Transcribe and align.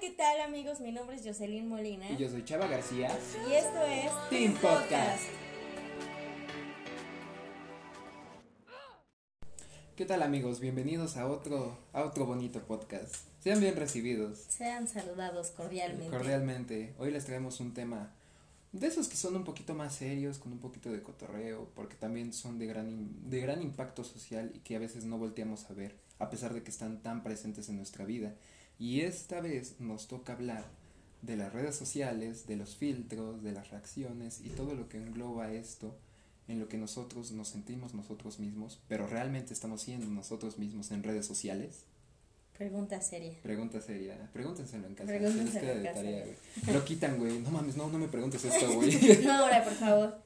¿qué 0.00 0.10
tal 0.10 0.40
amigos? 0.40 0.80
Mi 0.80 0.90
nombre 0.90 1.16
es 1.16 1.22
Jocelyn 1.22 1.68
Molina. 1.68 2.10
Y 2.10 2.16
yo 2.16 2.28
soy 2.28 2.44
Chava 2.44 2.66
García. 2.66 3.10
Y 3.48 3.52
esto 3.52 3.84
es 3.84 4.10
Team 4.30 4.54
Podcast. 4.54 5.24
¿Qué 9.94 10.06
tal 10.06 10.22
amigos? 10.22 10.60
Bienvenidos 10.60 11.18
a 11.18 11.26
otro, 11.26 11.78
a 11.92 12.04
otro 12.04 12.24
bonito 12.24 12.60
podcast. 12.62 13.14
Sean 13.40 13.60
bien 13.60 13.76
recibidos. 13.76 14.38
Sean 14.48 14.88
saludados 14.88 15.50
cordialmente. 15.50 16.08
Cordialmente. 16.08 16.94
Hoy 16.98 17.10
les 17.10 17.26
traemos 17.26 17.60
un 17.60 17.74
tema 17.74 18.14
de 18.72 18.86
esos 18.86 19.08
que 19.08 19.16
son 19.16 19.36
un 19.36 19.44
poquito 19.44 19.74
más 19.74 19.94
serios, 19.94 20.38
con 20.38 20.52
un 20.52 20.58
poquito 20.58 20.90
de 20.90 21.02
cotorreo, 21.02 21.68
porque 21.74 21.96
también 21.96 22.32
son 22.32 22.58
de 22.58 22.66
gran, 22.66 23.28
de 23.28 23.40
gran 23.40 23.60
impacto 23.60 24.04
social 24.04 24.50
y 24.54 24.60
que 24.60 24.74
a 24.74 24.78
veces 24.78 25.04
no 25.04 25.18
volteamos 25.18 25.68
a 25.68 25.74
ver, 25.74 25.94
a 26.18 26.30
pesar 26.30 26.54
de 26.54 26.62
que 26.62 26.70
están 26.70 27.02
tan 27.02 27.22
presentes 27.22 27.68
en 27.68 27.76
nuestra 27.76 28.06
vida. 28.06 28.34
Y 28.78 29.00
esta 29.02 29.40
vez 29.40 29.76
nos 29.80 30.08
toca 30.08 30.32
hablar 30.32 30.64
de 31.22 31.36
las 31.36 31.52
redes 31.52 31.76
sociales, 31.76 32.46
de 32.46 32.56
los 32.56 32.74
filtros, 32.76 33.42
de 33.42 33.52
las 33.52 33.70
reacciones 33.70 34.40
y 34.44 34.48
todo 34.50 34.74
lo 34.74 34.88
que 34.88 34.98
engloba 34.98 35.52
esto 35.52 35.96
en 36.48 36.58
lo 36.58 36.68
que 36.68 36.76
nosotros 36.78 37.30
nos 37.32 37.48
sentimos 37.48 37.94
nosotros 37.94 38.40
mismos, 38.40 38.80
pero 38.88 39.06
realmente 39.06 39.54
estamos 39.54 39.82
siendo 39.82 40.06
nosotros 40.06 40.58
mismos 40.58 40.90
en 40.90 41.04
redes 41.04 41.24
sociales. 41.24 41.84
Pregunta 42.58 43.00
seria. 43.00 43.32
Pregunta 43.42 43.80
seria, 43.80 44.28
pregúntenselo 44.32 44.86
en 44.86 44.94
casa, 44.94 45.12
se 45.12 45.18
Pregúntenselo 45.18 45.72
en 45.72 45.82
casa. 45.82 45.94
tarea. 45.94 46.26
Lo 46.72 46.84
quitan, 46.84 47.18
güey, 47.18 47.38
no 47.38 47.50
mames, 47.50 47.76
no, 47.76 47.88
no 47.88 47.98
me 47.98 48.08
preguntes 48.08 48.44
esto, 48.44 48.72
güey. 48.74 48.98
No, 49.24 49.32
ahora, 49.32 49.64
por 49.64 49.72
favor. 49.74 50.22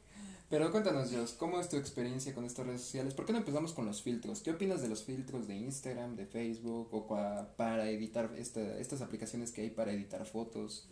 Pero 0.49 0.71
cuéntanos, 0.71 1.11
Jos, 1.13 1.33
¿cómo 1.33 1.61
es 1.61 1.69
tu 1.69 1.77
experiencia 1.77 2.33
con 2.33 2.45
estas 2.45 2.67
redes 2.67 2.83
sociales? 2.83 3.15
¿Por 3.15 3.27
qué 3.27 3.33
no 3.33 3.39
empezamos 3.39 3.73
con 3.73 3.85
los 3.85 4.03
filtros? 4.03 4.41
¿Qué 4.43 4.53
opinas 4.53 4.81
de 4.81 4.89
los 4.89 5.03
filtros 5.03 5.49
de 5.49 5.57
Instagram, 5.57 6.15
de 6.15 6.25
Facebook 6.27 6.89
o 6.93 7.07
para 7.57 7.89
editar 7.91 8.31
esta, 8.39 8.61
estas 8.79 9.01
aplicaciones 9.03 9.51
que 9.51 9.63
hay 9.63 9.71
para 9.71 9.93
editar 9.93 10.25
fotos? 10.25 10.89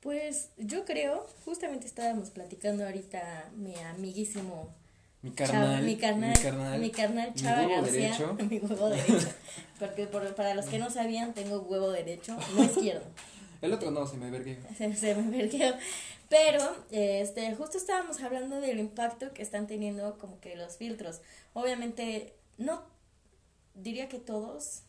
Pues 0.00 0.48
yo 0.56 0.84
creo, 0.84 1.26
justamente 1.44 1.86
estábamos 1.86 2.30
platicando 2.30 2.84
ahorita 2.84 3.50
mi 3.56 3.76
amiguísimo 3.76 4.74
Mi 5.22 5.30
Chava- 5.32 5.46
carnal, 5.46 5.84
mi 5.84 5.96
carnal, 5.96 6.30
mi 6.30 6.42
carnal, 6.42 6.80
mi 6.80 6.90
carnal 6.90 7.30
mi 7.34 7.40
Chava 7.40 7.66
huevo 7.68 7.82
García, 7.82 8.00
derecho. 8.00 8.36
mi 8.50 8.58
huevo 8.58 8.88
derecho, 8.88 9.28
porque 9.78 10.06
por- 10.06 10.34
para 10.34 10.54
los 10.54 10.64
que 10.66 10.78
no 10.80 10.90
sabían 10.90 11.32
tengo 11.34 11.60
huevo 11.60 11.92
derecho, 11.92 12.36
no 12.56 12.64
izquierdo, 12.64 13.04
El 13.62 13.74
otro 13.74 13.90
no, 13.90 14.06
se 14.06 14.16
me 14.16 14.30
vergué. 14.30 14.58
se, 14.76 14.92
se 14.96 15.14
me 15.14 15.30
vergueó. 15.36 15.74
Pero, 16.30 16.76
este, 16.92 17.52
justo 17.56 17.76
estábamos 17.76 18.22
hablando 18.22 18.60
del 18.60 18.78
impacto 18.78 19.34
que 19.34 19.42
están 19.42 19.66
teniendo 19.66 20.16
como 20.16 20.38
que 20.40 20.54
los 20.54 20.76
filtros. 20.76 21.20
Obviamente, 21.54 22.36
no 22.56 22.84
diría 23.74 24.08
que 24.08 24.20
todos, 24.20 24.82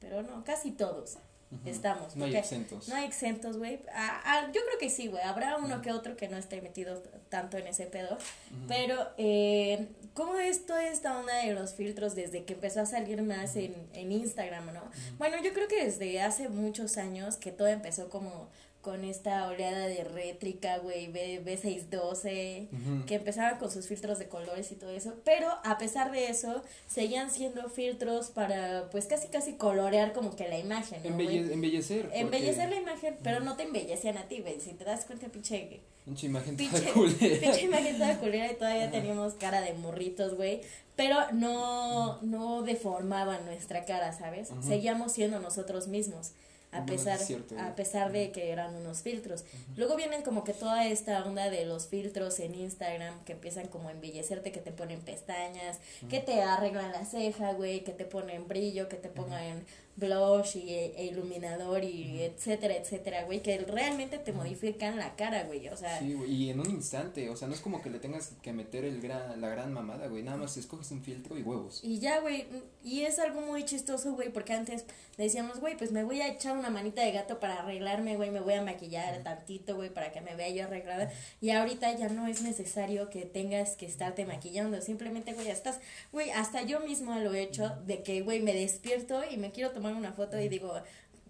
pero 0.00 0.22
no, 0.22 0.42
casi 0.42 0.72
todos 0.72 1.18
estamos. 1.64 2.16
No 2.16 2.24
hay 2.24 2.34
exentos. 2.34 2.88
No 2.88 2.96
hay 2.96 3.04
exentos, 3.04 3.58
güey. 3.58 3.78
Ah, 3.92 4.20
ah, 4.24 4.46
yo 4.46 4.60
creo 4.66 4.78
que 4.80 4.90
sí, 4.90 5.06
güey. 5.06 5.22
Habrá 5.22 5.56
uno 5.56 5.80
que 5.82 5.92
otro 5.92 6.16
que 6.16 6.28
no 6.28 6.36
esté 6.36 6.60
metido 6.60 7.00
tanto 7.28 7.56
en 7.58 7.68
ese 7.68 7.86
pedo. 7.86 8.14
Ujú. 8.14 8.66
Pero, 8.66 9.08
eh, 9.18 9.86
¿cómo 10.14 10.36
es 10.36 10.66
toda 10.66 10.84
esta 10.88 11.16
onda 11.16 11.36
de 11.36 11.52
los 11.52 11.74
filtros 11.74 12.16
desde 12.16 12.44
que 12.44 12.54
empezó 12.54 12.80
a 12.80 12.86
salir 12.86 13.22
más 13.22 13.54
en, 13.54 13.88
en 13.92 14.10
Instagram, 14.10 14.72
no? 14.72 14.82
Bueno, 15.18 15.36
yo 15.44 15.52
creo 15.52 15.68
que 15.68 15.84
desde 15.84 16.20
hace 16.20 16.48
muchos 16.48 16.96
años 16.96 17.36
que 17.36 17.52
todo 17.52 17.68
empezó 17.68 18.10
como 18.10 18.48
con 18.86 19.04
esta 19.04 19.48
oleada 19.48 19.88
de 19.88 20.04
rétrica, 20.04 20.78
güey, 20.78 21.08
B, 21.08 21.42
B612, 21.44 22.68
Ujú. 22.70 23.04
que 23.06 23.16
empezaban 23.16 23.58
con 23.58 23.68
sus 23.68 23.88
filtros 23.88 24.20
de 24.20 24.28
colores 24.28 24.70
y 24.70 24.76
todo 24.76 24.90
eso, 24.90 25.14
pero 25.24 25.48
a 25.64 25.76
pesar 25.76 26.12
de 26.12 26.28
eso, 26.28 26.62
seguían 26.86 27.32
siendo 27.32 27.68
filtros 27.68 28.30
para, 28.30 28.88
pues, 28.92 29.06
casi 29.06 29.26
casi 29.26 29.54
colorear 29.54 30.12
como 30.12 30.36
que 30.36 30.46
la 30.48 30.56
imagen, 30.56 31.02
¿no? 31.02 31.08
Embelle- 31.10 31.50
embellecer. 31.52 32.02
porque- 32.02 32.20
Embellecer 32.20 32.68
la 32.70 32.76
imagen, 32.76 33.16
pero 33.24 33.40
no 33.40 33.56
te 33.56 33.64
embellecían 33.64 34.18
a 34.18 34.28
ti, 34.28 34.38
güey. 34.40 34.60
Si 34.60 34.72
te 34.74 34.84
das 34.84 35.04
cuenta, 35.04 35.26
pinche, 35.30 35.80
Pinche 36.04 36.26
imagen 36.28 36.56
toda 36.56 36.70
pinche, 36.70 36.92
culera. 36.92 37.18
pinche 37.40 37.62
imagen 37.62 37.98
toda 37.98 38.18
culera 38.20 38.52
y 38.52 38.54
todavía 38.54 38.88
teníamos 38.92 39.34
cara 39.34 39.62
de 39.62 39.74
morritos, 39.74 40.34
güey. 40.36 40.60
Pero 40.94 41.16
no, 41.32 42.22
no 42.22 42.62
deformaban 42.62 43.44
nuestra 43.46 43.84
cara, 43.84 44.12
¿sabes? 44.12 44.50
Seguíamos 44.66 45.10
siendo 45.12 45.40
nosotros 45.40 45.88
mismos. 45.88 46.30
A 46.72 46.84
pesar, 46.84 47.18
cierto, 47.18 47.58
a 47.58 47.74
pesar 47.74 48.12
de 48.12 48.32
que 48.32 48.50
eran 48.50 48.74
unos 48.74 49.00
filtros. 49.02 49.44
Luego 49.76 49.96
vienen 49.96 50.22
como 50.22 50.44
que 50.44 50.52
toda 50.52 50.86
esta 50.86 51.24
onda 51.24 51.48
de 51.48 51.64
los 51.64 51.86
filtros 51.86 52.38
en 52.40 52.54
Instagram 52.54 53.24
que 53.24 53.32
empiezan 53.32 53.68
como 53.68 53.88
a 53.88 53.92
embellecerte, 53.92 54.52
que 54.52 54.60
te 54.60 54.72
ponen 54.72 55.00
pestañas, 55.00 55.78
que 56.10 56.20
te 56.20 56.42
arreglan 56.42 56.92
la 56.92 57.04
ceja, 57.04 57.52
güey, 57.52 57.82
que 57.82 57.92
te 57.92 58.04
ponen 58.04 58.46
brillo, 58.46 58.88
que 58.88 58.96
te 58.96 59.08
pongan 59.08 59.64
blush 59.96 60.56
y 60.58 60.74
e 60.74 61.06
iluminador 61.10 61.82
y 61.82 62.22
etcétera, 62.22 62.74
etcétera, 62.74 63.24
güey, 63.24 63.40
que 63.42 63.58
realmente 63.58 64.18
te 64.18 64.32
modifican 64.32 64.98
la 64.98 65.16
cara, 65.16 65.44
güey, 65.44 65.68
o 65.68 65.76
sea, 65.76 65.98
Sí, 65.98 66.12
güey, 66.12 66.30
y 66.30 66.50
en 66.50 66.60
un 66.60 66.70
instante, 66.70 67.30
o 67.30 67.36
sea, 67.36 67.48
no 67.48 67.54
es 67.54 67.60
como 67.60 67.80
que 67.80 67.88
le 67.88 67.98
tengas 67.98 68.34
que 68.42 68.52
meter 68.52 68.84
el 68.84 69.00
gran, 69.00 69.40
la 69.40 69.48
gran 69.48 69.72
mamada, 69.72 70.06
güey, 70.08 70.22
nada 70.22 70.36
más 70.36 70.56
escoges 70.58 70.90
un 70.90 71.02
filtro 71.02 71.38
y 71.38 71.42
huevos. 71.42 71.80
y 71.82 71.98
ya, 71.98 72.20
güey, 72.20 72.46
y 72.84 73.02
es 73.02 73.18
algo 73.18 73.40
muy 73.40 73.64
chistoso, 73.64 74.12
güey, 74.12 74.30
porque 74.30 74.52
antes 74.52 74.84
decíamos, 75.16 75.60
güey, 75.60 75.76
pues 75.78 75.92
me 75.92 76.04
voy 76.04 76.20
a 76.20 76.28
echar 76.28 76.58
una 76.58 76.68
manita 76.68 77.00
de 77.02 77.12
gato 77.12 77.40
para 77.40 77.60
arreglarme, 77.60 78.16
güey, 78.16 78.30
me 78.30 78.40
voy 78.40 78.54
a 78.54 78.62
maquillar 78.62 79.22
tantito, 79.22 79.76
güey, 79.76 79.88
para 79.88 80.12
que 80.12 80.20
me 80.20 80.36
vea 80.36 80.50
yo 80.50 80.64
arreglada, 80.64 81.10
y 81.40 81.50
ahorita 81.50 81.96
ya 81.96 82.10
no 82.10 82.26
es 82.26 82.42
necesario 82.42 83.08
que 83.08 83.24
tengas 83.24 83.76
que 83.76 83.86
estarte 83.86 84.26
maquillando, 84.26 84.80
simplemente, 84.82 85.32
güey, 85.32 85.48
estás, 85.48 85.80
güey, 86.12 86.30
hasta 86.30 86.62
yo 86.62 86.80
mismo 86.80 87.14
lo 87.18 87.32
he 87.32 87.40
hecho, 87.40 87.70
de 87.86 88.02
que, 88.02 88.20
güey, 88.20 88.40
me 88.40 88.52
despierto 88.52 89.22
y 89.30 89.38
me 89.38 89.52
quiero 89.52 89.70
tomar 89.70 89.85
una 89.92 90.12
foto 90.12 90.38
y 90.40 90.48
digo, 90.48 90.74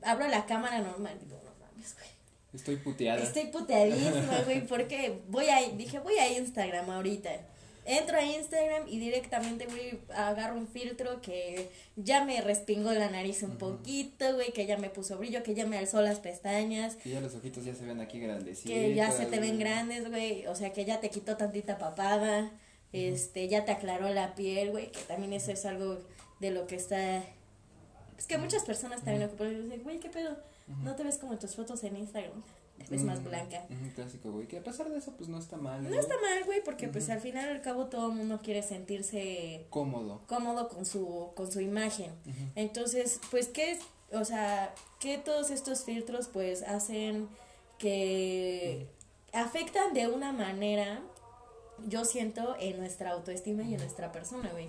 abro 0.03 0.27
la 0.29 0.47
cámara 0.47 0.81
normal, 0.81 1.19
digo, 1.21 1.41
no 1.45 1.51
mames, 1.67 1.95
güey. 1.95 2.09
Estoy 2.55 2.77
puteada. 2.77 3.23
Estoy 3.23 3.47
puteadísima, 3.47 4.41
güey, 4.45 4.67
porque 4.67 5.21
voy 5.29 5.49
a, 5.49 5.61
dije, 5.71 5.99
voy 5.99 6.17
a 6.19 6.39
Instagram 6.39 6.89
ahorita. 6.91 7.31
Entro 7.89 8.19
a 8.19 8.25
Instagram 8.25 8.89
y 8.89 8.99
directamente, 8.99 9.67
güey, 9.67 10.01
agarro 10.13 10.57
un 10.57 10.67
filtro 10.67 11.21
que 11.23 11.71
ya 11.95 12.25
me 12.25 12.41
respingó 12.41 12.93
la 12.93 13.09
nariz 13.11 13.45
un 13.45 13.59
poquito, 13.59 14.35
güey, 14.35 14.53
que 14.53 14.67
ya 14.67 14.77
me 14.77 14.91
puso 14.91 15.17
brillo, 15.19 15.45
que 15.45 15.55
ya 15.55 15.67
me 15.67 15.79
alzó 15.79 16.03
las 16.03 16.19
pestañas, 16.19 16.97
Que 16.97 17.11
ya 17.11 17.21
los 17.21 17.37
ojitos 17.37 17.65
ya 17.65 17.77
se 17.77 17.85
ven 17.85 18.01
aquí 18.01 18.19
grandecitos. 18.19 18.73
que 18.73 18.93
ya 18.93 19.13
se 19.13 19.27
te 19.27 19.39
ven 19.39 19.61
grandes, 19.61 20.11
güey, 20.11 20.49
o 20.49 20.57
sea, 20.57 20.73
que 20.73 20.85
ya 20.85 20.99
te 20.99 21.11
quitó 21.11 21.37
tantita 21.37 21.79
papada, 21.79 22.51
este, 22.93 23.47
ya 23.47 23.65
te 23.65 23.71
aclaró 23.71 24.09
la 24.13 24.35
piel, 24.35 24.73
güey, 24.73 24.91
que 24.91 25.01
también 25.03 25.33
eso 25.33 25.53
es 25.53 25.65
algo 25.65 26.01
de 26.41 26.51
lo 26.51 26.67
que 26.67 26.75
está, 26.75 27.23
pues 28.17 28.27
que 28.27 28.39
muchas 28.39 28.65
personas 28.65 29.03
también 29.03 29.29
ocupan, 29.29 29.53
y 29.53 29.55
dicen, 29.63 29.83
güey, 29.85 30.01
¿qué 30.01 30.09
pedo? 30.09 30.37
No 30.83 30.97
te 30.97 31.05
ves 31.05 31.19
como 31.19 31.35
en 31.35 31.39
tus 31.39 31.55
fotos 31.55 31.85
en 31.85 31.97
Instagram, 31.97 32.43
te 32.79 32.91
ves 32.91 33.05
más 33.05 33.23
blanca. 33.23 33.65
Un 33.71 33.91
clásico, 33.91 34.33
güey, 34.33 34.49
que 34.49 34.59
a 34.59 34.65
pesar 34.65 34.89
de 34.91 34.99
eso, 34.99 35.13
pues 35.17 35.29
no 35.29 35.39
está 35.39 35.57
mal. 35.57 35.83
No 35.83 35.89
güey. 35.91 36.01
está 36.01 36.15
mal, 36.21 36.45
güey, 36.45 36.65
porque 36.65 36.89
pues 36.89 37.09
al 37.11 37.21
final 37.21 37.49
al 37.49 37.61
cabo 37.63 37.87
todo 37.87 38.11
el 38.11 38.17
mundo 38.17 38.41
quiere 38.43 38.63
sentirse 38.63 39.67
Cómodo. 39.71 40.23
cómodo 40.27 40.69
con 40.69 40.85
su, 40.85 41.31
con 41.37 41.53
su 41.53 41.61
imagen. 41.61 42.11
Entonces, 42.57 43.21
pues, 43.31 43.49
¿qué 43.49 43.73
es? 43.73 43.81
O 44.13 44.25
sea, 44.25 44.75
que 44.99 45.19
todos 45.19 45.51
estos 45.51 45.85
filtros 45.85 46.29
pues 46.29 46.63
hacen 46.63 47.29
que 47.79 48.89
afectan 49.33 49.93
de 49.95 50.09
una 50.09 50.33
manera, 50.33 51.01
yo 51.87 52.05
siento, 52.05 52.57
en 52.59 52.79
nuestra 52.79 53.11
autoestima 53.11 53.63
y 53.63 53.75
en 53.75 53.81
nuestra 53.81 54.11
persona, 54.13 54.49
güey. 54.51 54.69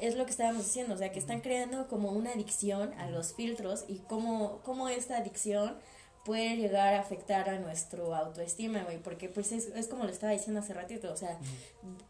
Es 0.00 0.16
lo 0.16 0.24
que 0.24 0.30
estábamos 0.30 0.64
diciendo, 0.64 0.94
o 0.94 0.96
sea, 0.98 1.12
que 1.12 1.18
están 1.18 1.40
creando 1.40 1.88
como 1.88 2.10
una 2.10 2.30
adicción 2.30 2.92
a 2.94 3.10
los 3.10 3.34
filtros 3.34 3.84
y 3.88 3.98
cómo, 4.08 4.60
cómo 4.64 4.88
esta 4.88 5.18
adicción 5.18 5.76
puede 6.24 6.56
llegar 6.56 6.94
a 6.94 7.00
afectar 7.00 7.48
a 7.48 7.58
nuestro 7.58 8.14
autoestima, 8.14 8.82
güey, 8.82 8.98
porque 8.98 9.28
pues 9.28 9.52
es, 9.52 9.66
es 9.68 9.88
como 9.88 10.04
le 10.04 10.12
estaba 10.12 10.32
diciendo 10.32 10.60
hace 10.60 10.74
ratito, 10.74 11.10
o 11.12 11.16
sea, 11.16 11.38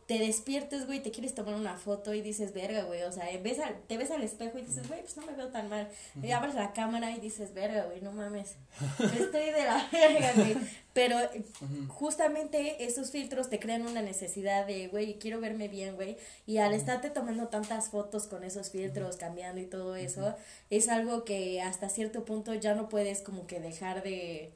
te 0.06 0.18
despiertes, 0.18 0.86
güey, 0.86 1.00
te 1.00 1.12
quieres 1.12 1.34
tomar 1.34 1.54
una 1.54 1.76
foto 1.76 2.12
y 2.12 2.20
dices, 2.20 2.52
verga, 2.52 2.82
güey, 2.82 3.02
o 3.04 3.12
sea, 3.12 3.26
ves 3.40 3.60
al, 3.60 3.80
te 3.86 3.96
ves 3.96 4.10
al 4.10 4.22
espejo 4.22 4.58
y 4.58 4.62
dices, 4.62 4.88
güey, 4.88 5.00
pues 5.02 5.16
no 5.16 5.24
me 5.26 5.32
veo 5.32 5.48
tan 5.48 5.68
mal, 5.68 5.88
y 6.20 6.32
abres 6.32 6.54
la 6.54 6.72
cámara 6.72 7.12
y 7.12 7.20
dices, 7.20 7.54
verga, 7.54 7.84
güey, 7.84 8.00
no 8.00 8.10
mames, 8.10 8.56
estoy 8.98 9.50
de 9.52 9.64
la 9.64 9.88
verga, 9.92 10.32
güey, 10.34 10.56
pero 10.92 11.18
eh, 11.18 11.44
justamente 11.88 12.84
esos 12.84 13.10
filtros 13.10 13.48
te 13.48 13.58
crean 13.58 13.86
una 13.86 14.02
necesidad 14.02 14.66
de, 14.66 14.88
güey, 14.88 15.18
quiero 15.18 15.40
verme 15.40 15.68
bien, 15.68 15.94
güey, 15.94 16.16
y 16.46 16.58
al 16.58 16.72
estarte 16.72 17.10
tomando 17.10 17.48
tantas 17.48 17.90
fotos 17.90 18.26
con 18.26 18.44
esos 18.44 18.70
filtros, 18.70 19.16
cambiando 19.16 19.60
y 19.60 19.66
todo 19.66 19.96
eso, 19.96 20.34
es 20.70 20.88
algo 20.88 21.24
que 21.24 21.60
hasta 21.60 21.88
cierto 21.88 22.24
punto 22.24 22.54
ya 22.54 22.74
no 22.74 22.88
puedes 22.88 23.22
como 23.22 23.46
que 23.46 23.60
dejar 23.60 24.02
de 24.02 24.52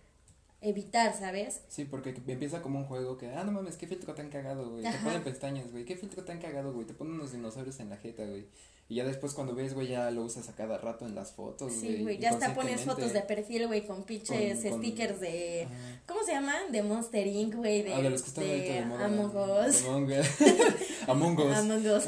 evitar, 0.61 1.15
¿sabes? 1.15 1.61
Sí, 1.69 1.85
porque 1.85 2.15
empieza 2.27 2.63
como 2.63 2.79
un 2.79 2.87
juego 2.87 3.19
que, 3.19 3.29
ah, 3.31 3.45
no 3.45 3.53
mames, 3.53 3.77
qué 3.77 3.87
filtro 3.87 4.15
tan 4.15 4.31
cagado, 4.31 4.71
güey. 4.71 4.83
Te 4.83 4.99
ponen 4.99 5.23
pestañas, 5.23 5.71
güey. 5.71 5.85
Qué 5.85 5.95
filtro 5.95 6.25
tan 6.25 6.41
cagado, 6.41 6.73
güey. 6.73 6.87
Te 6.87 6.95
ponen 6.95 7.15
unos 7.15 7.33
dinosaurios 7.33 7.79
en 7.81 7.91
la 7.91 7.99
jeta, 7.99 8.25
güey. 8.25 8.47
Y 8.87 8.97
ya 8.97 9.05
después 9.05 9.33
cuando 9.33 9.55
ves, 9.55 9.73
güey, 9.73 9.89
ya 9.89 10.11
lo 10.11 10.23
usas 10.23 10.49
a 10.51 10.55
cada 10.55 10.77
rato 10.77 11.07
en 11.07 11.15
las 11.15 11.33
fotos, 11.33 11.73
güey. 11.81 11.97
Sí, 11.97 12.03
güey, 12.03 12.19
ya 12.19 12.31
hasta 12.31 12.55
pones 12.55 12.83
fotos 12.83 13.15
de 13.15 13.23
perfil, 13.23 13.67
güey, 13.67 13.87
con 13.87 14.05
pinches 14.05 14.61
Con- 14.61 14.71
con- 14.71 14.83
stickers 14.83 15.21
de... 15.21 15.63
Ajá. 15.65 16.03
¿Cómo 16.07 16.23
se 16.23 16.33
llaman? 16.33 16.71
De 16.71 16.83
Monster 16.83 17.27
Inc., 17.27 17.55
güey, 17.55 17.83
de, 17.83 17.95
ah, 17.95 18.03
de 18.03 18.11
los 18.11 18.23
que 18.23 18.29
están 18.29 18.45
ahorita 18.45 18.75
de 18.75 18.85
moda. 18.85 19.05
Among 19.07 19.37
Us. 19.37 19.85
Among 19.85 20.13
Us. 20.13 20.27
Among 21.09 21.39
Us. 21.39 21.57
Among 21.59 21.87
Us. 21.87 22.05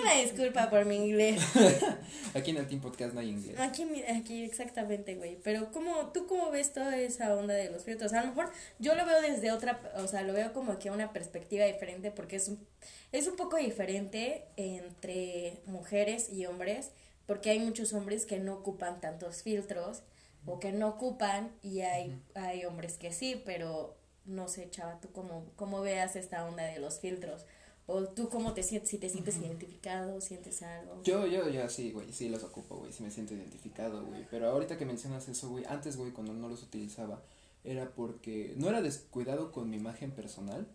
Una 0.00 0.12
disculpa 0.20 0.70
por 0.70 0.84
mi 0.84 0.96
inglés. 0.96 1.42
aquí 2.34 2.50
en 2.52 2.58
el 2.58 2.68
Team 2.68 2.80
Podcast 2.80 3.14
no 3.14 3.20
hay 3.20 3.30
inglés. 3.30 3.58
Aquí, 3.58 3.84
aquí 4.04 4.44
exactamente, 4.44 5.16
güey. 5.16 5.38
Pero 5.42 5.72
¿cómo, 5.72 6.12
¿tú 6.12 6.26
cómo 6.26 6.50
ves 6.50 6.72
toda 6.72 6.96
esa 6.98 7.34
onda 7.34 7.54
de 7.54 7.70
los 7.70 7.84
filtros? 7.84 8.12
A 8.12 8.20
lo 8.22 8.28
mejor 8.28 8.50
yo 8.78 8.94
lo 8.94 9.04
veo 9.04 9.20
desde 9.20 9.50
otra, 9.52 9.80
o 9.96 10.06
sea, 10.06 10.22
lo 10.22 10.32
veo 10.32 10.52
como 10.52 10.78
que 10.78 10.90
una 10.90 11.12
perspectiva 11.12 11.64
diferente 11.64 12.10
porque 12.10 12.36
es 12.36 12.48
un, 12.48 12.58
es 13.12 13.26
un 13.28 13.36
poco 13.36 13.56
diferente 13.56 14.44
entre 14.56 15.60
mujeres 15.66 16.30
y 16.32 16.46
hombres 16.46 16.90
porque 17.26 17.50
hay 17.50 17.58
muchos 17.58 17.92
hombres 17.92 18.24
que 18.24 18.38
no 18.38 18.54
ocupan 18.54 19.00
tantos 19.00 19.42
filtros 19.42 20.02
o 20.46 20.60
que 20.60 20.72
no 20.72 20.88
ocupan 20.88 21.50
y 21.62 21.80
hay, 21.80 22.20
hay 22.34 22.64
hombres 22.64 22.98
que 22.98 23.12
sí, 23.12 23.42
pero 23.44 23.96
no 24.24 24.48
sé, 24.48 24.70
chava, 24.70 25.00
tú 25.00 25.10
cómo, 25.12 25.44
cómo 25.56 25.80
veas 25.80 26.16
esta 26.16 26.44
onda 26.44 26.64
de 26.64 26.78
los 26.78 27.00
filtros. 27.00 27.44
O 27.88 28.02
tú 28.04 28.28
cómo 28.28 28.52
te 28.52 28.64
sientes, 28.64 28.90
si 28.90 28.98
te 28.98 29.08
sientes 29.08 29.36
identificado, 29.36 30.20
sientes 30.20 30.60
algo. 30.62 31.00
Yo, 31.04 31.26
yo, 31.26 31.48
yo 31.48 31.68
sí, 31.68 31.92
güey, 31.92 32.12
sí 32.12 32.28
los 32.28 32.42
ocupo, 32.42 32.78
güey, 32.78 32.92
sí 32.92 33.04
me 33.04 33.12
siento 33.12 33.34
identificado, 33.34 34.04
güey. 34.04 34.26
Pero 34.28 34.48
ahorita 34.48 34.76
que 34.76 34.84
mencionas 34.84 35.28
eso, 35.28 35.50
güey, 35.50 35.64
antes, 35.68 35.96
güey, 35.96 36.10
cuando 36.10 36.32
no 36.32 36.48
los 36.48 36.64
utilizaba, 36.64 37.22
era 37.62 37.90
porque 37.90 38.54
no 38.56 38.68
era 38.68 38.82
descuidado 38.82 39.52
con 39.52 39.70
mi 39.70 39.76
imagen 39.76 40.10
personal, 40.10 40.66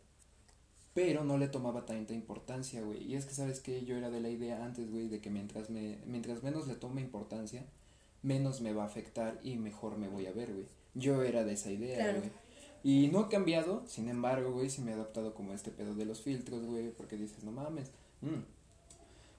pero 0.94 1.24
no 1.24 1.38
le 1.38 1.48
tomaba 1.48 1.86
tanta 1.86 2.14
importancia, 2.14 2.82
güey. 2.82 3.04
Y 3.04 3.16
es 3.16 3.26
que, 3.26 3.34
¿sabes 3.34 3.60
que 3.60 3.86
Yo 3.86 3.96
era 3.96 4.10
de 4.10 4.20
la 4.20 4.30
idea 4.30 4.64
antes, 4.66 4.92
güey, 4.92 5.08
de 5.08 5.22
que 5.22 5.30
mientras, 5.30 5.70
me, 5.70 6.00
mientras 6.06 6.44
menos 6.44 6.68
le 6.68 6.76
tome 6.76 7.02
importancia, 7.02 7.66
menos 8.24 8.62
me 8.62 8.74
va 8.74 8.84
a 8.84 8.88
afectar 8.88 9.40
y 9.44 9.56
mejor 9.56 9.98
me 9.98 10.08
voy 10.08 10.28
a 10.28 10.32
ver, 10.32 10.54
güey. 10.54 10.66
Yo 10.94 11.24
era 11.24 11.44
de 11.44 11.54
esa 11.54 11.72
idea, 11.72 12.14
güey. 12.14 12.32
Y 12.84 13.10
no 13.10 13.20
ha 13.20 13.30
cambiado, 13.30 13.84
sin 13.88 14.10
embargo, 14.10 14.52
güey, 14.52 14.70
sí 14.70 14.82
me 14.82 14.92
he 14.92 14.94
adaptado 14.96 15.34
como 15.34 15.54
este 15.54 15.72
pedo 15.72 15.94
de 15.94 16.06
los 16.06 16.22
filtros, 16.22 16.66
güey, 16.66 16.90
porque 16.90 17.16
dices, 17.16 17.44
no 17.44 17.52
mames, 17.52 17.92
mmm, 18.22 18.42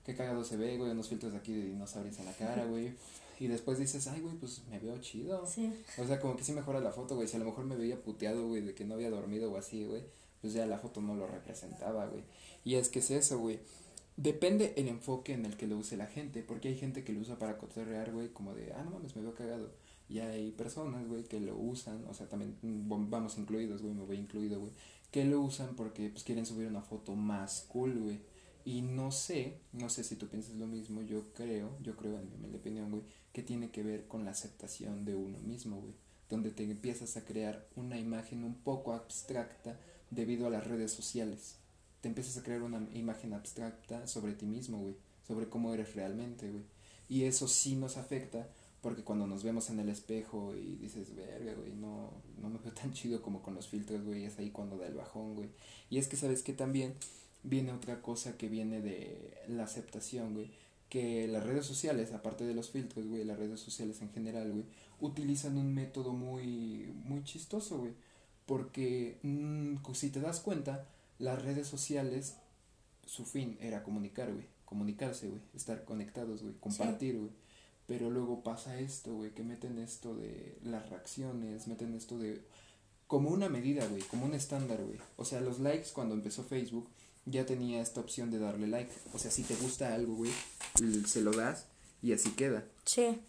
qué 0.07 0.15
cagado 0.15 0.45
se 0.45 0.57
ve, 0.57 0.79
güey, 0.79 0.93
unos 0.93 1.09
filtros 1.09 1.35
aquí 1.35 1.53
de 1.53 1.67
dinosaurios 1.67 2.19
en 2.19 2.27
la 2.27 2.33
cara, 2.33 2.65
güey. 2.65 2.95
Y 3.41 3.49
después 3.49 3.79
dices, 3.79 4.07
ay, 4.07 4.21
güey, 4.21 4.37
pues 4.37 4.63
me 4.71 4.79
veo 4.79 4.97
chido. 4.99 5.45
Sí. 5.45 5.73
O 5.99 6.07
sea, 6.07 6.21
como 6.21 6.37
que 6.37 6.45
sí 6.45 6.53
mejora 6.53 6.79
la 6.79 6.93
foto, 6.93 7.17
güey. 7.17 7.27
Si 7.27 7.37
a 7.37 7.41
lo 7.41 7.47
mejor 7.47 7.65
me 7.65 7.77
veía 7.77 8.01
puteado, 8.01 8.47
güey, 8.47 8.63
de 8.63 8.75
que 8.75 8.85
no 8.85 8.95
había 8.95 9.11
dormido 9.11 9.51
o 9.51 9.57
así, 9.57 9.85
güey, 9.85 10.03
pues 10.43 10.53
ya 10.53 10.67
la 10.67 10.79
foto 10.79 11.01
no 11.01 11.15
lo 11.15 11.27
representaba, 11.27 12.07
güey. 12.07 12.25
Y 12.65 12.75
es 12.75 12.91
que 12.91 12.99
es 12.99 13.11
eso, 13.11 13.39
güey. 13.39 13.61
Depende 14.17 14.75
el 14.77 14.89
enfoque 14.89 15.33
en 15.33 15.47
el 15.47 15.57
que 15.57 15.67
lo 15.67 15.79
use 15.79 15.97
la 15.97 16.07
gente, 16.07 16.43
porque 16.43 16.69
hay 16.69 16.77
gente 16.77 17.03
que 17.03 17.13
lo 17.13 17.21
usa 17.21 17.39
para 17.39 17.57
cotorrear, 17.57 18.13
güey, 18.13 18.29
como 18.29 18.55
de, 18.55 18.73
ah, 18.75 18.83
no 18.85 18.91
mames, 18.91 19.17
me 19.17 19.23
veo 19.23 19.35
cagado. 19.35 19.71
Y 20.09 20.19
hay 20.19 20.51
personas, 20.51 21.09
güey, 21.09 21.25
que 21.25 21.41
lo 21.41 21.57
usan, 21.57 22.05
o 22.09 22.13
sea, 22.13 22.29
también 22.29 22.57
mm, 22.61 23.09
vamos 23.09 23.39
incluidos, 23.39 23.81
güey, 23.81 23.95
me 23.95 24.05
voy 24.05 24.19
incluido, 24.19 24.61
güey, 24.61 24.73
que 25.11 25.25
lo 25.25 25.41
usan 25.41 25.75
porque 25.77 26.11
pues 26.11 26.25
quieren 26.25 26.45
subir 26.45 26.67
una 26.67 26.83
foto 26.83 27.15
más 27.15 27.65
cool, 27.69 27.99
güey. 27.99 28.21
Y 28.65 28.83
no 28.83 29.11
sé, 29.11 29.59
no 29.73 29.89
sé 29.89 30.05
si 30.05 30.17
tú 30.17 30.29
piensas 30.29 30.55
lo 30.57 30.67
mismo, 30.67 31.03
yo 31.03 31.33
creo, 31.33 31.77
yo 31.83 31.97
creo 31.97 32.19
en 32.19 32.51
mi 32.51 32.57
opinión, 32.57 32.91
güey, 32.91 33.03
que 33.33 33.43
tiene 33.43 33.71
que 33.71 33.83
ver 33.83 34.07
con 34.07 34.25
la 34.25 34.33
aceptación 34.33 35.05
de 35.05 35.15
uno 35.15 35.39
mismo, 35.39 35.81
güey. 35.81 35.95
Donde 36.29 36.51
te 36.51 36.65
empiezas 36.65 37.17
a 37.17 37.25
crear 37.25 37.67
una 37.77 37.99
imagen 37.99 38.45
un 38.45 38.55
poco 38.55 38.93
abstracta 38.93 39.79
debido 40.15 40.47
a 40.47 40.51
las 40.51 40.67
redes 40.67 40.93
sociales. 40.93 41.57
Te 42.01 42.09
empiezas 42.09 42.37
a 42.37 42.43
crear 42.43 42.63
una 42.63 42.87
imagen 42.95 43.33
abstracta 43.33 44.07
sobre 44.07 44.35
ti 44.35 44.47
mismo, 44.47 44.79
güey. 44.79 44.95
Sobre 45.27 45.49
cómo 45.49 45.73
eres 45.73 45.95
realmente, 45.95 46.51
güey. 46.51 46.65
Y 47.09 47.25
eso 47.25 47.49
sí 47.49 47.77
nos 47.77 47.97
afecta 47.97 48.49
porque 48.83 49.05
cuando 49.05 49.29
nos 49.29 49.45
vemos 49.45 49.71
en 49.71 49.79
el 49.79 49.89
espejo 49.89 50.55
y 50.57 50.75
dices, 50.75 51.15
verga, 51.15 51.55
güey, 51.55 51.73
no, 51.73 52.11
no 52.41 52.51
me 52.51 52.59
veo 52.59 52.73
tan 52.73 52.93
chido 52.93 53.23
como 53.23 53.41
con 53.41 53.55
los 53.55 53.69
filtros, 53.69 54.05
güey, 54.05 54.25
es 54.25 54.39
ahí 54.39 54.51
cuando 54.51 54.77
da 54.77 54.89
el 54.89 54.95
bajón, 54.95 55.37
güey. 55.37 55.51
Y 55.89 55.99
es 55.99 56.09
que 56.09 56.17
sabes 56.17 56.43
que 56.43 56.53
también 56.53 56.95
viene 57.45 57.73
otra 57.73 58.03
cosa 58.03 58.37
que 58.37 58.49
viene 58.49 58.81
de 58.81 59.35
la 59.47 59.65
aceptación, 59.65 60.35
güey. 60.35 60.51
Que 60.89 61.29
las 61.29 61.45
redes 61.45 61.65
sociales, 61.65 62.13
aparte 62.13 62.45
de 62.45 62.55
los 62.55 62.71
filtros, 62.71 63.07
güey, 63.07 63.25
las 63.25 63.39
redes 63.39 63.61
sociales 63.61 64.03
en 64.03 64.11
general, 64.11 64.51
güey, 64.51 64.65
utilizan 65.01 65.57
un 65.57 65.73
método 65.73 66.13
muy, 66.13 66.93
muy 67.05 67.23
chistoso, 67.23 67.79
güey. 67.79 67.93
Porque 68.47 69.19
mmm, 69.23 69.77
si 69.95 70.11
te 70.11 70.21
das 70.21 70.41
cuenta, 70.41 70.87
las 71.19 71.43
redes 71.43 71.69
sociales, 71.69 72.37
su 73.07 73.25
fin 73.25 73.57
era 73.61 73.83
comunicar, 73.83 74.33
güey. 74.33 74.47
Comunicarse, 74.65 75.29
güey. 75.29 75.41
Estar 75.55 75.85
conectados, 75.85 76.43
güey. 76.43 76.55
Compartir, 76.61 77.19
güey. 77.19 77.31
Pero 77.87 78.11
luego 78.11 78.43
pasa 78.43 78.79
esto, 78.79 79.15
güey, 79.15 79.35
que 79.35 79.43
meten 79.43 79.79
esto 79.79 80.15
de 80.15 80.57
las 80.63 80.89
reacciones, 80.89 81.67
meten 81.67 81.95
esto 81.95 82.19
de 82.19 82.41
como 83.07 83.29
una 83.29 83.51
medida, 83.51 83.87
güey, 83.87 84.01
como 84.03 84.25
un 84.25 84.33
estándar, 84.33 84.83
güey. 84.83 84.99
O 85.17 85.25
sea, 85.27 85.41
los 85.43 85.59
likes 85.59 85.89
cuando 85.93 86.15
empezó 86.15 86.45
Facebook 86.45 86.89
ya 87.27 87.45
tenía 87.45 87.83
esta 87.83 88.01
opción 88.01 88.31
de 88.31 88.39
darle 88.39 88.67
like. 88.69 88.91
O 89.13 89.19
sea, 89.19 89.31
si 89.31 89.43
te 89.43 89.55
gusta 89.57 89.93
algo, 89.93 90.15
güey, 90.15 90.33
se 91.07 91.21
lo 91.21 91.33
das 91.33 91.67
y 92.01 92.13
así 92.15 92.31
queda. 92.31 92.65
Sí. 92.87 93.21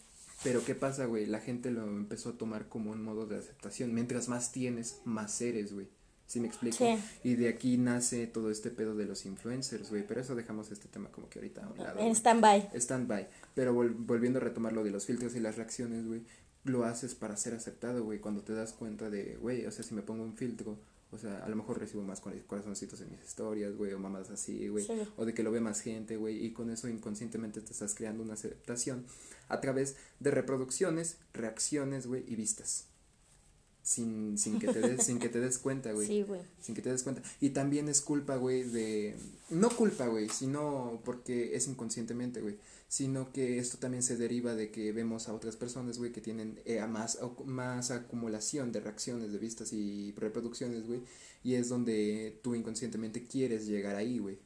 Pero 0.44 0.64
¿qué 0.66 0.76
pasa, 0.76 1.06
güey? 1.06 1.26
La 1.26 1.40
gente 1.40 1.72
lo 1.72 1.84
empezó 1.84 2.30
a 2.30 2.38
tomar 2.38 2.68
como 2.70 2.92
un 2.92 3.04
modo 3.04 3.26
de 3.26 3.38
aceptación. 3.38 3.94
Mientras 3.94 4.28
más 4.30 4.52
tienes, 4.52 5.02
más 5.06 5.40
eres, 5.42 5.74
güey. 5.74 5.88
¿Sí 6.26 6.40
me 6.40 6.48
explico? 6.48 6.78
Sí. 6.78 6.98
Y 7.24 7.36
de 7.36 7.50
aquí 7.50 7.78
nace 7.78 8.28
todo 8.28 8.50
este 8.50 8.72
pedo 8.72 8.96
de 8.96 9.06
los 9.06 9.26
influencers, 9.26 9.90
güey. 9.90 10.06
Pero 10.08 10.22
eso 10.22 10.36
dejamos 10.36 10.72
este 10.72 10.88
tema 10.88 11.10
como 11.12 11.30
que 11.30 11.40
ahorita 11.40 11.66
a 11.66 11.70
un 11.70 11.78
lado. 11.78 12.00
En 12.00 12.12
stand-by. 12.16 12.72
Stand-by. 12.74 13.28
Pero 13.54 13.74
volviendo 13.74 14.40
a 14.40 14.42
retomar 14.42 14.74
lo 14.74 14.84
de 14.84 14.92
los 14.92 15.06
filtros 15.06 15.36
y 15.36 15.40
las 15.40 15.58
reacciones, 15.58 16.08
güey. 16.08 16.24
Lo 16.64 16.86
haces 16.86 17.14
para 17.14 17.38
ser 17.38 17.54
aceptado, 17.54 18.04
güey. 18.04 18.20
Cuando 18.20 18.42
te 18.42 18.54
das 18.54 18.74
cuenta 18.74 19.10
de, 19.10 19.36
güey, 19.36 19.66
o 19.66 19.72
sea, 19.72 19.84
si 19.84 19.94
me 19.94 20.02
pongo 20.02 20.24
un 20.24 20.36
filtro, 20.36 20.80
o 21.14 21.18
sea, 21.18 21.44
a 21.44 21.50
lo 21.50 21.56
mejor 21.56 21.80
recibo 21.80 22.04
más 22.04 22.22
corazoncitos 22.22 23.00
en 23.02 23.12
mis 23.12 23.24
historias, 23.24 23.76
güey, 23.76 23.94
o 23.94 24.00
mamadas 24.00 24.32
así, 24.32 24.68
güey. 24.68 24.86
O 25.18 25.26
de 25.26 25.34
que 25.34 25.44
lo 25.44 25.52
ve 25.52 25.62
más 25.62 25.82
gente, 25.82 26.18
güey. 26.18 26.46
Y 26.46 26.54
con 26.54 26.70
eso 26.70 26.88
inconscientemente 26.88 27.62
te 27.62 27.72
estás 27.72 27.94
creando 27.94 28.24
una 28.24 28.34
aceptación 28.34 29.06
a 29.50 29.62
través 29.62 29.96
de 30.20 30.32
reproducciones, 30.32 31.18
reacciones, 31.34 32.08
güey, 32.08 32.24
y 32.28 32.36
vistas 32.36 32.88
sin, 33.84 34.38
sin, 34.38 34.60
que 34.60 34.68
te 34.68 34.80
des, 34.88 35.06
sin 35.06 35.20
que 35.20 35.30
te 35.30 35.40
des 35.40 35.60
cuenta, 35.60 35.92
güey. 35.92 36.08
Sí, 36.08 36.24
güey. 36.24 36.42
Sin 36.62 36.74
que 36.74 36.82
te 36.82 36.90
des 36.90 37.04
cuenta. 37.04 37.22
Y 37.40 37.50
también 37.50 37.90
es 37.90 38.02
culpa, 38.02 38.38
güey, 38.38 38.64
de... 38.64 39.16
No 39.50 39.70
culpa, 39.70 40.08
güey, 40.08 40.30
sino 40.30 41.02
porque 41.06 41.56
es 41.56 41.68
inconscientemente, 41.68 42.42
güey. 42.42 42.58
Sino 42.88 43.32
que 43.32 43.60
esto 43.60 43.78
también 43.78 44.02
se 44.02 44.16
deriva 44.16 44.56
de 44.56 44.72
que 44.72 44.92
vemos 44.94 45.28
a 45.28 45.34
otras 45.34 45.58
personas, 45.58 45.98
güey, 45.98 46.12
que 46.12 46.22
tienen 46.22 46.60
eh, 46.66 46.86
más, 46.88 47.20
más 47.46 47.92
acumulación 47.92 48.72
de 48.72 48.80
reacciones, 48.80 49.32
de 49.32 49.38
vistas 49.38 49.74
y 49.74 50.14
reproducciones, 50.18 50.88
güey. 50.88 51.02
Y 51.44 51.56
es 51.56 51.70
donde 51.70 52.40
tú 52.42 52.56
inconscientemente 52.56 53.26
quieres 53.28 53.68
llegar 53.68 53.96
ahí, 53.96 54.20
güey. 54.20 54.38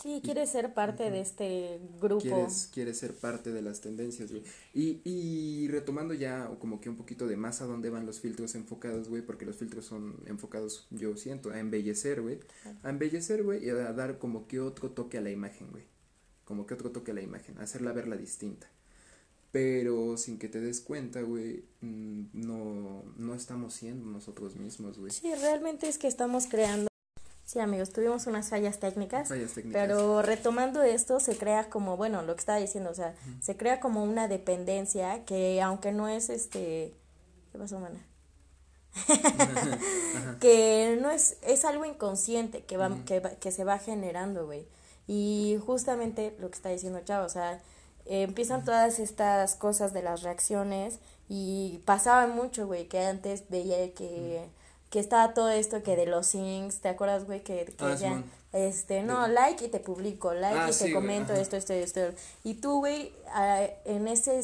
Sí, 0.00 0.20
quieres 0.22 0.50
ser 0.50 0.74
parte 0.74 1.10
de 1.10 1.20
este 1.20 1.80
grupo. 2.00 2.22
Quieres, 2.22 2.68
quieres 2.72 2.98
ser 2.98 3.14
parte 3.14 3.52
de 3.52 3.62
las 3.62 3.80
tendencias, 3.80 4.30
güey. 4.30 4.44
Y, 4.72 5.00
y 5.04 5.66
retomando 5.68 6.14
ya 6.14 6.48
como 6.60 6.80
que 6.80 6.88
un 6.88 6.96
poquito 6.96 7.26
de 7.26 7.36
más 7.36 7.62
a 7.62 7.66
dónde 7.66 7.90
van 7.90 8.06
los 8.06 8.20
filtros 8.20 8.54
enfocados, 8.54 9.08
güey, 9.08 9.22
porque 9.22 9.44
los 9.44 9.56
filtros 9.56 9.86
son 9.86 10.16
enfocados, 10.26 10.86
yo 10.90 11.16
siento, 11.16 11.50
a 11.50 11.58
embellecer, 11.58 12.22
güey. 12.22 12.38
A 12.84 12.90
embellecer, 12.90 13.42
güey, 13.42 13.64
y 13.64 13.70
a 13.70 13.92
dar 13.92 14.18
como 14.18 14.46
que 14.46 14.60
otro 14.60 14.90
toque 14.90 15.18
a 15.18 15.20
la 15.20 15.30
imagen, 15.30 15.68
güey. 15.72 15.84
Como 16.44 16.64
que 16.66 16.74
otro 16.74 16.92
toque 16.92 17.10
a 17.10 17.14
la 17.14 17.22
imagen, 17.22 17.58
hacerla 17.58 17.92
verla 17.92 18.16
distinta. 18.16 18.68
Pero 19.50 20.16
sin 20.16 20.38
que 20.38 20.48
te 20.48 20.60
des 20.60 20.80
cuenta, 20.80 21.22
güey, 21.22 21.64
mm, 21.80 22.26
no, 22.34 23.02
no 23.16 23.34
estamos 23.34 23.74
siendo 23.74 24.06
nosotros 24.06 24.54
mismos, 24.56 24.98
güey. 24.98 25.10
Sí, 25.10 25.34
realmente 25.34 25.88
es 25.88 25.98
que 25.98 26.06
estamos 26.06 26.46
creando 26.46 26.87
Sí, 27.48 27.60
amigos, 27.60 27.94
tuvimos 27.94 28.26
unas 28.26 28.50
fallas 28.50 28.78
técnicas, 28.78 29.26
fallas 29.26 29.54
técnicas, 29.54 29.80
pero 29.80 30.20
retomando 30.20 30.82
esto 30.82 31.18
se 31.18 31.34
crea 31.38 31.70
como, 31.70 31.96
bueno, 31.96 32.20
lo 32.20 32.34
que 32.34 32.40
estaba 32.40 32.58
diciendo, 32.58 32.90
o 32.90 32.94
sea, 32.94 33.14
se 33.40 33.56
crea 33.56 33.80
como 33.80 34.04
una 34.04 34.28
dependencia 34.28 35.24
que 35.24 35.62
aunque 35.62 35.90
no 35.90 36.08
es 36.08 36.28
este, 36.28 36.92
¿qué 37.50 37.58
pasó, 37.58 37.80
mana? 37.80 38.04
que 40.40 40.98
no 41.00 41.10
es, 41.10 41.38
es 41.40 41.64
algo 41.64 41.86
inconsciente 41.86 42.64
que 42.64 42.76
va, 42.76 42.94
que, 43.06 43.22
que 43.40 43.50
se 43.50 43.64
va 43.64 43.78
generando, 43.78 44.44
güey. 44.44 44.68
Y 45.06 45.58
justamente 45.64 46.36
lo 46.40 46.50
que 46.50 46.56
está 46.56 46.68
diciendo 46.68 47.00
Chavo, 47.02 47.24
o 47.24 47.30
sea, 47.30 47.62
empiezan 48.04 48.62
todas 48.62 48.98
estas 48.98 49.54
cosas 49.54 49.94
de 49.94 50.02
las 50.02 50.20
reacciones 50.20 50.98
y 51.30 51.80
pasaba 51.86 52.26
mucho, 52.26 52.66
güey, 52.66 52.88
que 52.88 53.00
antes 53.06 53.48
veía 53.48 53.94
que 53.94 54.50
que 54.90 55.00
estaba 55.00 55.34
todo 55.34 55.50
esto 55.50 55.82
que 55.82 55.96
de 55.96 56.06
los 56.06 56.28
syncs, 56.28 56.80
¿te 56.80 56.88
acuerdas, 56.88 57.24
güey? 57.26 57.42
Que, 57.42 57.64
que 57.64 57.84
ah, 57.84 58.22
este, 58.52 59.02
no, 59.02 59.28
like 59.28 59.64
y 59.64 59.68
te 59.68 59.80
publico, 59.80 60.32
like 60.32 60.58
ah, 60.58 60.70
y 60.70 60.74
te 60.74 60.92
comento 60.92 61.34
esto, 61.34 61.56
esto, 61.56 61.72
esto. 61.72 62.00
Y 62.44 62.54
tú, 62.54 62.78
güey, 62.78 63.12
en 63.84 64.08
ese 64.08 64.42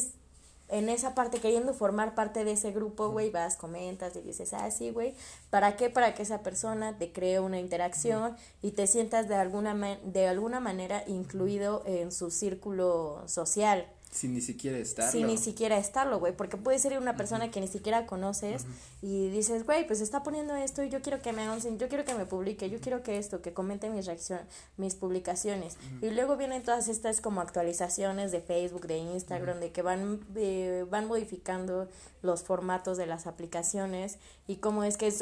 en 0.67 0.89
esa 0.89 1.13
parte 1.13 1.39
queriendo 1.39 1.73
formar 1.73 2.15
parte 2.15 2.43
de 2.43 2.53
ese 2.53 2.71
grupo, 2.71 3.09
güey, 3.09 3.29
vas, 3.29 3.55
comentas 3.55 4.15
y 4.15 4.21
dices, 4.21 4.53
ah, 4.53 4.69
sí, 4.71 4.89
güey, 4.89 5.13
¿para 5.49 5.75
qué? 5.75 5.89
Para 5.89 6.15
que 6.15 6.23
esa 6.23 6.41
persona 6.41 6.97
te 6.97 7.11
cree 7.11 7.39
una 7.39 7.59
interacción 7.59 8.35
y 8.61 8.71
te 8.71 8.87
sientas 8.87 9.27
de 9.27 9.35
alguna, 9.35 9.99
de 10.03 10.27
alguna 10.27 10.59
manera 10.59 11.03
incluido 11.07 11.83
en 11.85 12.11
su 12.11 12.31
círculo 12.31 13.21
social. 13.27 13.87
Sin 14.15 14.33
ni 14.33 14.39
siquiera 14.39 14.77
estarlo. 14.77 15.11
Sin 15.11 15.27
ni 15.27 15.37
siquiera 15.37 15.77
estarlo, 15.77 16.19
güey. 16.19 16.33
Porque 16.33 16.55
puede 16.55 16.79
ser 16.79 16.97
una 16.97 17.17
persona 17.17 17.51
que 17.51 17.59
ni 17.59 17.67
siquiera 17.67 18.05
conoces 18.05 18.65
y 19.01 19.27
dices, 19.27 19.65
güey, 19.65 19.85
pues 19.85 19.99
está 19.99 20.23
poniendo 20.23 20.55
esto 20.55 20.83
y 20.83 20.89
yo 20.89 21.01
quiero 21.01 21.21
que 21.21 21.33
me 21.33 21.41
hagan, 21.41 21.59
yo 21.77 21.89
quiero 21.89 22.05
que 22.05 22.13
me 22.13 22.25
publique, 22.25 22.69
yo 22.69 22.79
quiero 22.79 23.03
que 23.03 23.17
esto, 23.17 23.41
que 23.41 23.51
comente 23.51 23.89
mis 23.89 24.05
reacciones, 24.05 24.45
mis 24.77 24.95
publicaciones. 24.95 25.75
Y 26.01 26.11
luego 26.11 26.37
vienen 26.37 26.63
todas 26.63 26.87
estas 26.87 27.19
como 27.19 27.41
actualizaciones 27.41 28.31
de 28.31 28.39
Facebook, 28.39 28.87
de 28.87 28.99
Instagram, 28.99 29.59
de 29.59 29.73
que 29.73 29.81
van, 29.81 30.21
eh, 30.37 30.85
van 30.89 31.07
modificando 31.07 31.89
los 32.21 32.43
formatos 32.43 32.95
de 32.97 33.07
las 33.07 33.27
aplicaciones 33.27 34.17
y 34.47 34.57
cómo 34.57 34.85
es 34.85 34.95
que 34.95 35.07
es... 35.07 35.21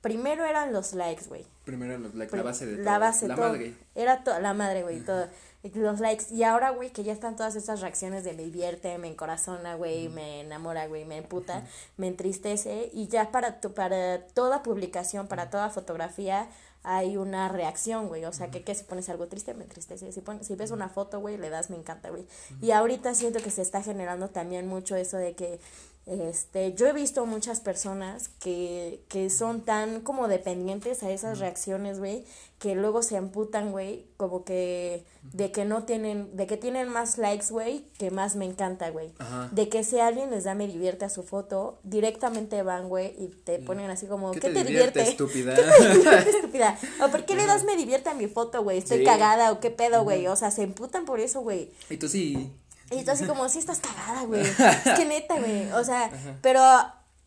Primero 0.00 0.46
eran 0.46 0.72
los 0.72 0.94
likes, 0.94 1.26
güey. 1.26 1.44
Primero 1.66 1.98
los 1.98 2.14
likes, 2.14 2.34
la 2.34 2.42
base 2.42 2.64
de 2.64 2.76
todo. 2.76 2.84
La 2.86 2.98
base, 2.98 3.28
la 3.28 3.36
madre. 3.36 3.74
Era 3.94 4.24
la 4.40 4.54
madre, 4.54 4.82
güey, 4.82 5.00
todo 5.00 5.26
los 5.62 6.00
likes. 6.00 6.24
Y 6.30 6.42
ahora, 6.42 6.70
güey, 6.70 6.90
que 6.90 7.04
ya 7.04 7.12
están 7.12 7.36
todas 7.36 7.54
esas 7.54 7.80
reacciones 7.80 8.24
de 8.24 8.32
me 8.32 8.44
divierte, 8.44 8.96
me 8.98 9.08
encorazona, 9.08 9.74
güey, 9.74 10.08
me 10.08 10.40
enamora, 10.40 10.86
güey, 10.86 11.04
me 11.04 11.22
puta, 11.22 11.64
me 11.96 12.06
entristece. 12.06 12.90
Y 12.92 13.08
ya 13.08 13.30
para, 13.30 13.60
tu, 13.60 13.72
para 13.72 14.24
toda 14.28 14.62
publicación, 14.62 15.28
para 15.28 15.50
toda 15.50 15.70
fotografía, 15.70 16.48
hay 16.82 17.16
una 17.16 17.48
reacción, 17.48 18.08
güey. 18.08 18.24
O 18.24 18.32
sea, 18.32 18.50
que, 18.50 18.62
que 18.62 18.74
si 18.74 18.84
pones 18.84 19.08
algo 19.10 19.26
triste, 19.26 19.52
me 19.54 19.64
entristece. 19.64 20.10
Si, 20.12 20.20
pones, 20.20 20.46
si 20.46 20.54
ves 20.54 20.70
una 20.70 20.88
foto, 20.88 21.20
güey, 21.20 21.36
le 21.36 21.50
das 21.50 21.68
me 21.70 21.76
encanta, 21.76 22.08
güey. 22.10 22.26
Y 22.62 22.70
ahorita 22.70 23.14
siento 23.14 23.40
que 23.40 23.50
se 23.50 23.62
está 23.62 23.82
generando 23.82 24.28
también 24.28 24.66
mucho 24.66 24.96
eso 24.96 25.18
de 25.18 25.34
que 25.34 25.60
este, 26.06 26.74
yo 26.74 26.86
he 26.86 26.92
visto 26.92 27.24
muchas 27.26 27.60
personas 27.60 28.28
que, 28.40 29.04
que 29.08 29.30
son 29.30 29.60
tan 29.60 30.00
como 30.00 30.28
dependientes 30.28 31.02
a 31.02 31.10
esas 31.10 31.38
reacciones, 31.38 31.98
güey, 31.98 32.24
que 32.58 32.74
luego 32.74 33.02
se 33.02 33.16
amputan, 33.16 33.70
güey, 33.70 34.06
como 34.16 34.44
que 34.44 35.04
de 35.22 35.52
que 35.52 35.64
no 35.64 35.84
tienen, 35.84 36.36
de 36.36 36.46
que 36.46 36.56
tienen 36.56 36.88
más 36.88 37.16
likes, 37.16 37.46
güey, 37.50 37.84
que 37.96 38.10
más 38.10 38.36
me 38.36 38.44
encanta, 38.44 38.90
güey. 38.90 39.12
De 39.52 39.68
que 39.68 39.84
si 39.84 39.98
alguien 39.98 40.30
les 40.30 40.44
da 40.44 40.54
me 40.54 40.66
divierte 40.66 41.04
a 41.04 41.08
su 41.10 41.22
foto, 41.22 41.78
directamente 41.84 42.62
van, 42.62 42.88
güey, 42.88 43.14
y 43.18 43.28
te 43.28 43.58
ponen 43.60 43.90
así 43.90 44.06
como, 44.06 44.32
¿qué, 44.32 44.40
te, 44.40 44.64
divierte? 44.64 45.02
estúpida? 45.02 45.54
¿Qué 45.54 45.62
te 45.62 45.88
divierte, 45.88 46.30
estúpida? 46.36 46.78
¿O 47.02 47.08
por 47.08 47.24
qué 47.24 47.34
le 47.34 47.46
das 47.46 47.64
me 47.64 47.76
divierte 47.76 48.10
a 48.10 48.14
mi 48.14 48.26
foto, 48.26 48.62
güey? 48.62 48.78
Estoy 48.78 49.04
cagada 49.04 49.52
o 49.52 49.60
qué 49.60 49.70
pedo, 49.70 50.02
güey. 50.02 50.26
O 50.26 50.36
sea, 50.36 50.50
se 50.50 50.62
emputan 50.62 51.04
por 51.04 51.20
eso, 51.20 51.40
güey. 51.40 51.70
Y 51.88 51.96
tú 51.96 52.08
sí. 52.08 52.52
Y 52.90 53.04
tú 53.04 53.10
así 53.10 53.24
como, 53.24 53.48
sí 53.48 53.58
estás 53.58 53.80
cagada, 53.80 54.24
güey. 54.24 54.42
Es 54.86 54.98
que 54.98 55.04
neta, 55.04 55.38
güey. 55.38 55.70
O 55.72 55.84
sea, 55.84 56.10
pero 56.42 56.60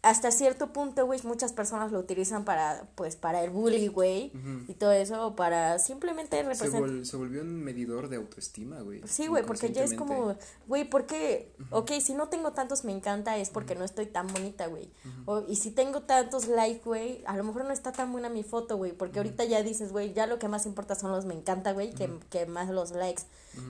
hasta 0.03 0.31
cierto 0.31 0.73
punto, 0.73 1.05
güey, 1.05 1.21
muchas 1.23 1.53
personas 1.53 1.93
lo 1.93 1.99
utilizan 1.99 2.43
para, 2.43 2.89
pues, 2.95 3.15
para 3.15 3.41
el 3.41 3.51
bully, 3.51 3.87
güey, 3.87 4.33
y 4.67 4.73
todo 4.73 4.91
eso, 4.91 5.33
para 5.37 5.79
simplemente 5.79 6.43
representar. 6.43 7.05
Se, 7.05 7.15
volvió 7.15 7.41
un 7.41 7.63
medidor 7.63 8.09
de 8.09 8.17
autoestima, 8.17 8.81
güey. 8.81 9.01
Sí, 9.07 9.27
güey, 9.27 9.45
porque 9.45 9.71
ya 9.71 9.81
es 9.81 9.93
como, 9.93 10.35
güey, 10.67 10.83
¿por 10.83 11.05
qué? 11.05 11.55
Ok, 11.71 11.91
si 12.01 12.13
no 12.13 12.27
tengo 12.27 12.51
tantos 12.51 12.83
me 12.83 12.91
encanta 12.91 13.37
es 13.37 13.49
porque 13.49 13.75
no 13.75 13.85
estoy 13.85 14.05
tan 14.05 14.27
bonita, 14.27 14.67
güey. 14.67 14.91
Y 15.47 15.55
si 15.55 15.71
tengo 15.71 16.01
tantos 16.01 16.49
likes, 16.49 16.83
güey, 16.83 17.23
a 17.25 17.37
lo 17.37 17.45
mejor 17.45 17.63
no 17.63 17.71
está 17.71 17.93
tan 17.93 18.11
buena 18.11 18.27
mi 18.27 18.43
foto, 18.43 18.75
güey, 18.75 18.91
porque 18.91 19.19
ahorita 19.19 19.45
ya 19.45 19.63
dices, 19.63 19.93
güey, 19.93 20.11
ya 20.11 20.27
lo 20.27 20.37
que 20.37 20.49
más 20.49 20.65
importa 20.65 20.95
son 20.95 21.11
los 21.13 21.23
me 21.23 21.33
encanta, 21.33 21.71
güey, 21.71 21.93
que, 21.93 22.09
que 22.29 22.45
más 22.45 22.69
los 22.69 22.91
likes. 22.91 23.23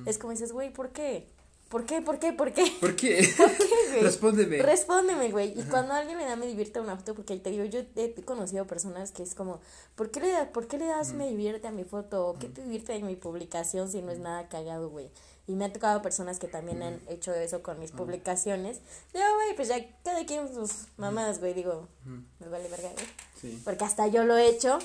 Es 0.07 0.17
como 0.17 0.31
dices, 0.31 0.51
güey, 0.51 0.73
¿por 0.73 0.89
qué? 0.89 1.29
¿Por 1.73 1.87
qué? 1.87 2.03
¿Por 2.03 2.19
qué? 2.19 2.31
¿Por 2.31 2.53
qué? 2.53 2.71
¿Por 2.79 2.95
qué? 2.95 3.27
¿Por 3.35 3.49
qué, 3.49 3.65
güey? 3.89 4.03
Respóndeme. 4.03 4.61
Respóndeme, 4.61 5.31
güey. 5.31 5.59
Y 5.59 5.63
cuando 5.63 5.95
alguien 5.95 6.19
le 6.19 6.25
da 6.25 6.35
me 6.35 6.45
divierte 6.45 6.77
a 6.77 6.83
una 6.83 6.95
foto, 6.97 7.15
porque 7.15 7.35
te 7.37 7.49
digo, 7.49 7.65
yo 7.65 7.79
he 7.95 8.13
conocido 8.23 8.67
personas 8.67 9.11
que 9.11 9.23
es 9.23 9.33
como, 9.33 9.59
¿por 9.95 10.11
qué 10.11 10.19
le, 10.19 10.45
¿por 10.45 10.67
qué 10.67 10.77
le 10.77 10.85
das 10.85 11.13
me 11.13 11.27
divierte 11.27 11.67
a 11.67 11.71
mi 11.71 11.83
foto? 11.83 12.27
¿O 12.27 12.37
qué 12.37 12.47
te 12.47 12.61
divierte 12.61 12.93
en 12.93 13.07
mi 13.07 13.15
publicación 13.15 13.89
si 13.89 14.03
no 14.03 14.11
es 14.11 14.19
nada 14.19 14.47
cagado, 14.49 14.91
güey? 14.91 15.09
Y 15.47 15.55
me 15.55 15.65
ha 15.65 15.73
tocado 15.73 16.03
personas 16.03 16.37
que 16.37 16.47
también 16.47 16.83
han 16.83 17.01
hecho 17.07 17.33
eso 17.33 17.63
con 17.63 17.79
mis 17.79 17.89
publicaciones. 17.89 18.79
Yo, 19.11 19.21
güey, 19.33 19.55
pues 19.55 19.67
ya 19.69 19.83
cada 20.03 20.23
quien 20.27 20.53
sus 20.53 20.89
mamás, 20.97 21.39
güey, 21.39 21.55
digo, 21.55 21.87
me 22.05 22.49
vale 22.49 22.69
verga, 22.69 22.91
güey. 22.93 23.07
Sí. 23.41 23.59
Porque 23.65 23.83
hasta 23.83 24.05
yo 24.05 24.25
lo 24.25 24.37
he 24.37 24.47
hecho 24.47 24.77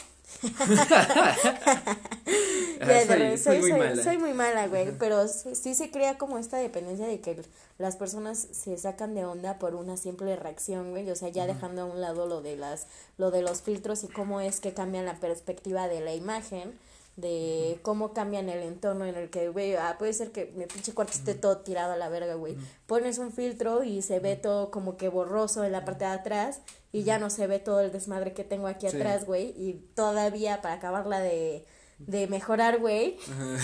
soy, 3.38 3.60
muy 3.60 3.72
mala. 3.72 4.02
Soy 4.02 4.18
muy 4.18 4.34
mala, 4.34 4.66
güey, 4.68 4.92
pero 4.98 5.26
sí, 5.28 5.74
se 5.74 5.90
crea 5.90 6.18
como 6.18 6.38
esta 6.38 6.58
dependencia 6.58 7.06
de 7.06 7.20
que 7.20 7.42
las 7.78 7.96
personas 7.96 8.46
se 8.50 8.76
sacan 8.78 9.14
de 9.14 9.24
onda 9.24 9.58
por 9.58 9.74
una 9.74 9.96
simple 9.96 10.36
reacción, 10.36 10.90
güey, 10.90 11.10
o 11.10 11.16
sea, 11.16 11.30
ya 11.30 11.46
dejando 11.46 11.82
a 11.82 11.86
un 11.86 12.00
lado 12.00 12.26
lo 12.26 12.42
de 12.42 12.56
las 12.56 12.86
lo 13.16 13.30
de 13.30 13.42
los 13.42 13.62
filtros 13.62 14.02
y 14.04 14.08
cómo 14.08 14.40
es 14.40 14.60
que 14.60 14.74
cambian 14.74 15.06
la 15.06 15.14
perspectiva 15.14 15.88
de 15.88 16.00
la 16.00 16.14
imagen 16.14 16.78
de 17.18 17.80
cómo 17.82 18.12
cambian 18.12 18.48
el 18.48 18.62
entorno 18.62 19.04
en 19.04 19.16
el 19.16 19.28
que, 19.28 19.48
güey, 19.48 19.74
ah, 19.74 19.96
puede 19.98 20.12
ser 20.12 20.30
que 20.30 20.52
mi 20.56 20.66
pinche 20.66 20.94
cuarto 20.94 21.12
esté 21.14 21.34
todo 21.34 21.58
tirado 21.58 21.92
a 21.92 21.96
la 21.96 22.08
verga, 22.08 22.34
güey. 22.34 22.56
Pones 22.86 23.18
un 23.18 23.32
filtro 23.32 23.82
y 23.82 24.02
se 24.02 24.20
ve 24.20 24.36
todo 24.36 24.70
como 24.70 24.96
que 24.96 25.08
borroso 25.08 25.64
en 25.64 25.72
la 25.72 25.84
parte 25.84 26.04
de 26.04 26.12
atrás 26.12 26.60
y 26.92 27.02
ya 27.02 27.18
no 27.18 27.28
se 27.28 27.48
ve 27.48 27.58
todo 27.58 27.80
el 27.80 27.90
desmadre 27.90 28.34
que 28.34 28.44
tengo 28.44 28.68
aquí 28.68 28.86
atrás, 28.86 29.26
güey. 29.26 29.52
Y 29.56 29.84
todavía 29.96 30.62
para 30.62 30.76
acabarla 30.76 31.18
de 31.18 31.66
de 31.98 32.28
mejorar, 32.28 32.78
güey. 32.78 33.16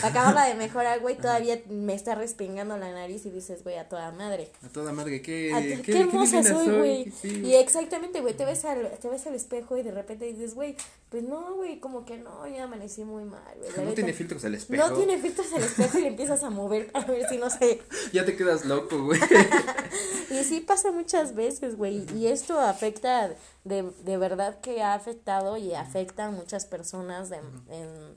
Acabarla 0.02 0.46
de 0.46 0.54
mejorar, 0.54 1.00
güey, 1.00 1.16
todavía 1.20 1.60
me 1.68 1.94
está 1.94 2.14
respingando 2.14 2.76
la 2.76 2.92
nariz 2.92 3.24
y 3.26 3.30
dices, 3.30 3.62
güey, 3.62 3.76
a 3.76 3.88
toda 3.88 4.10
madre. 4.12 4.50
A 4.62 4.68
toda 4.68 4.92
madre, 4.92 5.22
qué, 5.22 5.80
qué, 5.84 6.00
hermosa 6.00 6.42
soy, 6.42 6.68
güey. 6.78 7.12
Y 7.22 7.54
exactamente, 7.54 8.20
güey, 8.20 8.34
te 8.34 8.44
ves 8.44 8.64
al 8.64 8.90
te 8.98 9.08
ves 9.08 9.26
al 9.26 9.34
espejo 9.34 9.76
y 9.76 9.82
de 9.82 9.92
repente 9.92 10.24
dices, 10.24 10.54
güey, 10.54 10.76
pues 11.14 11.22
no, 11.22 11.54
güey, 11.54 11.78
como 11.78 12.04
que 12.04 12.18
no, 12.18 12.44
ya 12.48 12.64
amanecí 12.64 13.04
muy 13.04 13.24
mal, 13.24 13.40
güey. 13.56 13.86
No 13.86 13.94
tiene 13.94 14.12
filtros 14.12 14.42
el 14.42 14.56
espejo. 14.56 14.88
No 14.88 14.96
tiene 14.96 15.16
filtros 15.16 15.46
el 15.52 15.62
espejo 15.62 15.98
y 15.98 16.00
le 16.00 16.08
empiezas 16.08 16.42
a 16.42 16.50
mover 16.50 16.90
a 16.94 17.04
ver 17.04 17.28
si 17.28 17.38
no 17.38 17.50
sé. 17.50 17.82
Ya 18.12 18.24
te 18.24 18.34
quedas 18.34 18.64
loco, 18.64 19.00
güey. 19.00 19.20
y 20.32 20.42
sí 20.42 20.58
pasa 20.58 20.90
muchas 20.90 21.36
veces, 21.36 21.76
güey, 21.76 22.04
y 22.16 22.26
esto 22.26 22.58
afecta 22.58 23.32
de, 23.62 23.88
de 24.04 24.16
verdad 24.16 24.60
que 24.60 24.82
ha 24.82 24.94
afectado 24.94 25.56
y 25.56 25.72
afecta 25.74 26.24
a 26.24 26.30
muchas 26.32 26.66
personas 26.66 27.30
de, 27.30 27.36
en 27.36 28.16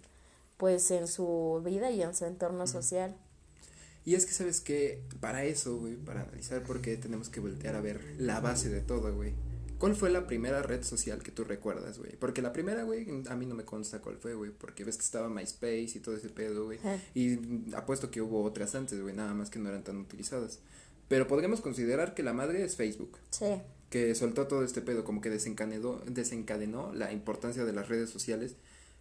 pues 0.58 0.89
en 0.89 1.08
su 1.08 1.62
vida 1.63 1.92
y 1.92 2.01
en 2.01 2.16
su 2.16 2.25
entorno 2.25 2.66
social. 2.66 3.16
Y 4.06 4.16
es 4.16 4.25
que 4.25 4.32
sabes 4.32 4.60
que 4.60 5.04
para 5.20 5.44
eso, 5.44 5.77
güey, 5.77 5.98
para 5.98 6.22
analizar 6.22 6.63
por 6.63 6.82
qué 6.82 6.98
tenemos 6.98 7.30
que 7.30 7.42
voltear 7.42 7.75
a 7.75 7.82
ver 7.82 8.01
la 8.18 8.39
base 8.39 8.70
de 8.70 8.82
todo, 8.82 9.13
güey. 9.13 9.36
¿Cuál 9.77 9.96
fue 9.96 10.10
la 10.10 10.25
primera 10.25 10.62
red 10.63 10.84
social 10.84 11.22
que 11.22 11.31
tú 11.31 11.43
recuerdas, 11.43 12.00
güey? 12.00 12.15
Porque 12.15 12.41
la 12.41 12.51
primera, 12.51 12.84
güey, 12.84 13.05
a 13.29 13.36
mí 13.36 13.46
no 13.46 13.53
me 13.53 13.63
consta 13.63 14.00
cuál 14.00 14.17
fue, 14.17 14.34
güey, 14.34 14.51
porque 14.51 14.84
ves 14.84 14.98
que 14.98 15.03
estaba 15.03 15.29
MySpace 15.29 15.91
y 15.96 16.00
todo 16.00 16.15
ese 16.15 16.29
pedo, 16.29 16.65
güey. 16.65 16.79
Y 17.13 17.39
apuesto 17.75 18.10
que 18.10 18.22
hubo 18.22 18.43
otras 18.43 18.74
antes, 18.75 19.00
güey, 19.01 19.15
nada 19.15 19.34
más 19.34 19.50
que 19.50 19.60
no 19.60 19.69
eran 19.69 19.84
tan 19.84 19.98
utilizadas. 19.98 20.60
Pero 21.07 21.27
podríamos 21.27 21.62
considerar 21.62 22.13
que 22.13 22.24
la 22.24 22.34
madre 22.34 22.63
es 22.63 22.75
Facebook. 22.75 23.17
Sí. 23.29 23.62
Que 23.89 24.15
soltó 24.15 24.48
todo 24.48 24.63
este 24.63 24.81
pedo, 24.81 25.03
como 25.03 25.22
que 25.22 25.29
desencadenó, 25.29 26.01
desencadenó 26.07 26.91
la 26.93 27.13
importancia 27.13 27.63
de 27.63 27.74
las 27.74 27.88
redes 27.88 28.10
sociales 28.10 28.55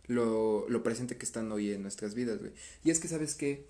lo, 0.06 0.68
lo 0.68 0.82
presente 0.82 1.16
que 1.16 1.24
están 1.24 1.50
hoy 1.52 1.72
en 1.72 1.82
nuestras 1.82 2.14
vidas, 2.14 2.38
güey. 2.38 2.52
Y 2.84 2.90
es 2.90 3.00
que, 3.00 3.08
¿sabes 3.08 3.34
que 3.34 3.66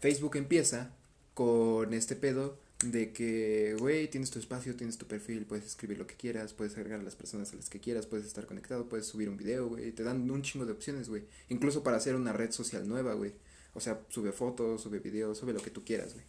Facebook 0.00 0.36
empieza 0.36 0.92
con 1.34 1.92
este 1.94 2.16
pedo 2.16 2.58
de 2.84 3.12
que, 3.12 3.76
güey, 3.78 4.08
tienes 4.08 4.30
tu 4.30 4.38
espacio, 4.38 4.74
tienes 4.74 4.96
tu 4.96 5.06
perfil, 5.06 5.44
puedes 5.44 5.66
escribir 5.66 5.98
lo 5.98 6.06
que 6.06 6.14
quieras, 6.14 6.54
puedes 6.54 6.76
agregar 6.76 7.00
a 7.00 7.02
las 7.02 7.14
personas 7.14 7.52
a 7.52 7.56
las 7.56 7.68
que 7.68 7.78
quieras, 7.78 8.06
puedes 8.06 8.26
estar 8.26 8.46
conectado, 8.46 8.88
puedes 8.88 9.06
subir 9.06 9.28
un 9.28 9.36
video, 9.36 9.68
güey, 9.68 9.92
te 9.92 10.02
dan 10.02 10.30
un 10.30 10.42
chingo 10.42 10.64
de 10.64 10.72
opciones, 10.72 11.08
güey. 11.08 11.24
Incluso 11.48 11.82
para 11.82 11.98
hacer 11.98 12.14
una 12.14 12.32
red 12.32 12.52
social 12.52 12.88
nueva, 12.88 13.14
güey. 13.14 13.34
O 13.74 13.80
sea, 13.80 14.00
sube 14.08 14.32
fotos, 14.32 14.80
sube 14.80 14.98
videos, 14.98 15.38
sube 15.38 15.52
lo 15.52 15.60
que 15.60 15.70
tú 15.70 15.84
quieras, 15.84 16.14
güey. 16.14 16.24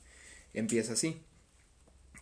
Empieza 0.53 0.93
así 0.93 1.22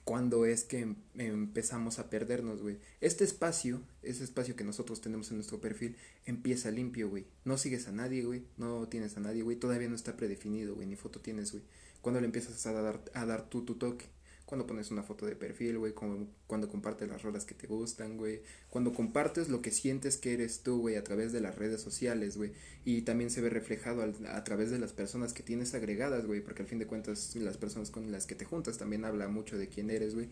cuando 0.04 0.46
es 0.46 0.64
que 0.64 0.82
em, 0.82 0.96
empezamos 1.16 2.00
a 2.00 2.10
perdernos, 2.10 2.62
güey. 2.62 2.78
Este 3.02 3.24
espacio, 3.24 3.82
ese 4.04 4.24
espacio 4.24 4.56
que 4.56 4.64
nosotros 4.64 5.02
tenemos 5.02 5.30
en 5.32 5.38
nuestro 5.38 5.60
perfil, 5.60 5.98
empieza 6.26 6.72
limpio, 6.72 7.10
güey. 7.10 7.26
No 7.46 7.58
sigues 7.58 7.88
a 7.88 7.92
nadie, 7.92 8.24
güey. 8.24 8.44
No 8.58 8.88
tienes 8.88 9.18
a 9.18 9.20
nadie, 9.20 9.42
güey. 9.42 9.58
Todavía 9.58 9.90
no 9.90 9.96
está 9.96 10.18
predefinido, 10.18 10.76
güey. 10.76 10.88
Ni 10.88 10.96
foto 10.96 11.20
tienes, 11.20 11.52
güey. 11.52 11.64
Cuando 12.02 12.22
le 12.22 12.26
empiezas 12.28 12.66
a 12.66 12.72
dar, 12.74 13.04
a 13.14 13.26
dar 13.26 13.50
tú 13.50 13.66
tu 13.66 13.76
toque 13.76 14.06
cuando 14.50 14.66
pones 14.66 14.90
una 14.90 15.04
foto 15.04 15.28
de 15.28 15.36
perfil, 15.36 15.78
güey, 15.78 15.94
cuando 15.94 16.70
compartes 16.70 17.08
las 17.08 17.22
rolas 17.22 17.46
que 17.46 17.54
te 17.54 17.68
gustan, 17.68 18.18
güey, 18.18 18.42
cuando 18.72 18.94
compartes 18.94 19.48
lo 19.48 19.62
que 19.62 19.70
sientes 19.70 20.18
que 20.18 20.34
eres 20.34 20.62
tú, 20.64 20.80
güey, 20.80 20.96
a 20.96 21.04
través 21.04 21.32
de 21.32 21.40
las 21.40 21.56
redes 21.56 21.80
sociales, 21.82 22.36
güey, 22.36 22.54
y 22.84 23.04
también 23.04 23.30
se 23.30 23.42
ve 23.42 23.52
reflejado 23.52 24.02
a 24.02 24.44
través 24.44 24.72
de 24.72 24.80
las 24.80 24.92
personas 24.92 25.34
que 25.34 25.44
tienes 25.44 25.76
agregadas, 25.76 26.26
güey, 26.26 26.42
porque 26.42 26.64
al 26.64 26.68
fin 26.68 26.80
de 26.80 26.88
cuentas 26.88 27.36
las 27.36 27.58
personas 27.58 27.92
con 27.92 28.12
las 28.12 28.26
que 28.26 28.34
te 28.34 28.44
juntas 28.44 28.80
también 28.80 29.06
habla 29.06 29.28
mucho 29.28 29.56
de 29.56 29.68
quién 29.68 29.92
eres, 29.92 30.16
güey. 30.16 30.30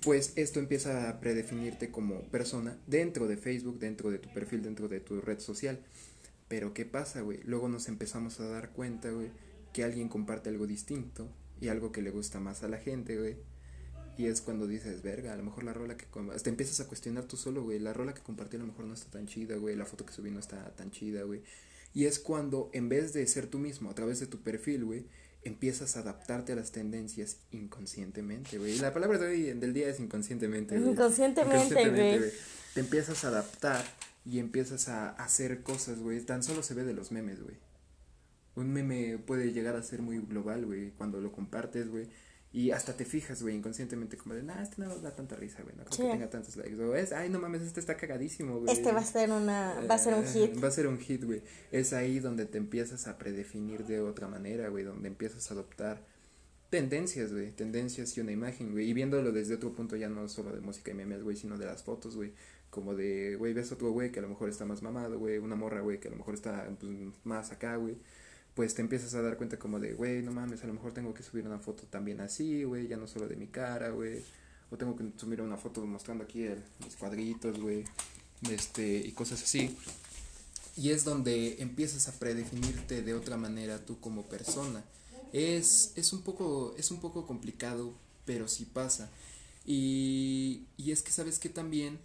Pues 0.00 0.32
esto 0.36 0.58
empieza 0.58 1.10
a 1.10 1.20
predefinirte 1.20 1.90
como 1.90 2.22
persona 2.30 2.78
dentro 2.86 3.26
de 3.26 3.36
Facebook, 3.36 3.78
dentro 3.78 4.10
de 4.10 4.16
tu 4.16 4.32
perfil, 4.32 4.62
dentro 4.62 4.88
de 4.88 5.00
tu 5.00 5.20
red 5.20 5.40
social. 5.40 5.78
Pero 6.48 6.72
¿qué 6.72 6.86
pasa, 6.86 7.20
güey? 7.20 7.40
Luego 7.44 7.68
nos 7.68 7.88
empezamos 7.88 8.40
a 8.40 8.48
dar 8.48 8.70
cuenta, 8.70 9.10
güey, 9.10 9.28
que 9.74 9.84
alguien 9.84 10.08
comparte 10.08 10.48
algo 10.48 10.66
distinto 10.66 11.28
y 11.62 11.68
algo 11.68 11.92
que 11.92 12.02
le 12.02 12.10
gusta 12.10 12.40
más 12.40 12.64
a 12.64 12.68
la 12.68 12.78
gente, 12.78 13.16
güey. 13.16 13.36
Y 14.18 14.26
es 14.26 14.40
cuando 14.40 14.66
dices, 14.66 15.00
verga, 15.02 15.32
a 15.32 15.36
lo 15.36 15.44
mejor 15.44 15.62
la 15.62 15.72
rola 15.72 15.96
que... 15.96 16.06
Te 16.42 16.50
empiezas 16.50 16.80
a 16.80 16.88
cuestionar 16.88 17.24
tú 17.24 17.36
solo, 17.36 17.62
güey. 17.62 17.78
La 17.78 17.92
rola 17.92 18.12
que 18.12 18.20
compartí 18.20 18.56
a 18.56 18.58
lo 18.58 18.66
mejor 18.66 18.84
no 18.84 18.94
está 18.94 19.10
tan 19.10 19.26
chida, 19.26 19.56
güey. 19.56 19.76
La 19.76 19.86
foto 19.86 20.04
que 20.04 20.12
subí 20.12 20.30
no 20.32 20.40
está 20.40 20.74
tan 20.74 20.90
chida, 20.90 21.22
güey. 21.22 21.42
Y 21.94 22.06
es 22.06 22.18
cuando, 22.18 22.68
en 22.72 22.88
vez 22.88 23.12
de 23.12 23.24
ser 23.28 23.46
tú 23.46 23.58
mismo 23.58 23.90
a 23.90 23.94
través 23.94 24.18
de 24.18 24.26
tu 24.26 24.42
perfil, 24.42 24.84
güey, 24.84 25.06
empiezas 25.44 25.96
a 25.96 26.00
adaptarte 26.00 26.52
a 26.52 26.56
las 26.56 26.72
tendencias 26.72 27.38
inconscientemente, 27.52 28.58
güey. 28.58 28.78
La 28.78 28.92
palabra 28.92 29.18
de 29.18 29.26
hoy, 29.28 29.42
del 29.52 29.72
día 29.72 29.88
es 29.88 30.00
inconscientemente, 30.00 30.78
güey. 30.78 30.92
Inconscientemente, 30.92 31.88
güey. 31.88 32.30
Te 32.74 32.80
empiezas 32.80 33.24
a 33.24 33.28
adaptar 33.28 33.84
y 34.24 34.40
empiezas 34.40 34.88
a 34.88 35.10
hacer 35.10 35.62
cosas, 35.62 36.00
güey. 36.00 36.20
Tan 36.22 36.42
solo 36.42 36.64
se 36.64 36.74
ve 36.74 36.82
de 36.84 36.92
los 36.92 37.12
memes, 37.12 37.40
güey. 37.40 37.56
Un 38.54 38.72
meme 38.72 39.18
puede 39.18 39.52
llegar 39.52 39.76
a 39.76 39.82
ser 39.82 40.02
muy 40.02 40.18
global, 40.18 40.66
güey, 40.66 40.90
cuando 40.90 41.20
lo 41.20 41.32
compartes, 41.32 41.88
güey. 41.88 42.08
Y 42.54 42.70
hasta 42.70 42.94
te 42.94 43.06
fijas, 43.06 43.42
güey, 43.42 43.56
inconscientemente, 43.56 44.18
como 44.18 44.34
de, 44.34 44.42
nah, 44.42 44.62
este 44.62 44.82
no 44.82 44.94
da 44.98 45.16
tanta 45.16 45.36
risa, 45.36 45.62
güey, 45.62 45.74
no 45.74 45.84
creo 45.84 46.06
que 46.06 46.12
tenga 46.12 46.28
tantos 46.28 46.54
likes. 46.56 46.78
O 46.82 46.94
es, 46.94 47.12
ay, 47.12 47.30
no 47.30 47.38
mames, 47.38 47.62
este 47.62 47.80
está 47.80 47.96
cagadísimo, 47.96 48.60
güey. 48.60 48.70
Este 48.70 48.92
va 48.92 49.00
a 49.00 49.04
ser 49.04 49.30
una, 49.30 49.82
va 49.90 49.94
a 49.94 49.98
ser 49.98 50.12
un 50.12 50.26
hit. 50.26 50.56
Eh, 50.56 50.60
va 50.62 50.68
a 50.68 50.70
ser 50.70 50.86
un 50.86 50.98
hit, 50.98 51.24
güey. 51.24 51.42
Es 51.70 51.94
ahí 51.94 52.20
donde 52.20 52.44
te 52.44 52.58
empiezas 52.58 53.08
a 53.08 53.16
predefinir 53.16 53.86
de 53.86 54.02
otra 54.02 54.28
manera, 54.28 54.68
güey, 54.68 54.84
donde 54.84 55.08
empiezas 55.08 55.50
a 55.50 55.54
adoptar 55.54 56.04
tendencias, 56.68 57.32
güey, 57.32 57.52
tendencias 57.52 58.14
y 58.18 58.20
una 58.20 58.32
imagen, 58.32 58.72
güey. 58.72 58.90
Y 58.90 58.92
viéndolo 58.92 59.32
desde 59.32 59.54
otro 59.54 59.72
punto, 59.72 59.96
ya 59.96 60.10
no 60.10 60.28
solo 60.28 60.52
de 60.52 60.60
música 60.60 60.90
y 60.90 60.94
memes, 60.94 61.22
güey, 61.22 61.36
sino 61.36 61.56
de 61.56 61.64
las 61.64 61.82
fotos, 61.82 62.16
güey. 62.16 62.34
Como 62.68 62.94
de, 62.94 63.34
güey, 63.36 63.54
ves 63.54 63.72
otro 63.72 63.92
güey 63.92 64.12
que 64.12 64.18
a 64.18 64.22
lo 64.22 64.28
mejor 64.28 64.50
está 64.50 64.66
más 64.66 64.82
mamado, 64.82 65.18
güey, 65.18 65.38
una 65.38 65.56
morra, 65.56 65.80
güey, 65.80 66.00
que 66.00 66.08
a 66.08 66.10
lo 66.10 66.18
mejor 66.18 66.34
está 66.34 66.68
pues, 66.78 66.92
más 67.24 67.50
acá, 67.50 67.76
güey 67.76 67.96
pues 68.54 68.74
te 68.74 68.82
empiezas 68.82 69.14
a 69.14 69.22
dar 69.22 69.36
cuenta 69.36 69.58
como 69.58 69.80
de, 69.80 69.94
güey, 69.94 70.22
no 70.22 70.32
mames, 70.32 70.62
a 70.62 70.66
lo 70.66 70.74
mejor 70.74 70.92
tengo 70.92 71.14
que 71.14 71.22
subir 71.22 71.46
una 71.46 71.58
foto 71.58 71.84
también 71.84 72.20
así, 72.20 72.64
güey, 72.64 72.86
ya 72.86 72.96
no 72.96 73.06
solo 73.06 73.28
de 73.28 73.36
mi 73.36 73.46
cara, 73.46 73.90
güey, 73.90 74.22
o 74.70 74.76
tengo 74.76 74.94
que 74.96 75.04
subir 75.16 75.40
una 75.40 75.56
foto 75.56 75.84
mostrando 75.86 76.24
aquí 76.24 76.44
el, 76.44 76.62
mis 76.84 76.96
cuadritos, 76.96 77.58
güey, 77.60 77.84
este, 78.50 78.98
y 78.98 79.12
cosas 79.12 79.42
así. 79.42 79.76
Y 80.76 80.90
es 80.90 81.04
donde 81.04 81.62
empiezas 81.62 82.08
a 82.08 82.12
predefinirte 82.18 83.02
de 83.02 83.14
otra 83.14 83.36
manera 83.36 83.78
tú 83.84 84.00
como 84.00 84.24
persona. 84.24 84.82
Es, 85.32 85.92
es, 85.96 86.12
un, 86.12 86.22
poco, 86.22 86.74
es 86.78 86.90
un 86.90 87.00
poco 87.00 87.26
complicado, 87.26 87.92
pero 88.24 88.48
sí 88.48 88.64
pasa. 88.64 89.10
Y, 89.66 90.64
y 90.76 90.92
es 90.92 91.02
que 91.02 91.12
sabes 91.12 91.38
que 91.38 91.48
también 91.48 91.98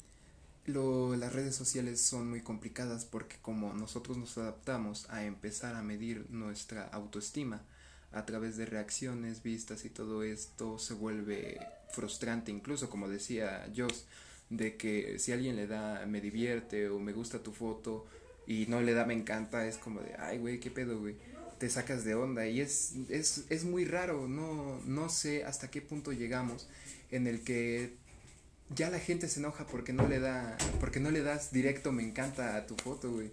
lo, 0.67 1.15
las 1.15 1.33
redes 1.33 1.55
sociales 1.55 2.01
son 2.01 2.29
muy 2.29 2.41
complicadas 2.41 3.05
porque 3.05 3.37
como 3.41 3.73
nosotros 3.73 4.17
nos 4.17 4.37
adaptamos 4.37 5.09
a 5.09 5.23
empezar 5.23 5.75
a 5.75 5.81
medir 5.81 6.25
nuestra 6.29 6.83
autoestima 6.83 7.63
a 8.11 8.25
través 8.25 8.57
de 8.57 8.65
reacciones, 8.65 9.43
vistas 9.43 9.85
y 9.85 9.89
todo 9.89 10.23
esto 10.23 10.77
se 10.77 10.93
vuelve 10.93 11.59
frustrante. 11.91 12.51
Incluso 12.51 12.89
como 12.89 13.07
decía 13.07 13.65
Joss 13.75 14.05
de 14.49 14.75
que 14.75 15.19
si 15.19 15.31
alguien 15.31 15.55
le 15.55 15.67
da 15.67 16.05
me 16.05 16.19
divierte 16.19 16.89
o 16.89 16.99
me 16.99 17.13
gusta 17.13 17.39
tu 17.39 17.53
foto 17.53 18.05
y 18.45 18.65
no 18.67 18.81
le 18.81 18.93
da 18.93 19.05
me 19.05 19.13
encanta 19.13 19.67
es 19.67 19.77
como 19.77 20.01
de 20.01 20.15
ay 20.19 20.37
güey 20.37 20.59
qué 20.59 20.71
pedo 20.71 20.99
güey 20.99 21.15
te 21.59 21.69
sacas 21.69 22.05
de 22.05 22.15
onda 22.15 22.47
y 22.47 22.61
es, 22.61 22.93
es, 23.09 23.43
es 23.49 23.65
muy 23.65 23.83
raro 23.83 24.29
no, 24.29 24.79
no 24.85 25.09
sé 25.09 25.43
hasta 25.43 25.69
qué 25.69 25.81
punto 25.81 26.13
llegamos 26.13 26.69
en 27.11 27.27
el 27.27 27.43
que 27.43 27.97
ya 28.75 28.89
la 28.89 28.99
gente 28.99 29.27
se 29.27 29.39
enoja 29.39 29.65
porque 29.67 29.93
no 29.93 30.07
le 30.07 30.19
da, 30.19 30.57
porque 30.79 30.99
no 30.99 31.11
le 31.11 31.21
das 31.21 31.51
directo 31.51 31.91
me 31.91 32.03
encanta 32.03 32.55
a 32.55 32.67
tu 32.67 32.75
foto, 32.75 33.11
güey. 33.11 33.31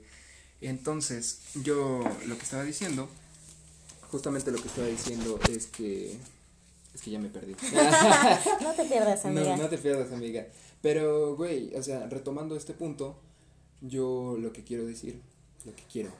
Entonces, 0.60 1.40
yo 1.62 2.02
lo 2.26 2.36
que 2.36 2.42
estaba 2.44 2.62
diciendo, 2.62 3.08
justamente 4.10 4.50
lo 4.50 4.58
que 4.58 4.68
estaba 4.68 4.86
diciendo 4.86 5.40
es 5.50 5.66
que 5.66 6.16
es 6.94 7.02
que 7.02 7.10
ya 7.10 7.18
me 7.18 7.28
perdí. 7.28 7.56
no 8.62 8.72
te 8.74 8.84
pierdas, 8.84 9.24
amiga. 9.24 9.56
No, 9.56 9.64
no 9.64 9.68
te 9.68 9.78
pierdas, 9.78 10.12
amiga. 10.12 10.46
Pero, 10.80 11.34
güey, 11.34 11.74
o 11.74 11.82
sea, 11.82 12.06
retomando 12.06 12.56
este 12.56 12.72
punto, 12.72 13.18
yo 13.80 14.36
lo 14.38 14.52
que 14.52 14.62
quiero 14.62 14.86
decir, 14.86 15.20
lo 15.64 15.74
que 15.74 15.82
quiero, 15.90 16.10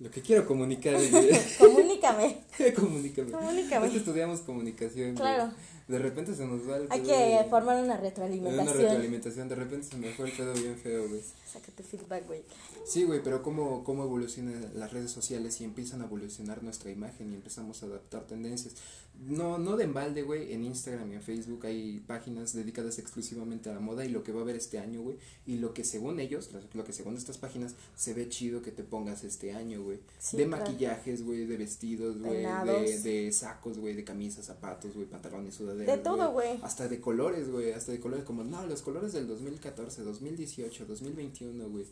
lo 0.00 0.10
que 0.10 0.22
quiero 0.22 0.46
comunicar. 0.46 0.94
Comunícame. 1.58 2.40
Comunícame. 2.74 3.30
Comunícame. 3.30 3.96
estudiamos 3.96 4.40
comunicación. 4.40 5.14
Claro 5.14 5.52
de 5.90 5.98
repente 5.98 6.34
se 6.34 6.46
nos 6.46 6.68
va 6.68 6.76
el. 6.76 6.86
Hay 6.88 7.00
que 7.00 7.44
formar 7.50 7.82
una 7.82 7.96
retroalimentación. 7.96 8.68
Una 8.68 8.72
retroalimentación, 8.72 9.48
de 9.48 9.54
repente 9.56 9.88
se 9.88 9.96
me 9.96 10.12
fue 10.12 10.30
el 10.30 10.36
pedo 10.36 10.54
bien 10.54 10.76
feo, 10.76 11.08
güey. 11.08 11.20
Sácate 11.52 11.82
feedback, 11.82 12.26
güey. 12.26 12.42
Sí, 12.86 13.02
güey, 13.02 13.20
pero 13.22 13.42
cómo, 13.42 13.82
cómo 13.82 14.04
evolucionan 14.04 14.70
las 14.74 14.92
redes 14.92 15.10
sociales 15.10 15.60
y 15.60 15.64
empiezan 15.64 16.00
a 16.02 16.04
evolucionar 16.04 16.62
nuestra 16.62 16.90
imagen 16.90 17.32
y 17.32 17.34
empezamos 17.34 17.82
a 17.82 17.86
adaptar 17.86 18.22
tendencias. 18.22 18.74
No, 19.18 19.58
no 19.58 19.76
de 19.76 19.84
embalde, 19.84 20.22
güey, 20.22 20.52
en 20.52 20.64
Instagram 20.64 21.12
y 21.12 21.16
en 21.16 21.22
Facebook 21.22 21.66
hay 21.66 22.00
páginas 22.06 22.54
dedicadas 22.54 22.98
exclusivamente 22.98 23.68
a 23.68 23.74
la 23.74 23.80
moda 23.80 24.04
y 24.04 24.08
lo 24.08 24.22
que 24.22 24.32
va 24.32 24.38
a 24.38 24.42
haber 24.42 24.56
este 24.56 24.78
año, 24.78 25.02
güey, 25.02 25.18
y 25.44 25.56
lo 25.56 25.74
que 25.74 25.84
según 25.84 26.20
ellos, 26.20 26.50
lo 26.72 26.84
que 26.84 26.92
según 26.92 27.16
estas 27.16 27.36
páginas, 27.36 27.74
se 27.96 28.14
ve 28.14 28.28
chido 28.28 28.62
que 28.62 28.70
te 28.70 28.84
pongas 28.84 29.24
este 29.24 29.52
año, 29.52 29.82
güey. 29.82 29.89
De 30.32 30.46
maquillajes, 30.46 31.24
güey, 31.24 31.46
de 31.46 31.56
vestidos, 31.56 32.18
güey, 32.18 32.42
de, 32.42 33.00
de, 33.00 33.32
sacos, 33.32 33.78
güey, 33.78 33.94
de 33.94 34.04
camisas, 34.04 34.46
zapatos, 34.46 34.94
güey, 34.94 35.06
pantalones, 35.06 35.54
sudaderas. 35.54 35.96
De 35.96 36.02
todo, 36.02 36.32
güey. 36.32 36.60
Hasta 36.62 36.88
de 36.88 37.00
colores, 37.00 37.50
güey, 37.50 37.72
hasta 37.72 37.92
de 37.92 38.00
colores 38.00 38.24
como, 38.24 38.44
no, 38.44 38.66
los 38.66 38.82
colores 38.82 39.12
del 39.12 39.26
2014, 39.26 40.02
2018, 40.02 40.86
2021, 40.86 41.68
güey. 41.68 41.86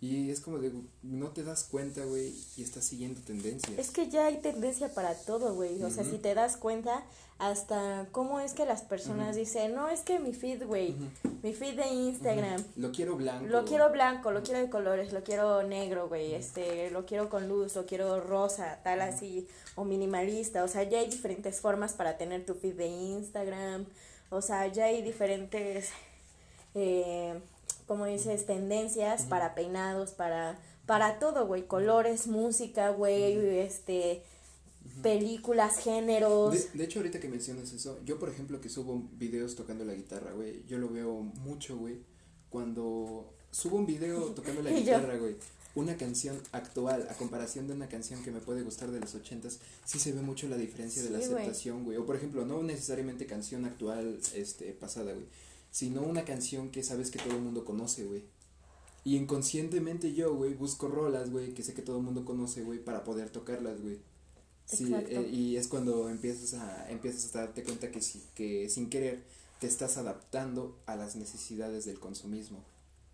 Y 0.00 0.30
es 0.30 0.40
como 0.40 0.58
de, 0.58 0.70
no 1.02 1.30
te 1.30 1.42
das 1.42 1.64
cuenta, 1.64 2.04
güey, 2.04 2.34
y 2.56 2.62
estás 2.62 2.84
siguiendo 2.84 3.22
tendencias. 3.22 3.78
Es 3.78 3.90
que 3.90 4.10
ya 4.10 4.26
hay 4.26 4.36
tendencia 4.36 4.92
para 4.92 5.14
todo, 5.14 5.54
güey. 5.54 5.82
O 5.82 5.90
sea, 5.90 6.04
si 6.04 6.18
te 6.18 6.34
das 6.34 6.58
cuenta, 6.58 7.04
hasta 7.38 8.06
cómo 8.12 8.40
es 8.40 8.54
que 8.54 8.64
las 8.64 8.82
personas 8.82 9.36
dicen, 9.36 9.74
no, 9.74 9.88
es 9.88 10.00
que 10.00 10.18
mi 10.18 10.32
feed, 10.32 10.64
güey, 10.64 10.94
mi 11.42 11.52
feed 11.52 11.76
de 11.76 11.86
Instagram. 11.88 12.62
Lo 12.76 12.92
quiero 12.92 13.16
blanco. 13.16 13.46
Lo 13.46 13.64
quiero 13.64 13.90
blanco, 13.90 14.30
lo 14.30 14.42
quiero 14.42 14.60
de 14.60 14.70
colores, 14.70 15.12
lo 15.12 15.22
quiero 15.22 15.62
negro, 15.62 16.08
güey, 16.08 16.34
este, 16.34 16.90
lo 16.90 17.06
quiero 17.06 17.28
con 17.28 17.48
luz, 17.48 17.74
lo 17.74 17.86
quiero 17.86 18.20
rosa, 18.20 18.78
tal 18.82 19.00
así, 19.00 19.48
o 19.74 19.84
minimalista. 19.84 20.64
O 20.64 20.68
sea, 20.68 20.84
ya 20.84 20.98
hay 20.98 21.10
diferentes 21.10 21.60
formas 21.60 21.92
para 21.92 22.16
tener 22.16 22.46
tu 22.46 22.54
feed 22.54 22.74
de 22.74 22.86
Instagram. 22.86 23.86
O 24.30 24.40
sea, 24.40 24.66
ya 24.68 24.86
hay 24.86 25.02
diferentes... 25.02 25.90
Eh, 26.74 27.40
como 27.86 28.06
dices, 28.06 28.46
tendencias 28.46 29.22
para 29.24 29.54
peinados, 29.54 30.12
para, 30.12 30.58
para 30.86 31.18
todo, 31.18 31.46
güey, 31.46 31.66
colores, 31.66 32.26
música, 32.26 32.90
güey, 32.90 33.58
este, 33.58 34.22
películas, 35.02 35.78
géneros. 35.78 36.72
De, 36.72 36.84
hecho, 36.84 37.00
ahorita 37.00 37.20
que 37.20 37.28
mencionas 37.28 37.72
eso, 37.72 37.98
yo 38.04 38.18
por 38.18 38.28
ejemplo 38.28 38.60
que 38.60 38.68
subo 38.68 39.08
videos 39.12 39.54
tocando 39.54 39.84
la 39.84 39.94
guitarra, 39.94 40.32
güey, 40.32 40.64
yo 40.66 40.78
lo 40.78 40.88
veo 40.88 41.20
mucho, 41.20 41.76
güey, 41.76 41.98
cuando 42.50 43.32
subo 43.50 43.76
un 43.76 43.86
video 43.86 44.20
tocando 44.34 44.62
la 44.62 44.70
guitarra, 44.70 45.16
güey. 45.16 45.36
Una 45.76 45.96
canción 45.96 46.40
actual 46.52 47.08
a 47.10 47.14
comparación 47.14 47.66
de 47.66 47.74
una 47.74 47.88
canción 47.88 48.22
que 48.22 48.30
me 48.30 48.38
puede 48.38 48.62
gustar 48.62 48.92
de 48.92 49.00
los 49.00 49.12
ochentas, 49.16 49.58
sí 49.84 49.98
se 49.98 50.12
ve 50.12 50.20
mucho 50.20 50.48
la 50.48 50.56
diferencia 50.56 51.02
de 51.02 51.10
la 51.10 51.18
aceptación, 51.18 51.82
güey. 51.82 51.96
O 51.96 52.06
por 52.06 52.14
ejemplo, 52.14 52.44
no 52.46 52.62
necesariamente 52.62 53.26
canción 53.26 53.64
actual, 53.64 54.20
este, 54.34 54.72
pasada, 54.72 55.12
güey 55.12 55.26
sino 55.74 56.02
una 56.02 56.24
canción 56.24 56.70
que 56.70 56.84
sabes 56.84 57.10
que 57.10 57.18
todo 57.18 57.34
el 57.34 57.42
mundo 57.42 57.64
conoce, 57.64 58.04
güey. 58.04 58.22
Y 59.02 59.16
inconscientemente 59.16 60.14
yo, 60.14 60.32
güey, 60.36 60.54
busco 60.54 60.86
rolas, 60.86 61.32
güey, 61.32 61.52
que 61.52 61.64
sé 61.64 61.74
que 61.74 61.82
todo 61.82 61.96
el 61.98 62.04
mundo 62.04 62.24
conoce, 62.24 62.62
güey, 62.62 62.78
para 62.78 63.02
poder 63.02 63.30
tocarlas, 63.30 63.82
güey. 63.82 63.98
Sí, 64.66 64.94
eh, 64.94 65.28
y 65.30 65.56
es 65.56 65.68
cuando 65.68 66.08
empiezas 66.08 66.54
a, 66.54 66.90
empiezas 66.90 67.34
a 67.36 67.40
darte 67.40 67.62
cuenta 67.62 67.90
que, 67.90 68.00
si, 68.00 68.22
que 68.34 68.68
sin 68.70 68.88
querer 68.88 69.22
te 69.60 69.66
estás 69.66 69.96
adaptando 69.98 70.76
a 70.86 70.96
las 70.96 71.16
necesidades 71.16 71.84
del 71.84 72.00
consumismo. 72.00 72.62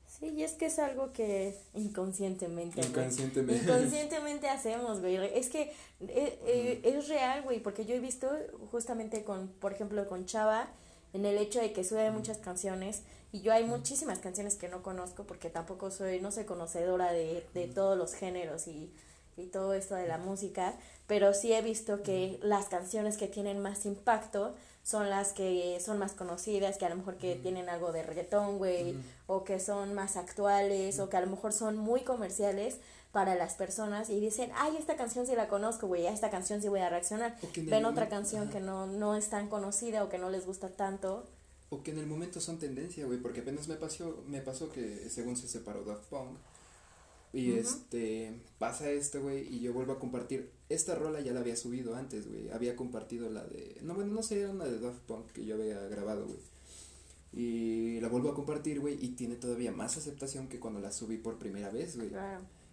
Sí, 0.07 0.27
y 0.29 0.43
es 0.43 0.53
que 0.53 0.67
es 0.67 0.79
algo 0.79 1.13
que 1.13 1.57
inconscientemente. 1.75 2.81
Inconscientemente. 2.81 3.65
Inconscientemente 3.65 4.49
hacemos, 4.49 5.01
güey. 5.01 5.17
Es 5.17 5.49
que 5.49 5.63
eh, 5.63 6.39
eh, 6.47 6.81
es 6.85 7.09
real, 7.09 7.43
güey, 7.43 7.61
porque 7.61 7.87
yo 7.87 7.95
he 7.95 8.01
visto 8.01 8.29
justamente 8.71 9.23
con, 9.23 9.49
por 9.49 9.73
ejemplo, 9.73 10.07
con 10.09 10.27
Chava, 10.27 10.69
en 11.13 11.25
el 11.25 11.39
hecho 11.39 11.61
de 11.61 11.73
que 11.73 11.85
sube 11.85 12.11
muchas 12.11 12.39
canciones 12.39 13.03
y 13.33 13.41
yo 13.41 13.53
hay 13.53 13.65
muchísimas 13.65 14.19
canciones 14.19 14.57
que 14.57 14.69
no 14.69 14.83
conozco 14.83 15.25
porque 15.25 15.51
tampoco 15.51 15.91
soy, 15.91 16.21
no 16.21 16.31
soy 16.31 16.45
conocedora 16.45 17.13
de, 17.13 17.45
de 17.55 17.67
todos 17.67 17.97
los 17.97 18.15
géneros 18.15 18.67
y, 18.69 18.91
y 19.37 19.47
todo 19.47 19.75
esto 19.75 19.95
de 19.95 20.07
la 20.07 20.19
música, 20.19 20.75
pero 21.11 21.35
sí 21.35 21.53
he 21.53 21.61
visto 21.61 22.05
que 22.05 22.39
las 22.41 22.67
canciones 22.67 23.17
que 23.17 23.27
tienen 23.27 23.59
más 23.59 23.85
impacto 23.85 24.55
son 24.85 25.11
las 25.11 25.33
que 25.33 25.77
son 25.85 25.99
más 25.99 26.13
conocidas, 26.13 26.79
que 26.79 26.87
a 26.87 26.89
lo 26.89 26.95
mejor 26.95 27.17
que 27.17 27.35
tienen 27.35 27.69
algo 27.69 27.91
de 27.91 28.05
reggaetón, 28.05 28.59
güey, 28.59 28.95
o 29.27 29.43
que 29.43 29.59
son 29.59 29.93
más 29.93 30.17
actuales, 30.17 31.01
o 31.01 31.09
que 31.09 31.17
a 31.17 31.21
lo 31.21 31.27
mejor 31.27 31.53
son 31.53 31.77
muy 31.77 32.03
comerciales, 32.03 32.77
para 33.11 33.35
las 33.35 33.55
personas 33.55 34.09
y 34.09 34.21
dicen, 34.21 34.53
ay, 34.55 34.77
esta 34.77 34.97
canción 34.97 35.27
sí 35.27 35.35
la 35.35 35.49
conozco, 35.49 35.89
güey, 35.89 36.07
a 36.07 36.13
esta 36.13 36.31
canción 36.31 36.63
sí 36.63 36.69
voy 36.69 36.79
a 36.79 36.89
reaccionar. 36.89 37.37
Ven 37.57 37.87
otra 37.87 38.09
canción 38.09 38.49
que 38.49 38.61
no, 38.61 38.87
no 38.87 39.17
es 39.17 39.31
tan 39.31 39.49
conocida 39.49 40.05
o 40.05 40.09
que 40.09 40.19
no 40.19 40.31
les 40.31 40.47
gusta 40.47 40.69
tanto. 40.69 41.27
O 41.71 41.83
que 41.83 41.91
en 41.91 41.99
el 41.99 42.07
momento 42.07 42.41
son 42.41 42.61
tendencia, 42.61 43.07
güey, 43.07 43.19
porque 43.19 43.41
apenas 43.41 43.67
me 43.67 43.75
pasó, 43.75 44.23
me 44.29 44.43
pasó 44.43 44.71
que 44.71 45.11
según 45.11 45.37
se 45.37 45.49
separó 45.49 45.83
Daft 45.83 46.05
Punk, 46.05 46.39
y 47.33 47.53
este, 47.53 48.35
pasa 48.59 48.91
esto, 48.91 49.23
güey, 49.23 49.47
y 49.55 49.61
yo 49.61 49.73
vuelvo 49.73 49.93
a 49.93 49.99
compartir. 50.01 50.51
Esta 50.69 50.95
rola 50.95 51.21
ya 51.21 51.33
la 51.33 51.41
había 51.41 51.57
subido 51.57 51.95
antes, 51.95 52.29
güey. 52.29 52.51
Había 52.51 52.75
compartido 52.75 53.31
la 53.31 53.45
de. 53.45 53.77
No, 53.83 53.95
bueno, 53.95 54.13
no 54.13 54.23
sé, 54.23 54.41
era 54.41 54.51
una 54.51 54.65
de 54.65 54.81
Daft 54.81 55.01
Punk 55.01 55.33
que 55.33 55.45
yo 55.45 55.55
había 55.55 55.79
grabado, 55.89 56.27
güey. 56.27 56.39
Y 57.33 58.01
la 58.01 58.09
vuelvo 58.09 58.31
a 58.31 58.35
compartir, 58.35 58.81
güey, 58.81 58.99
y 59.01 59.11
tiene 59.11 59.37
todavía 59.37 59.71
más 59.71 59.97
aceptación 59.97 60.49
que 60.49 60.59
cuando 60.59 60.81
la 60.81 60.91
subí 60.91 61.17
por 61.17 61.39
primera 61.39 61.71
vez, 61.71 61.97
güey. 61.97 62.11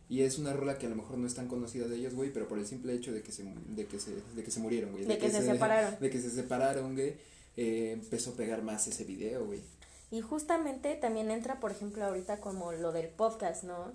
Y 0.09 0.21
es 0.21 0.39
una 0.39 0.53
rola 0.53 0.77
que 0.77 0.87
a 0.87 0.89
lo 0.89 0.95
mejor 0.95 1.17
no 1.17 1.27
es 1.27 1.35
tan 1.35 1.47
conocida 1.47 1.87
de 1.87 1.97
ellos, 1.97 2.15
güey, 2.15 2.31
pero 2.31 2.47
por 2.47 2.57
el 2.57 2.65
simple 2.65 2.93
hecho 2.93 3.11
de 3.11 3.21
que 3.21 3.31
se, 3.31 3.43
de 3.43 3.85
que 3.85 3.99
se, 3.99 4.15
de 4.35 4.43
que 4.43 4.51
se 4.51 4.59
murieron, 4.59 4.91
güey. 4.93 5.05
De, 5.05 5.17
que, 5.17 5.29
se, 5.29 5.43
separaron. 5.43 5.97
De 5.99 6.09
que 6.09 6.19
se 6.19 6.31
separaron, 6.31 6.95
güey, 6.95 7.15
eh, 7.57 7.91
empezó 7.91 8.31
a 8.31 8.33
pegar 8.35 8.63
más 8.63 8.87
ese 8.87 9.03
video, 9.03 9.45
güey. 9.45 9.61
Y 10.09 10.21
justamente 10.21 10.95
también 10.95 11.29
entra, 11.29 11.59
por 11.59 11.71
ejemplo, 11.71 12.05
ahorita 12.05 12.39
como 12.39 12.71
lo 12.71 12.93
del 12.93 13.09
podcast, 13.09 13.63
¿no? 13.65 13.91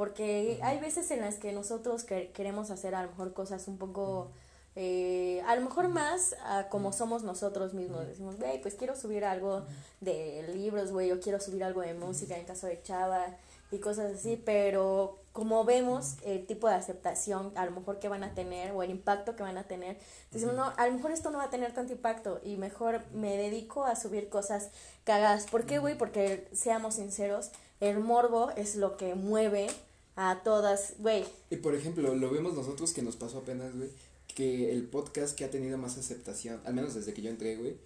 Porque 0.00 0.58
hay 0.62 0.78
veces 0.78 1.10
en 1.10 1.20
las 1.20 1.34
que 1.34 1.52
nosotros 1.52 2.04
queremos 2.04 2.70
hacer 2.70 2.94
a 2.94 3.02
lo 3.02 3.10
mejor 3.10 3.34
cosas 3.34 3.68
un 3.68 3.76
poco... 3.76 4.30
Eh, 4.74 5.42
a 5.46 5.54
lo 5.56 5.60
mejor 5.60 5.88
más 5.88 6.34
como 6.70 6.94
somos 6.94 7.22
nosotros 7.22 7.74
mismos. 7.74 8.06
Decimos, 8.06 8.38
güey, 8.38 8.62
pues 8.62 8.76
quiero 8.76 8.96
subir 8.96 9.26
algo 9.26 9.66
de 10.00 10.48
libros, 10.54 10.90
güey, 10.90 11.12
o 11.12 11.20
quiero 11.20 11.38
subir 11.38 11.62
algo 11.62 11.82
de 11.82 11.92
música 11.92 12.38
en 12.38 12.46
caso 12.46 12.66
de 12.66 12.80
Chava 12.80 13.26
y 13.70 13.76
cosas 13.76 14.14
así, 14.14 14.40
pero 14.42 15.18
como 15.32 15.66
vemos 15.66 16.16
el 16.24 16.46
tipo 16.46 16.66
de 16.66 16.76
aceptación 16.76 17.52
a 17.54 17.66
lo 17.66 17.72
mejor 17.72 17.98
que 17.98 18.08
van 18.08 18.24
a 18.24 18.34
tener 18.34 18.72
o 18.72 18.82
el 18.82 18.88
impacto 18.88 19.36
que 19.36 19.42
van 19.42 19.58
a 19.58 19.64
tener, 19.64 19.98
decimos, 20.30 20.54
no, 20.54 20.72
a 20.78 20.86
lo 20.86 20.94
mejor 20.94 21.10
esto 21.10 21.30
no 21.30 21.36
va 21.36 21.44
a 21.44 21.50
tener 21.50 21.74
tanto 21.74 21.92
impacto 21.92 22.40
y 22.42 22.56
mejor 22.56 23.02
me 23.12 23.36
dedico 23.36 23.84
a 23.84 23.96
subir 23.96 24.30
cosas 24.30 24.70
cagadas. 25.04 25.44
¿Por 25.44 25.66
qué, 25.66 25.78
güey? 25.78 25.98
Porque 25.98 26.48
seamos 26.54 26.94
sinceros, 26.94 27.50
el 27.80 27.98
morbo 28.00 28.50
es 28.56 28.76
lo 28.76 28.96
que 28.96 29.14
mueve 29.14 29.68
a 30.16 30.42
todas, 30.42 30.94
güey. 30.98 31.24
Y 31.50 31.56
por 31.56 31.74
ejemplo, 31.74 32.14
lo 32.14 32.30
vemos 32.30 32.54
nosotros 32.54 32.92
que 32.92 33.02
nos 33.02 33.16
pasó 33.16 33.38
apenas, 33.38 33.76
güey, 33.76 33.90
que 34.34 34.72
el 34.72 34.84
podcast 34.84 35.36
que 35.36 35.44
ha 35.44 35.50
tenido 35.50 35.78
más 35.78 35.98
aceptación, 35.98 36.60
al 36.64 36.74
menos 36.74 36.94
desde 36.94 37.12
que 37.12 37.22
yo 37.22 37.30
entré, 37.30 37.56
güey, 37.56 37.76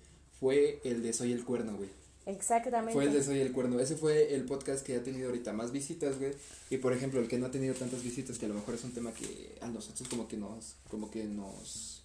fue 0.41 0.81
el 0.85 1.03
de 1.03 1.13
Soy 1.13 1.33
el 1.33 1.45
Cuerno, 1.45 1.77
güey. 1.77 1.89
Exactamente. 2.27 2.93
Fue 2.93 3.05
el 3.05 3.13
de 3.13 3.23
Soy 3.23 3.41
el 3.41 3.53
Cuerno. 3.53 3.79
Ese 3.81 3.97
fue 3.97 4.35
el 4.35 4.45
podcast 4.45 4.85
que 4.85 4.97
ha 4.97 5.03
tenido 5.03 5.29
ahorita 5.29 5.53
más 5.53 5.73
visitas, 5.73 6.19
güey. 6.19 6.33
Y 6.71 6.79
por 6.79 6.93
ejemplo, 6.93 7.21
el 7.21 7.29
que 7.29 7.39
no 7.39 7.47
ha 7.47 7.51
tenido 7.51 7.75
tantas 7.75 8.03
visitas, 8.03 8.39
que 8.39 8.47
a 8.47 8.49
lo 8.49 8.55
mejor 8.55 8.75
es 8.75 8.85
un 8.85 8.93
tema 8.93 9.13
que 9.13 9.59
a 9.61 9.69
nosotros 9.69 10.09
como 10.09 10.27
que 10.27 10.37
nos, 10.37 10.77
como 10.91 11.11
que 11.11 11.25
nos... 11.25 12.03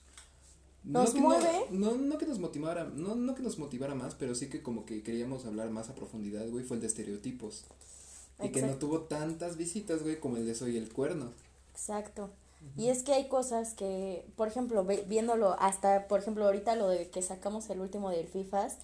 Nos 0.83 1.13
mueve. 1.13 1.65
No, 1.71 1.95
no, 1.95 2.17
que 2.17 2.25
nos 2.25 2.39
motivara, 2.39 2.85
no, 2.85 3.15
no 3.15 3.35
que 3.35 3.43
nos 3.43 3.59
motivara 3.59 3.95
más, 3.95 4.15
pero 4.15 4.33
sí 4.33 4.47
que 4.47 4.61
como 4.61 4.85
que 4.85 5.03
queríamos 5.03 5.45
hablar 5.45 5.69
más 5.69 5.89
a 5.89 5.95
profundidad, 5.95 6.47
güey, 6.49 6.63
fue 6.63 6.75
el 6.75 6.81
de 6.81 6.87
estereotipos. 6.87 7.65
Y 8.41 8.49
que 8.49 8.61
no 8.61 8.75
tuvo 8.75 9.01
tantas 9.01 9.57
visitas, 9.57 10.03
güey, 10.03 10.19
como 10.19 10.37
el 10.37 10.45
de 10.45 10.55
Soy 10.55 10.77
el 10.77 10.91
Cuerno. 10.91 11.31
Exacto. 11.73 12.29
Y 12.77 12.89
es 12.89 13.03
que 13.03 13.13
hay 13.13 13.27
cosas 13.27 13.73
que, 13.73 14.25
por 14.35 14.47
ejemplo, 14.49 14.85
viéndolo 15.07 15.55
hasta, 15.59 16.07
por 16.07 16.19
ejemplo, 16.19 16.45
ahorita 16.45 16.75
lo 16.75 16.89
de 16.89 17.09
que 17.09 17.21
sacamos 17.21 17.69
el 17.69 17.79
último 17.79 18.09
del 18.09 18.27
FIFAS, 18.27 18.75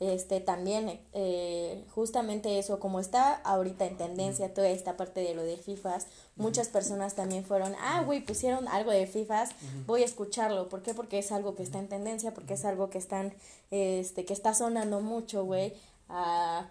este 0.00 0.40
también, 0.40 1.00
eh, 1.12 1.84
justamente 1.94 2.58
eso, 2.58 2.80
como 2.80 2.98
está 2.98 3.34
ahorita 3.34 3.86
en 3.86 3.96
tendencia 3.96 4.52
toda 4.52 4.68
esta 4.68 4.96
parte 4.96 5.20
de 5.20 5.34
lo 5.34 5.44
del 5.44 5.58
FIFAS, 5.58 6.06
muchas 6.36 6.68
personas 6.68 7.14
también 7.14 7.44
fueron, 7.44 7.74
ah, 7.80 8.02
güey, 8.04 8.24
pusieron 8.24 8.66
algo 8.66 8.90
de 8.90 9.06
FIFAS, 9.06 9.50
voy 9.86 10.02
a 10.02 10.06
escucharlo. 10.06 10.68
¿Por 10.68 10.82
qué? 10.82 10.92
Porque 10.92 11.20
es 11.20 11.30
algo 11.30 11.54
que 11.54 11.62
está 11.62 11.78
en 11.78 11.88
tendencia, 11.88 12.34
porque 12.34 12.54
es 12.54 12.64
algo 12.64 12.90
que 12.90 12.98
están, 12.98 13.34
este, 13.70 14.24
que 14.24 14.32
está 14.32 14.52
sonando 14.52 15.00
mucho, 15.00 15.44
güey 15.44 15.74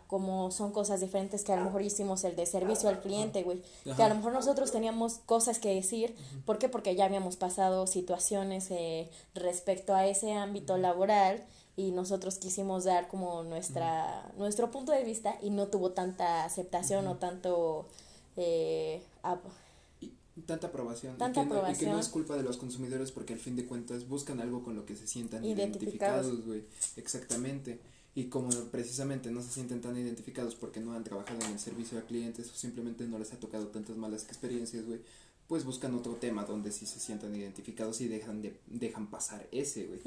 como 0.07 0.51
son 0.51 0.71
cosas 0.71 1.01
diferentes 1.01 1.43
que 1.43 1.51
a 1.51 1.55
lo 1.55 1.65
mejor 1.65 1.81
hicimos 1.81 2.23
el 2.23 2.35
de 2.35 2.45
servicio 2.45 2.89
al 2.89 3.01
cliente, 3.01 3.43
güey. 3.43 3.61
Que 3.83 4.03
a 4.03 4.09
lo 4.09 4.15
mejor 4.15 4.33
nosotros 4.33 4.71
teníamos 4.71 5.15
cosas 5.25 5.59
que 5.59 5.73
decir. 5.73 6.15
¿Por 6.45 6.59
qué? 6.59 6.69
Porque 6.69 6.95
ya 6.95 7.05
habíamos 7.05 7.37
pasado 7.37 7.87
situaciones 7.87 8.69
eh, 8.69 9.09
respecto 9.33 9.95
a 9.95 10.05
ese 10.05 10.33
ámbito 10.33 10.77
laboral 10.77 11.43
y 11.75 11.91
nosotros 11.91 12.37
quisimos 12.37 12.83
dar 12.83 13.07
como 13.07 13.43
nuestra, 13.43 14.31
nuestro 14.37 14.69
punto 14.69 14.91
de 14.91 15.03
vista 15.03 15.35
y 15.41 15.49
no 15.49 15.67
tuvo 15.67 15.91
tanta 15.91 16.45
aceptación 16.45 17.07
o 17.07 17.15
tanto... 17.15 17.87
Eh, 18.37 19.01
tanta 20.45 20.67
aprobación. 20.67 21.17
Tanta 21.17 21.41
y 21.41 21.43
que, 21.43 21.49
aprobación. 21.49 21.75
Y 21.75 21.79
que 21.79 21.91
no 21.91 21.99
es 21.99 22.09
culpa 22.09 22.35
de 22.35 22.43
los 22.43 22.57
consumidores 22.57 23.11
porque 23.11 23.33
al 23.33 23.39
fin 23.39 23.55
de 23.55 23.65
cuentas 23.65 24.07
buscan 24.07 24.39
algo 24.39 24.63
con 24.63 24.75
lo 24.75 24.85
que 24.85 24.95
se 24.95 25.07
sientan 25.07 25.43
identificados, 25.43 26.45
güey. 26.45 26.63
Exactamente 26.95 27.79
y 28.13 28.25
como 28.25 28.49
precisamente 28.71 29.31
no 29.31 29.41
se 29.41 29.49
sienten 29.49 29.81
tan 29.81 29.97
identificados 29.97 30.55
porque 30.55 30.79
no 30.79 30.93
han 30.93 31.03
trabajado 31.03 31.39
en 31.45 31.53
el 31.53 31.59
servicio 31.59 31.97
a 31.97 32.01
clientes 32.01 32.51
o 32.51 32.55
simplemente 32.55 33.05
no 33.05 33.17
les 33.17 33.31
ha 33.33 33.39
tocado 33.39 33.67
tantas 33.67 33.95
malas 33.95 34.23
experiencias, 34.25 34.85
güey, 34.85 34.99
pues 35.47 35.63
buscan 35.65 35.95
otro 35.95 36.15
tema 36.15 36.43
donde 36.43 36.71
sí 36.71 36.85
se 36.85 36.99
sientan 36.99 37.35
identificados 37.35 38.01
y 38.01 38.07
dejan 38.07 38.41
de 38.41 38.59
dejan 38.67 39.09
pasar 39.09 39.47
ese, 39.51 39.85
güey. 39.85 40.01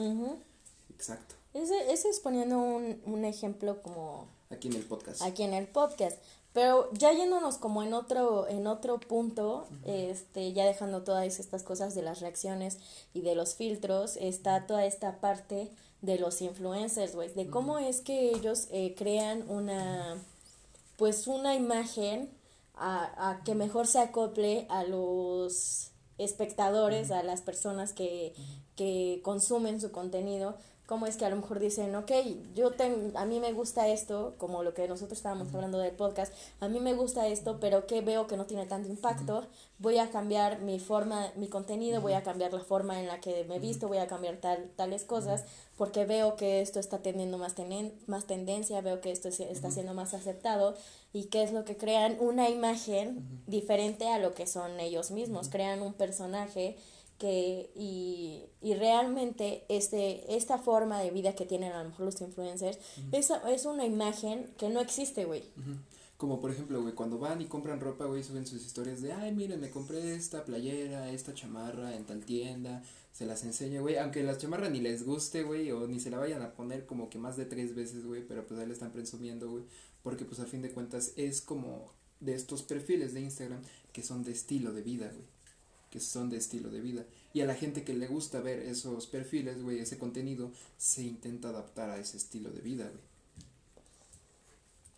Exacto. 0.90 1.34
Ese, 1.54 1.92
ese 1.92 2.08
es 2.08 2.20
poniendo 2.20 2.58
un, 2.58 3.00
un 3.06 3.24
ejemplo 3.24 3.82
como 3.82 4.28
aquí 4.50 4.68
en 4.68 4.74
el 4.74 4.84
podcast. 4.84 5.22
Aquí 5.22 5.42
en 5.42 5.54
el 5.54 5.66
podcast. 5.66 6.18
Pero 6.54 6.88
ya 6.92 7.12
yéndonos 7.12 7.58
como 7.58 7.82
en 7.82 7.92
otro, 7.94 8.46
en 8.48 8.68
otro 8.68 9.00
punto, 9.00 9.66
este, 9.84 10.52
ya 10.52 10.64
dejando 10.64 11.02
todas 11.02 11.40
estas 11.40 11.64
cosas 11.64 11.96
de 11.96 12.02
las 12.02 12.20
reacciones 12.20 12.78
y 13.12 13.22
de 13.22 13.34
los 13.34 13.56
filtros, 13.56 14.16
está 14.20 14.64
toda 14.64 14.86
esta 14.86 15.20
parte 15.20 15.68
de 16.04 16.18
los 16.18 16.42
influencers, 16.42 17.14
güey, 17.14 17.32
de 17.32 17.48
cómo 17.48 17.78
es 17.78 18.00
que 18.00 18.30
ellos 18.30 18.68
eh, 18.70 18.94
crean 18.96 19.48
una, 19.48 20.16
pues 20.96 21.26
una 21.26 21.54
imagen 21.54 22.30
a, 22.74 23.30
a, 23.30 23.44
que 23.44 23.54
mejor 23.54 23.86
se 23.86 24.00
acople 24.00 24.66
a 24.68 24.84
los 24.84 25.90
espectadores, 26.18 27.10
a 27.10 27.22
las 27.22 27.40
personas 27.40 27.92
que, 27.92 28.34
que 28.76 29.20
consumen 29.22 29.80
su 29.80 29.90
contenido, 29.92 30.56
cómo 30.86 31.06
es 31.06 31.16
que 31.16 31.24
a 31.24 31.30
lo 31.30 31.36
mejor 31.36 31.60
dicen, 31.60 31.94
ok, 31.94 32.12
yo 32.54 32.72
tengo, 32.72 33.18
a 33.18 33.24
mí 33.24 33.40
me 33.40 33.52
gusta 33.52 33.88
esto, 33.88 34.34
como 34.38 34.62
lo 34.62 34.74
que 34.74 34.86
nosotros 34.86 35.18
estábamos 35.18 35.52
hablando 35.54 35.78
del 35.78 35.92
podcast, 35.92 36.32
a 36.60 36.68
mí 36.68 36.78
me 36.78 36.92
gusta 36.92 37.26
esto, 37.26 37.58
pero 37.58 37.86
que 37.86 38.02
veo 38.02 38.26
que 38.26 38.36
no 38.36 38.44
tiene 38.44 38.66
tanto 38.66 38.88
impacto, 38.88 39.46
voy 39.78 39.98
a 39.98 40.10
cambiar 40.10 40.60
mi 40.60 40.78
forma, 40.78 41.32
mi 41.36 41.48
contenido, 41.48 42.00
voy 42.02 42.12
a 42.12 42.22
cambiar 42.22 42.52
la 42.52 42.60
forma 42.60 43.00
en 43.00 43.06
la 43.06 43.20
que 43.20 43.44
me 43.44 43.58
visto, 43.58 43.88
voy 43.88 43.98
a 43.98 44.06
cambiar 44.06 44.36
tal, 44.36 44.70
tales 44.76 45.04
cosas, 45.04 45.44
porque 45.76 46.04
veo 46.04 46.36
que 46.36 46.60
esto 46.60 46.78
está 46.80 46.98
teniendo 46.98 47.38
más, 47.38 47.54
más 48.06 48.26
tendencia, 48.26 48.80
veo 48.82 49.00
que 49.00 49.10
esto 49.10 49.28
está 49.28 49.70
siendo 49.70 49.94
más 49.94 50.12
aceptado 50.12 50.76
y 51.12 51.24
que 51.24 51.42
es 51.42 51.52
lo 51.52 51.64
que 51.64 51.76
crean 51.76 52.16
una 52.20 52.50
imagen 52.50 53.42
diferente 53.46 54.08
a 54.08 54.18
lo 54.18 54.34
que 54.34 54.46
son 54.46 54.78
ellos 54.80 55.10
mismos, 55.10 55.48
crean 55.48 55.80
un 55.80 55.94
personaje 55.94 56.76
que 57.18 57.70
y, 57.74 58.42
y 58.60 58.74
realmente 58.74 59.64
este 59.68 60.36
esta 60.36 60.58
forma 60.58 61.00
de 61.00 61.10
vida 61.10 61.34
que 61.34 61.46
tienen 61.46 61.72
a 61.72 61.82
lo 61.82 61.90
mejor 61.90 62.06
los 62.06 62.20
influencers 62.20 62.78
es, 63.12 63.30
es 63.48 63.66
una 63.66 63.84
imagen 63.84 64.50
que 64.58 64.68
no 64.68 64.80
existe, 64.80 65.24
güey. 65.24 65.44
Como 66.16 66.40
por 66.40 66.50
ejemplo, 66.50 66.80
güey, 66.80 66.94
cuando 66.94 67.18
van 67.18 67.40
y 67.40 67.46
compran 67.46 67.80
ropa, 67.80 68.06
güey, 68.06 68.22
suben 68.22 68.46
sus 68.46 68.64
historias 68.64 69.02
de, 69.02 69.12
ay, 69.12 69.32
miren, 69.32 69.60
me 69.60 69.70
compré 69.70 70.14
esta 70.14 70.44
playera, 70.44 71.10
esta 71.10 71.34
chamarra 71.34 71.94
en 71.96 72.04
tal 72.04 72.24
tienda, 72.24 72.82
se 73.12 73.26
las 73.26 73.44
enseño, 73.44 73.82
güey, 73.82 73.98
aunque 73.98 74.22
las 74.22 74.38
chamarras 74.38 74.70
ni 74.70 74.80
les 74.80 75.04
guste, 75.04 75.42
güey, 75.42 75.70
o 75.72 75.86
ni 75.86 76.00
se 76.00 76.10
la 76.10 76.18
vayan 76.18 76.42
a 76.42 76.52
poner 76.52 76.86
como 76.86 77.10
que 77.10 77.18
más 77.18 77.36
de 77.36 77.46
tres 77.46 77.74
veces, 77.74 78.06
güey, 78.06 78.26
pero 78.26 78.46
pues 78.46 78.58
ahí 78.58 78.66
le 78.66 78.72
están 78.72 78.92
presumiendo, 78.92 79.50
güey, 79.50 79.64
porque 80.02 80.24
pues 80.24 80.40
al 80.40 80.46
fin 80.46 80.62
de 80.62 80.70
cuentas 80.70 81.12
es 81.16 81.40
como 81.40 81.92
de 82.20 82.34
estos 82.34 82.62
perfiles 82.62 83.12
de 83.12 83.20
Instagram 83.20 83.60
que 83.92 84.02
son 84.02 84.24
de 84.24 84.32
estilo 84.32 84.72
de 84.72 84.82
vida, 84.82 85.10
güey 85.12 85.34
que 85.94 86.00
son 86.00 86.28
de 86.28 86.38
estilo 86.38 86.70
de 86.70 86.80
vida. 86.80 87.04
Y 87.32 87.40
a 87.42 87.46
la 87.46 87.54
gente 87.54 87.84
que 87.84 87.94
le 87.94 88.08
gusta 88.08 88.40
ver 88.40 88.58
esos 88.58 89.06
perfiles, 89.06 89.62
güey, 89.62 89.78
ese 89.78 89.96
contenido, 89.96 90.50
se 90.76 91.04
intenta 91.04 91.50
adaptar 91.50 91.88
a 91.88 91.98
ese 91.98 92.16
estilo 92.16 92.50
de 92.50 92.60
vida, 92.60 92.82
güey. 92.88 93.04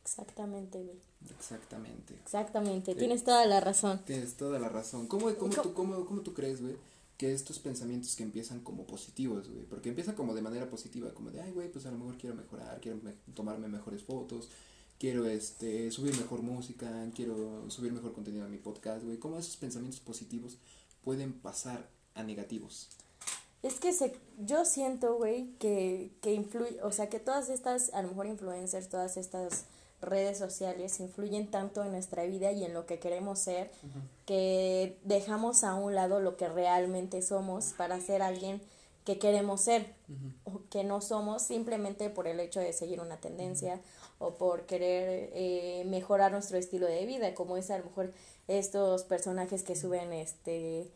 Exactamente, 0.03 0.83
güey. 0.83 0.97
Exactamente. 1.39 2.15
Exactamente, 2.15 2.95
tienes 2.95 3.25
toda 3.25 3.45
la 3.45 3.61
razón. 3.61 4.01
Tienes 4.07 4.39
toda 4.39 4.59
la 4.59 4.71
razón. 4.71 5.07
¿Cómo, 5.07 5.35
cómo, 5.35 5.55
tú, 5.55 5.75
cómo, 5.75 6.07
cómo 6.07 6.23
tú 6.23 6.33
crees, 6.33 6.63
güey? 6.63 6.77
que 7.19 7.33
estos 7.33 7.59
pensamientos 7.59 8.17
que 8.17 8.23
empiezan 8.23 8.61
como 8.61 8.87
positivos, 8.87 9.49
güey, 9.51 9.65
porque 9.65 9.91
empiezan 9.91 10.15
como 10.15 10.35
de 10.35 10.43
manera 10.43 10.69
positiva, 10.69 11.13
como 11.15 11.31
de, 11.31 11.41
ay, 11.41 11.53
güey, 11.53 11.71
pues 11.71 11.85
a 11.87 11.91
lo 11.91 11.99
mejor 11.99 12.17
quiero 12.17 12.37
mejorar, 12.37 12.79
quiero 12.81 13.01
tomarme 13.35 13.69
mejores 13.69 14.03
fotos, 14.03 14.51
quiero 14.99 15.27
este 15.27 15.91
subir 15.91 16.15
mejor 16.19 16.43
música, 16.43 16.91
quiero 17.15 17.71
subir 17.71 17.93
mejor 17.93 18.13
contenido 18.13 18.45
a 18.45 18.49
mi 18.49 18.59
podcast, 18.59 19.03
güey, 19.03 19.19
cómo 19.19 19.39
esos 19.39 19.57
pensamientos 19.57 20.01
positivos 20.01 20.59
pueden 21.07 21.33
pasar 21.33 21.87
a 22.17 22.25
negativos. 22.25 22.89
Es 23.63 23.79
que 23.79 23.93
se, 23.93 24.13
yo 24.39 24.65
siento, 24.65 25.15
güey, 25.15 25.53
que, 25.61 26.11
que 26.21 26.35
influye, 26.35 26.83
o 26.83 26.91
sea, 26.91 27.09
que 27.09 27.21
todas 27.21 27.49
estas, 27.49 27.95
a 27.95 28.03
lo 28.03 28.09
mejor 28.09 28.27
influencers, 28.27 28.89
todas 28.89 29.17
estas 29.17 29.67
redes 30.01 30.37
sociales 30.37 30.99
influyen 30.99 31.49
tanto 31.49 31.85
en 31.85 31.93
nuestra 31.93 32.25
vida 32.25 32.51
y 32.51 32.65
en 32.65 32.75
lo 32.75 32.87
que 32.87 32.99
queremos 32.99 33.39
ser, 33.39 33.71
que 34.25 34.99
dejamos 35.05 35.63
a 35.63 35.77
un 35.77 35.95
lado 35.95 36.19
lo 36.19 36.37
que 36.37 36.49
realmente 36.49 37.23
somos 37.23 37.67
para 37.77 38.01
ser 38.01 38.21
alguien 38.21 38.61
que 39.05 39.21
queremos 39.21 39.61
ser 39.61 39.95
o 40.43 40.63
que 40.71 40.83
no 40.83 41.01
somos 41.01 41.41
simplemente 41.43 42.11
por 42.11 42.27
el 42.27 42.41
hecho 42.41 42.59
de 42.59 42.73
seguir 42.73 43.01
una 43.01 43.19
tendencia 43.19 43.81
o 44.19 44.35
por 44.35 44.67
querer 44.67 45.31
eh, 45.35 45.85
mejorar 45.87 46.33
nuestro 46.33 46.59
estilo 46.59 46.87
de 46.89 47.07
vida, 47.07 47.33
como 47.33 47.57
es 47.57 47.71
a 47.71 47.79
lo 47.79 47.85
mejor 47.85 48.13
estos 48.49 49.05
personajes 49.05 49.63
que 49.63 49.77
suben 49.77 50.13
este 50.13 50.91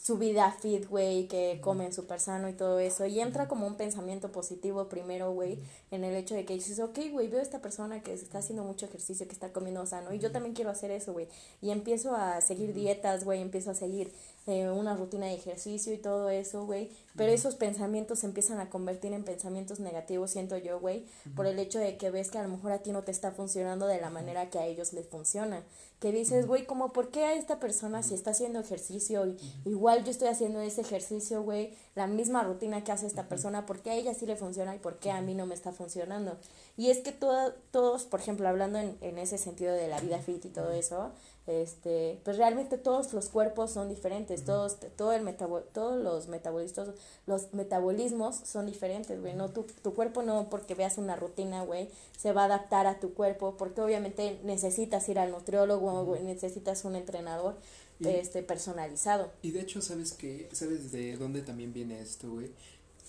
su 0.00 0.18
vida 0.18 0.52
fit, 0.52 0.86
güey, 0.88 1.26
que 1.26 1.58
comen 1.60 1.92
súper 1.92 2.20
sano 2.20 2.48
y 2.48 2.52
todo 2.52 2.78
eso. 2.78 3.06
Y 3.06 3.20
entra 3.20 3.48
como 3.48 3.66
un 3.66 3.76
pensamiento 3.76 4.30
positivo 4.30 4.88
primero, 4.88 5.32
güey, 5.32 5.58
en 5.90 6.04
el 6.04 6.14
hecho 6.14 6.34
de 6.34 6.44
que 6.44 6.54
dices, 6.54 6.78
ok, 6.78 6.98
güey, 7.10 7.28
veo 7.28 7.40
a 7.40 7.42
esta 7.42 7.60
persona 7.60 8.02
que 8.02 8.12
está 8.12 8.38
haciendo 8.38 8.62
mucho 8.62 8.86
ejercicio, 8.86 9.26
que 9.26 9.32
está 9.32 9.52
comiendo 9.52 9.84
sano, 9.86 10.12
y 10.12 10.18
yo 10.18 10.30
también 10.30 10.54
quiero 10.54 10.70
hacer 10.70 10.90
eso, 10.90 11.12
güey. 11.12 11.28
Y 11.62 11.70
empiezo 11.70 12.14
a 12.14 12.40
seguir 12.40 12.74
dietas, 12.74 13.24
güey, 13.24 13.40
empiezo 13.40 13.70
a 13.70 13.74
seguir 13.74 14.12
eh, 14.46 14.70
una 14.70 14.94
rutina 14.94 15.26
de 15.26 15.34
ejercicio 15.34 15.92
y 15.92 15.98
todo 15.98 16.30
eso, 16.30 16.66
güey. 16.66 16.90
Pero 17.16 17.32
esos 17.32 17.56
pensamientos 17.56 18.20
se 18.20 18.26
empiezan 18.26 18.60
a 18.60 18.70
convertir 18.70 19.12
en 19.12 19.24
pensamientos 19.24 19.80
negativos, 19.80 20.30
siento 20.30 20.56
yo, 20.56 20.78
güey, 20.78 21.04
por 21.34 21.46
el 21.46 21.58
hecho 21.58 21.78
de 21.80 21.96
que 21.96 22.10
ves 22.10 22.30
que 22.30 22.38
a 22.38 22.42
lo 22.42 22.50
mejor 22.50 22.70
a 22.72 22.78
ti 22.78 22.92
no 22.92 23.02
te 23.02 23.10
está 23.10 23.32
funcionando 23.32 23.86
de 23.86 24.00
la 24.00 24.10
manera 24.10 24.50
que 24.50 24.58
a 24.58 24.66
ellos 24.66 24.92
les 24.92 25.08
funciona. 25.08 25.64
Que 25.98 26.12
dices, 26.12 26.46
güey, 26.46 26.66
como, 26.66 26.92
¿por 26.92 27.10
qué 27.10 27.24
a 27.24 27.34
esta 27.34 27.58
persona 27.58 28.02
si 28.02 28.14
está 28.14 28.32
haciendo 28.32 28.60
ejercicio 28.60 29.26
y 29.26 29.36
igual 29.64 30.04
yo 30.04 30.10
estoy 30.10 30.28
haciendo 30.28 30.60
ese 30.60 30.82
ejercicio, 30.82 31.42
güey, 31.42 31.72
la 31.94 32.06
misma 32.06 32.44
rutina 32.44 32.84
que 32.84 32.92
hace 32.92 33.06
esta 33.06 33.28
persona, 33.28 33.66
¿por 33.66 33.80
qué 33.80 33.90
a 33.90 33.94
ella 33.94 34.14
sí 34.14 34.26
le 34.26 34.36
funciona 34.36 34.76
y 34.76 34.78
por 34.78 34.98
qué 34.98 35.10
a 35.10 35.22
mí 35.22 35.34
no 35.34 35.46
me 35.46 35.54
está 35.54 35.72
funcionando? 35.72 36.36
Y 36.76 36.90
es 36.90 36.98
que 36.98 37.12
todos, 37.12 38.04
por 38.04 38.20
ejemplo, 38.20 38.46
hablando 38.46 38.78
en, 38.78 38.96
en 39.00 39.18
ese 39.18 39.38
sentido 39.38 39.74
de 39.74 39.88
la 39.88 40.00
vida 40.00 40.18
fit 40.18 40.44
y 40.44 40.50
todo 40.50 40.70
eso, 40.70 41.12
este, 41.46 42.20
pues 42.24 42.38
realmente 42.38 42.76
todos 42.76 43.12
los 43.12 43.28
cuerpos 43.28 43.70
son 43.70 43.88
diferentes, 43.88 44.44
todos, 44.44 44.78
todo 44.96 45.12
el 45.12 45.22
metabo 45.22 45.60
todos 45.60 46.02
los 46.02 46.26
metabolismos, 46.26 46.88
los 47.26 47.54
metabolismos 47.54 48.36
son 48.36 48.66
diferentes, 48.66 49.20
güey, 49.20 49.34
no, 49.34 49.50
tu, 49.50 49.62
tu 49.62 49.94
cuerpo 49.94 50.22
no 50.22 50.50
porque 50.50 50.74
veas 50.74 50.98
una 50.98 51.14
rutina, 51.14 51.62
güey, 51.62 51.88
se 52.18 52.32
va 52.32 52.42
a 52.42 52.44
adaptar 52.46 52.88
a 52.88 52.98
tu 52.98 53.14
cuerpo, 53.14 53.54
porque 53.56 53.80
obviamente 53.80 54.40
necesitas 54.42 55.08
ir 55.08 55.20
al 55.20 55.30
nutriólogo, 55.30 56.04
güey, 56.04 56.24
necesitas 56.24 56.84
un 56.84 56.96
entrenador, 56.96 57.56
este, 58.00 58.42
personalizado. 58.42 59.32
Y 59.40 59.52
de 59.52 59.60
hecho, 59.60 59.80
¿sabes 59.80 60.12
que 60.12 60.48
¿Sabes 60.52 60.92
de 60.92 61.16
dónde 61.16 61.42
también 61.42 61.72
viene 61.72 62.00
esto, 62.00 62.28
güey? 62.28 62.50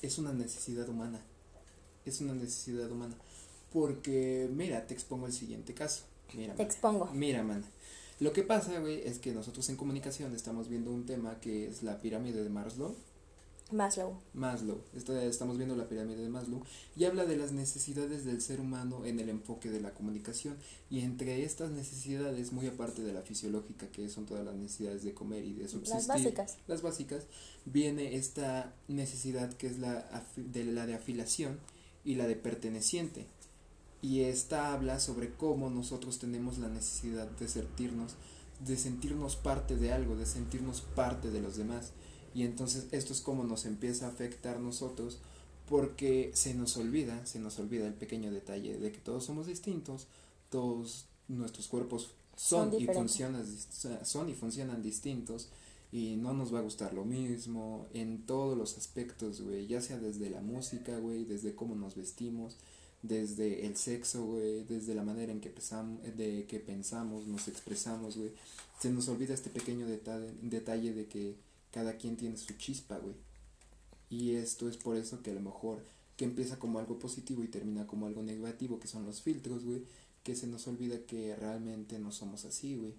Es 0.03 0.19
una 0.19 0.31
necesidad 0.31 0.87
humana, 0.87 1.19
es 2.05 2.21
una 2.21 2.35
necesidad 2.35 2.89
humana, 2.91 3.15
porque, 3.73 4.47
mira, 4.53 4.85
te 4.85 4.93
expongo 4.93 5.25
el 5.25 5.33
siguiente 5.33 5.73
caso, 5.73 6.03
mira. 6.35 6.53
Te 6.53 6.61
expongo. 6.61 7.07
Mira, 7.07 7.41
man 7.41 7.65
lo 8.19 8.33
que 8.33 8.43
pasa, 8.43 8.79
güey, 8.79 9.01
es 9.05 9.19
que 9.19 9.31
nosotros 9.31 9.69
en 9.69 9.75
comunicación 9.75 10.33
estamos 10.33 10.69
viendo 10.69 10.91
un 10.91 11.05
tema 11.05 11.39
que 11.39 11.67
es 11.67 11.83
la 11.83 12.01
pirámide 12.01 12.43
de 12.43 12.49
Maslow. 12.49 12.95
Maslow. 13.71 14.17
Maslow. 14.33 14.81
estamos 14.93 15.57
viendo 15.57 15.75
la 15.75 15.89
pirámide 15.89 16.23
de 16.23 16.29
Maslow 16.29 16.63
y 16.95 17.03
habla 17.03 17.25
de 17.25 17.35
las 17.35 17.51
necesidades 17.51 18.23
del 18.23 18.41
ser 18.41 18.61
humano 18.61 19.05
en 19.05 19.19
el 19.19 19.29
enfoque 19.29 19.69
de 19.69 19.81
la 19.81 19.93
comunicación. 19.93 20.55
Y 20.89 21.01
entre 21.01 21.43
estas 21.43 21.71
necesidades, 21.71 22.51
muy 22.53 22.65
aparte 22.67 23.03
de 23.03 23.13
la 23.13 23.21
fisiológica, 23.21 23.87
que 23.91 24.09
son 24.09 24.25
todas 24.25 24.45
las 24.45 24.55
necesidades 24.55 25.03
de 25.03 25.13
comer 25.13 25.45
y 25.45 25.53
de 25.53 25.67
subsistir. 25.67 25.95
Las 25.95 26.07
básicas. 26.07 26.57
Las 26.67 26.81
básicas, 26.81 27.25
viene 27.65 28.15
esta 28.15 28.73
necesidad 28.87 29.53
que 29.53 29.67
es 29.67 29.79
la 29.79 30.25
de, 30.37 30.63
la 30.63 30.85
de 30.87 30.95
afilación 30.95 31.59
y 32.03 32.15
la 32.15 32.25
de 32.25 32.35
perteneciente 32.35 33.27
y 34.01 34.21
esta 34.21 34.73
habla 34.73 34.99
sobre 34.99 35.33
cómo 35.33 35.69
nosotros 35.69 36.19
tenemos 36.19 36.57
la 36.57 36.69
necesidad 36.69 37.27
de 37.31 37.47
sentirnos, 37.47 38.13
de 38.65 38.77
sentirnos 38.77 39.35
parte 39.35 39.75
de 39.75 39.91
algo, 39.91 40.15
de 40.15 40.25
sentirnos 40.25 40.81
parte 40.81 41.31
de 41.31 41.41
los 41.41 41.57
demás. 41.57 41.91
Y 42.33 42.43
entonces 42.43 42.87
esto 42.91 43.13
es 43.13 43.21
como 43.21 43.43
nos 43.43 43.65
empieza 43.65 44.05
a 44.05 44.09
afectar 44.09 44.59
nosotros 44.59 45.19
porque 45.67 46.31
se 46.33 46.53
nos 46.53 46.77
olvida, 46.77 47.25
se 47.25 47.39
nos 47.39 47.59
olvida 47.59 47.87
el 47.87 47.93
pequeño 47.93 48.31
detalle 48.31 48.77
de 48.77 48.91
que 48.91 48.99
todos 48.99 49.25
somos 49.25 49.47
distintos, 49.47 50.07
todos 50.49 51.05
nuestros 51.27 51.67
cuerpos 51.67 52.11
son, 52.35 52.73
y 52.79 52.85
funcionan 52.85 53.43
son 54.03 54.29
y 54.29 54.33
funcionan 54.33 54.81
distintos 54.83 55.49
y 55.91 56.15
no 56.17 56.33
nos 56.33 56.53
va 56.53 56.59
a 56.59 56.63
gustar 56.63 56.93
lo 56.93 57.05
mismo 57.05 57.87
en 57.93 58.25
todos 58.25 58.57
los 58.57 58.77
aspectos, 58.77 59.41
güey, 59.41 59.67
ya 59.67 59.81
sea 59.81 59.97
desde 59.97 60.29
la 60.29 60.41
música, 60.41 60.97
güey, 60.99 61.25
desde 61.25 61.55
cómo 61.55 61.75
nos 61.75 61.95
vestimos, 61.95 62.57
desde 63.07 63.65
el 63.65 63.75
sexo, 63.75 64.25
güey, 64.25 64.63
desde 64.63 64.95
la 64.95 65.03
manera 65.03 65.31
en 65.31 65.39
que, 65.39 65.49
pensamos, 65.49 66.01
de 66.15 66.45
que 66.47 66.59
pensamos, 66.59 67.27
nos 67.27 67.47
expresamos, 67.47 68.17
güey. 68.17 68.31
Se 68.79 68.91
nos 68.91 69.07
olvida 69.07 69.33
este 69.33 69.49
pequeño 69.49 69.87
detalle, 69.87 70.31
detalle 70.41 70.93
de 70.93 71.07
que 71.07 71.35
cada 71.71 71.97
quien 71.97 72.17
tiene 72.17 72.37
su 72.37 72.53
chispa, 72.53 72.97
güey. 72.97 73.15
Y 74.09 74.35
esto 74.35 74.69
es 74.69 74.77
por 74.77 74.95
eso 74.95 75.21
que 75.21 75.31
a 75.31 75.33
lo 75.33 75.41
mejor 75.41 75.83
que 76.15 76.25
empieza 76.25 76.57
como 76.57 76.79
algo 76.79 76.97
positivo 76.97 77.43
y 77.43 77.47
termina 77.47 77.85
como 77.85 78.07
algo 78.07 78.23
negativo, 78.23 78.79
que 78.79 78.87
son 78.87 79.05
los 79.05 79.21
filtros, 79.21 79.63
güey, 79.63 79.83
que 80.23 80.35
se 80.35 80.47
nos 80.47 80.67
olvida 80.67 80.99
que 81.05 81.35
realmente 81.35 81.99
no 81.99 82.11
somos 82.11 82.45
así, 82.45 82.75
güey. 82.75 82.93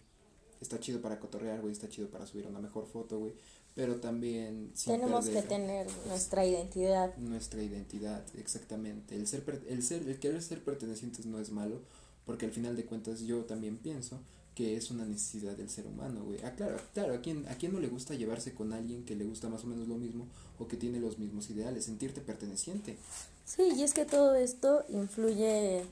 Está 0.61 0.81
chido 0.81 1.01
para 1.01 1.21
cotorrear, 1.21 1.61
güey, 1.61 1.73
está 1.73 1.89
chido 1.89 2.09
para 2.09 2.27
subir 2.27 2.47
una 2.47 2.61
mejor 2.61 2.87
foto, 2.87 3.19
güey, 3.19 3.33
pero 3.79 3.95
también 4.01 4.73
tenemos 4.85 5.29
que 5.29 5.41
tener 5.41 5.87
nuestra 6.09 6.45
identidad. 6.45 7.17
nuestra 7.17 7.63
identidad 7.63 8.25
exactamente. 8.37 9.15
El 9.15 9.29
ser 9.29 9.45
el 9.69 9.85
ser 9.85 10.03
el 10.09 10.19
querer 10.19 10.43
ser 10.43 10.65
pertenecientes 10.65 11.27
no 11.27 11.39
es 11.39 11.53
malo 11.53 11.81
porque 12.27 12.47
al 12.47 12.51
final 12.51 12.75
de 12.75 12.85
cuentas 12.85 13.21
yo 13.21 13.45
también 13.45 13.77
pienso 13.77 14.19
que 14.57 14.77
es 14.77 14.91
una 14.91 15.05
necesidad 15.05 15.53
del 15.53 15.71
ser 15.71 15.87
humano 15.87 16.25
güey. 16.25 16.41
Ah 16.43 16.55
claro 16.57 16.77
claro 16.93 17.15
a 17.15 17.21
quién 17.21 17.47
a 17.47 17.55
quién 17.55 17.73
no 17.73 17.79
le 17.79 17.87
gusta 17.87 18.15
llevarse 18.15 18.53
con 18.53 18.73
alguien 18.73 19.05
que 19.05 19.15
le 19.15 19.25
gusta 19.25 19.49
más 19.49 19.63
o 19.63 19.69
menos 19.69 19.87
lo 19.87 19.95
mismo 19.95 20.27
o 20.59 20.67
que 20.67 20.77
tiene 20.77 20.99
los 20.99 21.21
mismos 21.21 21.49
ideales 21.49 21.85
sentirte 21.85 22.21
perteneciente. 22.21 22.97
Sí 23.45 23.63
y 23.77 23.85
es 23.85 23.95
que 23.95 24.05
todo 24.05 24.35
esto 24.35 24.85
influye 24.89 25.85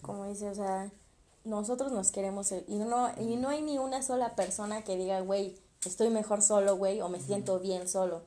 como 0.00 0.26
dice 0.30 0.48
o 0.48 0.54
sea 0.54 0.90
nosotros 1.44 1.92
nos 1.92 2.10
queremos 2.10 2.54
y 2.66 2.78
no 2.78 3.12
y 3.20 3.36
no 3.36 3.50
hay 3.50 3.60
ni 3.60 3.76
una 3.76 4.02
sola 4.02 4.34
persona 4.34 4.82
que 4.82 4.96
diga 4.96 5.20
güey 5.20 5.67
estoy 5.84 6.10
mejor 6.10 6.42
solo, 6.42 6.76
güey, 6.76 7.00
o 7.00 7.08
me 7.08 7.20
siento 7.20 7.58
bien 7.60 7.88
solo. 7.88 8.22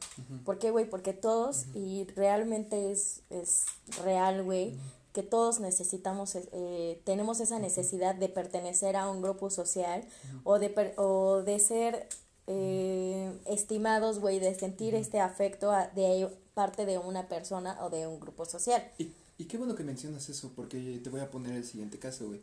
¿Por 0.45 0.59
qué, 0.59 0.71
güey? 0.71 0.89
Porque 0.89 1.13
todos, 1.13 1.65
y 1.73 2.05
realmente 2.15 2.91
es, 2.91 3.21
es 3.29 3.65
real, 4.03 4.43
güey, 4.43 4.77
que 5.13 5.23
todos 5.23 5.59
necesitamos, 5.59 6.35
eh, 6.35 7.01
tenemos 7.03 7.39
esa 7.41 7.59
necesidad 7.59 8.15
de 8.15 8.29
pertenecer 8.29 8.95
a 8.95 9.09
un 9.09 9.21
grupo 9.21 9.49
social 9.49 10.05
o 10.43 10.57
de, 10.59 10.93
o 10.97 11.41
de 11.43 11.59
ser 11.59 12.07
eh, 12.47 13.31
estimados, 13.45 14.19
güey, 14.19 14.39
de 14.39 14.55
sentir 14.55 14.95
este 14.95 15.19
afecto 15.19 15.71
de 15.95 16.29
parte 16.53 16.85
de 16.85 16.97
una 16.97 17.27
persona 17.27 17.77
o 17.83 17.89
de 17.89 18.07
un 18.07 18.19
grupo 18.19 18.45
social. 18.45 18.89
Y, 18.97 19.11
y 19.37 19.45
qué 19.45 19.57
bueno 19.57 19.75
que 19.75 19.83
mencionas 19.83 20.29
eso, 20.29 20.51
porque 20.55 20.99
te 21.03 21.09
voy 21.09 21.19
a 21.19 21.29
poner 21.29 21.55
el 21.55 21.65
siguiente 21.65 21.99
caso, 21.99 22.27
güey 22.27 22.41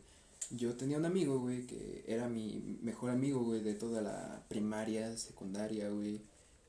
yo 0.51 0.75
tenía 0.75 0.97
un 0.97 1.05
amigo, 1.05 1.39
güey, 1.39 1.65
que 1.65 2.03
era 2.07 2.27
mi 2.27 2.79
mejor 2.81 3.11
amigo, 3.11 3.43
güey, 3.43 3.61
de 3.61 3.75
toda 3.75 4.01
la 4.01 4.45
primaria, 4.47 5.15
secundaria, 5.17 5.89
güey, 5.89 6.21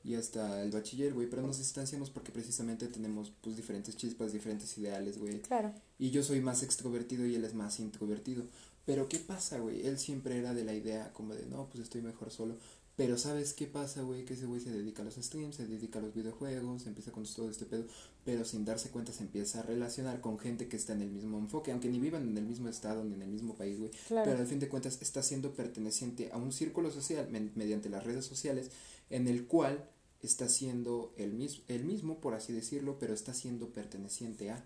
y 0.03 0.15
hasta 0.15 0.63
el 0.63 0.71
bachiller, 0.71 1.13
güey, 1.13 1.29
pero 1.29 1.41
nos 1.41 1.59
distanciamos 1.59 2.09
porque 2.09 2.31
precisamente 2.31 2.87
tenemos, 2.87 3.31
pues, 3.41 3.55
diferentes 3.55 3.95
chispas, 3.95 4.33
diferentes 4.33 4.77
ideales, 4.77 5.17
güey. 5.17 5.41
Claro. 5.41 5.73
Y 5.99 6.09
yo 6.09 6.23
soy 6.23 6.41
más 6.41 6.63
extrovertido 6.63 7.25
y 7.25 7.35
él 7.35 7.45
es 7.45 7.53
más 7.53 7.79
introvertido. 7.79 8.45
Pero, 8.85 9.07
¿qué 9.07 9.19
pasa, 9.19 9.59
güey? 9.59 9.85
Él 9.85 9.99
siempre 9.99 10.37
era 10.37 10.53
de 10.53 10.63
la 10.63 10.73
idea 10.73 11.13
como 11.13 11.35
de, 11.35 11.45
no, 11.45 11.67
pues 11.69 11.83
estoy 11.83 12.01
mejor 12.01 12.31
solo. 12.31 12.57
Pero 12.95 13.17
¿sabes 13.17 13.53
qué 13.53 13.67
pasa, 13.67 14.01
güey? 14.01 14.25
Que 14.25 14.33
ese 14.33 14.45
güey 14.45 14.59
se 14.59 14.71
dedica 14.71 15.01
a 15.01 15.05
los 15.05 15.15
streams, 15.15 15.55
se 15.55 15.65
dedica 15.65 15.99
a 15.99 16.01
los 16.01 16.13
videojuegos, 16.13 16.85
empieza 16.87 17.11
con 17.11 17.23
todo 17.23 17.49
este 17.49 17.65
pedo, 17.65 17.85
pero 18.23 18.45
sin 18.45 18.65
darse 18.65 18.89
cuenta 18.89 19.11
se 19.11 19.23
empieza 19.23 19.59
a 19.59 19.63
relacionar 19.63 20.21
con 20.21 20.37
gente 20.37 20.67
que 20.67 20.77
está 20.77 20.93
en 20.93 21.01
el 21.01 21.09
mismo 21.09 21.39
enfoque, 21.39 21.71
aunque 21.71 21.89
ni 21.89 21.99
vivan 21.99 22.27
en 22.29 22.37
el 22.37 22.45
mismo 22.45 22.69
estado 22.69 23.03
ni 23.03 23.15
en 23.15 23.23
el 23.23 23.29
mismo 23.29 23.55
país, 23.55 23.79
güey. 23.79 23.91
Pero 24.09 24.37
al 24.37 24.47
fin 24.47 24.59
de 24.59 24.69
cuentas 24.69 24.99
está 25.01 25.23
siendo 25.23 25.53
perteneciente 25.53 26.29
a 26.31 26.37
un 26.37 26.51
círculo 26.51 26.91
social 26.91 27.27
mediante 27.55 27.89
las 27.89 28.03
redes 28.03 28.25
sociales 28.25 28.69
en 29.09 29.27
el 29.27 29.45
cual 29.47 29.89
está 30.21 30.47
siendo 30.49 31.13
el, 31.17 31.33
mis 31.33 31.61
el 31.67 31.83
mismo, 31.83 32.19
por 32.19 32.35
así 32.35 32.53
decirlo, 32.53 32.97
pero 32.99 33.13
está 33.13 33.33
siendo 33.33 33.69
perteneciente 33.69 34.51
a. 34.51 34.63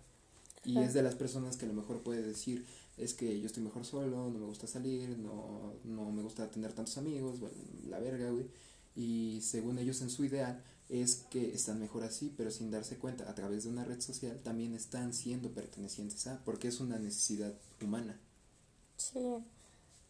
Y 0.65 0.79
es 0.79 0.93
de 0.93 1.03
las 1.03 1.13
personas 1.13 1.57
que 1.57 1.65
a 1.65 1.67
lo 1.67 1.75
mejor 1.75 2.01
puede 2.01 2.23
decir, 2.23 2.65
es 2.97 3.13
que 3.13 3.39
yo 3.39 3.45
estoy 3.45 3.61
mejor 3.61 3.85
solo, 3.85 4.29
no 4.29 4.39
me 4.39 4.45
gusta 4.45 4.65
salir, 4.65 5.15
no, 5.19 5.73
no 5.83 6.11
me 6.11 6.23
gusta 6.23 6.49
tener 6.49 6.73
tantos 6.73 6.97
amigos, 6.97 7.39
bueno, 7.39 7.55
la 7.87 7.99
verga, 7.99 8.31
güey. 8.31 8.47
Y 8.95 9.41
según 9.41 9.77
ellos 9.77 10.01
en 10.01 10.09
su 10.09 10.25
ideal 10.25 10.63
es 10.89 11.25
que 11.29 11.53
están 11.53 11.79
mejor 11.79 12.03
así, 12.03 12.33
pero 12.35 12.51
sin 12.51 12.71
darse 12.71 12.97
cuenta, 12.97 13.29
a 13.29 13.35
través 13.35 13.63
de 13.63 13.69
una 13.69 13.83
red 13.83 14.01
social 14.01 14.39
también 14.43 14.73
están 14.73 15.13
siendo 15.13 15.49
pertenecientes 15.49 16.27
a, 16.27 16.39
porque 16.45 16.67
es 16.67 16.79
una 16.79 16.99
necesidad 16.99 17.53
humana. 17.81 18.19
Sí, 18.97 19.19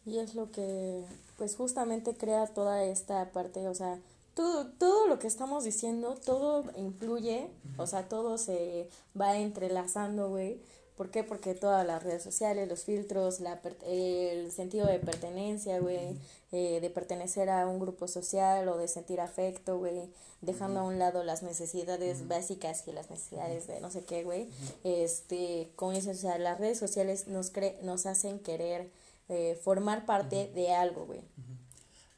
y 0.04 0.18
es 0.18 0.34
lo 0.34 0.50
que, 0.50 1.04
pues 1.36 1.56
justamente 1.56 2.16
crea 2.16 2.46
toda 2.46 2.84
esta 2.84 3.32
parte, 3.32 3.68
o 3.68 3.74
sea, 3.74 3.98
todo, 4.34 4.66
todo 4.72 5.06
lo 5.06 5.18
que 5.18 5.26
estamos 5.26 5.64
diciendo, 5.64 6.18
todo 6.24 6.64
influye, 6.76 7.48
o 7.78 7.86
sea, 7.86 8.08
todo 8.08 8.36
se 8.36 8.88
va 9.18 9.38
entrelazando, 9.38 10.28
güey 10.28 10.60
¿Por 10.96 11.10
qué? 11.10 11.22
Porque 11.22 11.54
todas 11.54 11.86
las 11.86 12.02
redes 12.02 12.22
sociales, 12.22 12.68
los 12.68 12.84
filtros, 12.84 13.40
la, 13.40 13.60
el 13.86 14.50
sentido 14.50 14.86
de 14.86 14.98
pertenencia, 14.98 15.78
güey, 15.78 16.16
eh, 16.52 16.80
de 16.80 16.88
pertenecer 16.88 17.50
a 17.50 17.66
un 17.66 17.78
grupo 17.78 18.08
social 18.08 18.66
o 18.68 18.78
de 18.78 18.88
sentir 18.88 19.20
afecto, 19.20 19.78
güey, 19.78 20.08
dejando 20.40 20.80
a 20.80 20.82
un 20.84 20.98
lado 20.98 21.22
las 21.22 21.42
necesidades 21.42 22.26
básicas 22.28 22.88
y 22.88 22.92
las 22.92 23.10
necesidades 23.10 23.66
de 23.66 23.80
no 23.80 23.90
sé 23.90 24.04
qué, 24.04 24.24
güey, 24.24 24.48
este, 24.84 25.70
con 25.76 25.94
eso, 25.94 26.12
o 26.12 26.14
sea, 26.14 26.38
las 26.38 26.58
redes 26.58 26.78
sociales 26.78 27.28
nos, 27.28 27.50
cre 27.50 27.78
nos 27.82 28.06
hacen 28.06 28.38
querer 28.38 28.90
eh, 29.28 29.60
formar 29.62 30.06
parte 30.06 30.50
de 30.54 30.72
algo, 30.72 31.04
güey. 31.04 31.20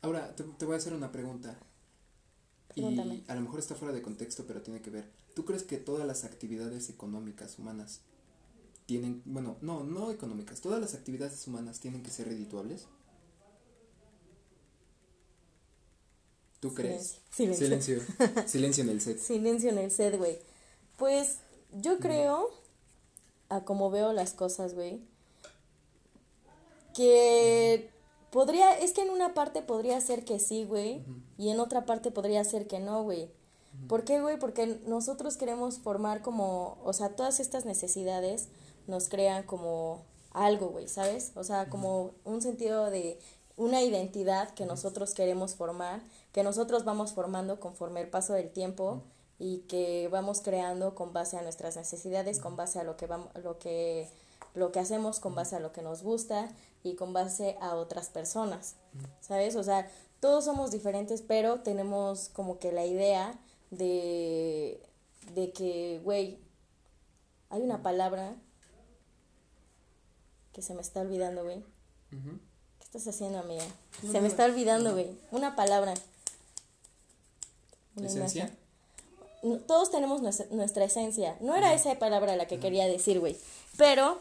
Ahora, 0.02 0.36
te, 0.36 0.44
te 0.44 0.64
voy 0.66 0.74
a 0.74 0.78
hacer 0.78 0.92
una 0.92 1.10
pregunta. 1.10 1.58
Pregúntame. 2.68 3.14
Y 3.16 3.24
a 3.26 3.34
lo 3.34 3.40
mejor 3.40 3.58
está 3.58 3.74
fuera 3.74 3.92
de 3.92 4.02
contexto, 4.02 4.44
pero 4.46 4.62
tiene 4.62 4.80
que 4.80 4.90
ver. 4.90 5.10
¿Tú 5.34 5.44
crees 5.44 5.64
que 5.64 5.78
todas 5.78 6.06
las 6.06 6.22
actividades 6.22 6.90
económicas 6.90 7.58
humanas 7.58 8.02
tienen, 8.88 9.20
bueno, 9.26 9.58
no, 9.60 9.84
no 9.84 10.10
económicas, 10.10 10.62
todas 10.62 10.80
las 10.80 10.94
actividades 10.94 11.46
humanas 11.46 11.78
tienen 11.78 12.02
que 12.02 12.10
ser 12.10 12.26
redituables? 12.26 12.86
¿Tú 16.58 16.72
crees? 16.72 17.18
Silencio. 17.30 17.66
Silencio. 17.66 18.00
Silencio 18.46 18.84
en 18.84 18.88
el 18.88 19.00
set. 19.02 19.18
Silencio 19.18 19.68
en 19.68 19.76
el 19.76 19.90
set, 19.90 20.16
güey. 20.16 20.38
Pues 20.96 21.36
yo 21.70 21.98
creo, 21.98 22.48
a 23.50 23.62
como 23.66 23.90
veo 23.90 24.14
las 24.14 24.32
cosas, 24.32 24.72
güey, 24.72 25.02
que 26.94 27.90
podría, 28.30 28.72
es 28.78 28.92
que 28.92 29.02
en 29.02 29.10
una 29.10 29.34
parte 29.34 29.60
podría 29.60 30.00
ser 30.00 30.24
que 30.24 30.38
sí, 30.38 30.64
güey, 30.64 31.04
y 31.36 31.50
en 31.50 31.60
otra 31.60 31.84
parte 31.84 32.10
podría 32.10 32.42
ser 32.42 32.66
que 32.66 32.78
no, 32.78 33.02
güey. 33.02 33.28
¿Por 33.86 34.04
qué, 34.04 34.22
güey? 34.22 34.38
Porque 34.38 34.80
nosotros 34.86 35.36
queremos 35.36 35.78
formar 35.78 36.22
como, 36.22 36.78
o 36.82 36.94
sea, 36.94 37.10
todas 37.10 37.38
estas 37.38 37.66
necesidades 37.66 38.48
nos 38.88 39.08
crean 39.08 39.44
como 39.44 40.02
algo, 40.32 40.68
güey, 40.68 40.88
¿sabes? 40.88 41.32
O 41.36 41.44
sea, 41.44 41.68
como 41.68 42.12
un 42.24 42.42
sentido 42.42 42.90
de 42.90 43.18
una 43.56 43.82
identidad 43.82 44.50
que 44.54 44.66
nosotros 44.66 45.14
queremos 45.14 45.54
formar, 45.54 46.00
que 46.32 46.42
nosotros 46.42 46.84
vamos 46.84 47.12
formando 47.12 47.60
conforme 47.60 48.00
el 48.00 48.08
paso 48.08 48.32
del 48.32 48.50
tiempo 48.50 49.02
y 49.38 49.58
que 49.68 50.08
vamos 50.10 50.40
creando 50.40 50.94
con 50.94 51.12
base 51.12 51.36
a 51.36 51.42
nuestras 51.42 51.76
necesidades, 51.76 52.40
con 52.40 52.56
base 52.56 52.80
a 52.80 52.84
lo 52.84 52.96
que 52.96 53.06
vamos, 53.06 53.28
lo 53.42 53.58
que 53.58 54.08
lo 54.54 54.72
que 54.72 54.80
hacemos 54.80 55.20
con 55.20 55.34
base 55.34 55.56
a 55.56 55.60
lo 55.60 55.72
que 55.72 55.82
nos 55.82 56.02
gusta 56.02 56.48
y 56.82 56.94
con 56.94 57.12
base 57.12 57.56
a 57.60 57.76
otras 57.76 58.08
personas, 58.08 58.74
¿sabes? 59.20 59.56
O 59.56 59.62
sea, 59.62 59.88
todos 60.20 60.44
somos 60.44 60.70
diferentes, 60.70 61.22
pero 61.22 61.60
tenemos 61.60 62.28
como 62.30 62.58
que 62.58 62.72
la 62.72 62.84
idea 62.84 63.38
de, 63.70 64.82
de 65.34 65.52
que, 65.52 66.00
güey, 66.02 66.38
hay 67.50 67.62
una 67.62 67.82
palabra 67.82 68.34
que 70.58 70.62
se 70.62 70.74
me 70.74 70.80
está 70.82 71.02
olvidando, 71.02 71.44
güey. 71.44 71.62
¿Qué 72.10 72.84
estás 72.84 73.06
haciendo, 73.06 73.38
amiga? 73.38 73.64
No, 74.02 74.10
Se 74.10 74.16
no, 74.16 74.22
me 74.22 74.26
está 74.26 74.44
olvidando, 74.44 74.90
güey. 74.92 75.06
Una 75.30 75.54
palabra. 75.54 75.94
Una 77.94 78.08
¿Esencia? 78.08 78.50
imagen. 79.40 79.62
Todos 79.68 79.92
tenemos 79.92 80.20
nuestra, 80.20 80.46
nuestra 80.50 80.84
esencia. 80.84 81.36
No 81.40 81.54
era 81.54 81.74
esa 81.74 81.96
palabra 82.00 82.34
la 82.34 82.48
que 82.48 82.58
quería 82.58 82.88
decir, 82.88 83.20
güey. 83.20 83.36
Pero 83.76 84.20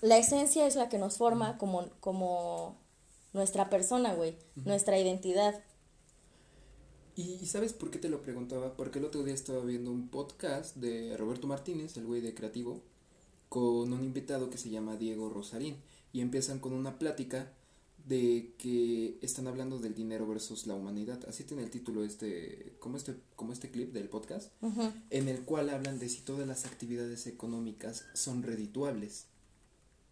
la 0.00 0.16
esencia 0.16 0.66
es 0.66 0.74
la 0.74 0.88
que 0.88 0.96
nos 0.96 1.18
forma 1.18 1.58
como, 1.58 1.84
como 2.00 2.74
nuestra 3.34 3.68
persona, 3.68 4.14
güey. 4.14 4.38
Nuestra 4.64 4.98
identidad. 4.98 5.62
¿Y 7.14 7.34
y 7.42 7.46
sabes 7.46 7.74
por 7.74 7.90
qué 7.90 7.98
te 7.98 8.08
lo 8.08 8.22
preguntaba? 8.22 8.74
Porque 8.74 9.00
el 9.00 9.04
otro 9.04 9.22
día 9.22 9.34
estaba 9.34 9.62
viendo 9.66 9.90
un 9.90 10.08
podcast 10.08 10.76
de 10.76 11.14
Roberto 11.18 11.46
Martínez, 11.46 11.94
el 11.98 12.06
güey 12.06 12.22
de 12.22 12.32
creativo, 12.32 12.80
con 13.48 13.92
un 13.92 14.04
invitado 14.04 14.50
que 14.50 14.58
se 14.58 14.70
llama 14.70 14.96
Diego 14.96 15.30
Rosarín. 15.30 15.76
Y 16.12 16.20
empiezan 16.20 16.58
con 16.58 16.72
una 16.72 16.98
plática 16.98 17.52
de 18.08 18.54
que 18.56 19.18
están 19.20 19.46
hablando 19.46 19.78
del 19.78 19.94
dinero 19.94 20.26
versus 20.26 20.66
la 20.66 20.74
humanidad. 20.74 21.22
Así 21.28 21.44
tiene 21.44 21.62
el 21.62 21.70
título 21.70 22.04
este, 22.04 22.76
como 22.80 22.96
este, 22.96 23.16
como 23.36 23.52
este 23.52 23.70
clip 23.70 23.92
del 23.92 24.08
podcast, 24.08 24.50
en 25.10 25.28
el 25.28 25.40
cual 25.44 25.68
hablan 25.68 25.98
de 25.98 26.08
si 26.08 26.22
todas 26.22 26.46
las 26.46 26.64
actividades 26.64 27.26
económicas 27.26 28.06
son 28.14 28.42
redituables. 28.42 29.26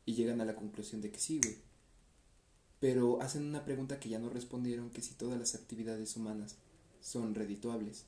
Y 0.04 0.14
llegan 0.14 0.40
a 0.40 0.44
la 0.44 0.54
conclusión 0.54 1.00
de 1.00 1.10
que 1.10 1.18
sí, 1.18 1.40
güey. 1.42 1.56
Pero 2.78 3.22
hacen 3.22 3.44
una 3.44 3.64
pregunta 3.64 3.98
que 3.98 4.10
ya 4.10 4.18
no 4.18 4.28
respondieron, 4.28 4.90
que 4.90 5.02
si 5.02 5.14
todas 5.14 5.38
las 5.38 5.54
actividades 5.54 6.14
humanas 6.16 6.56
son 7.00 7.34
redituables. 7.34 8.04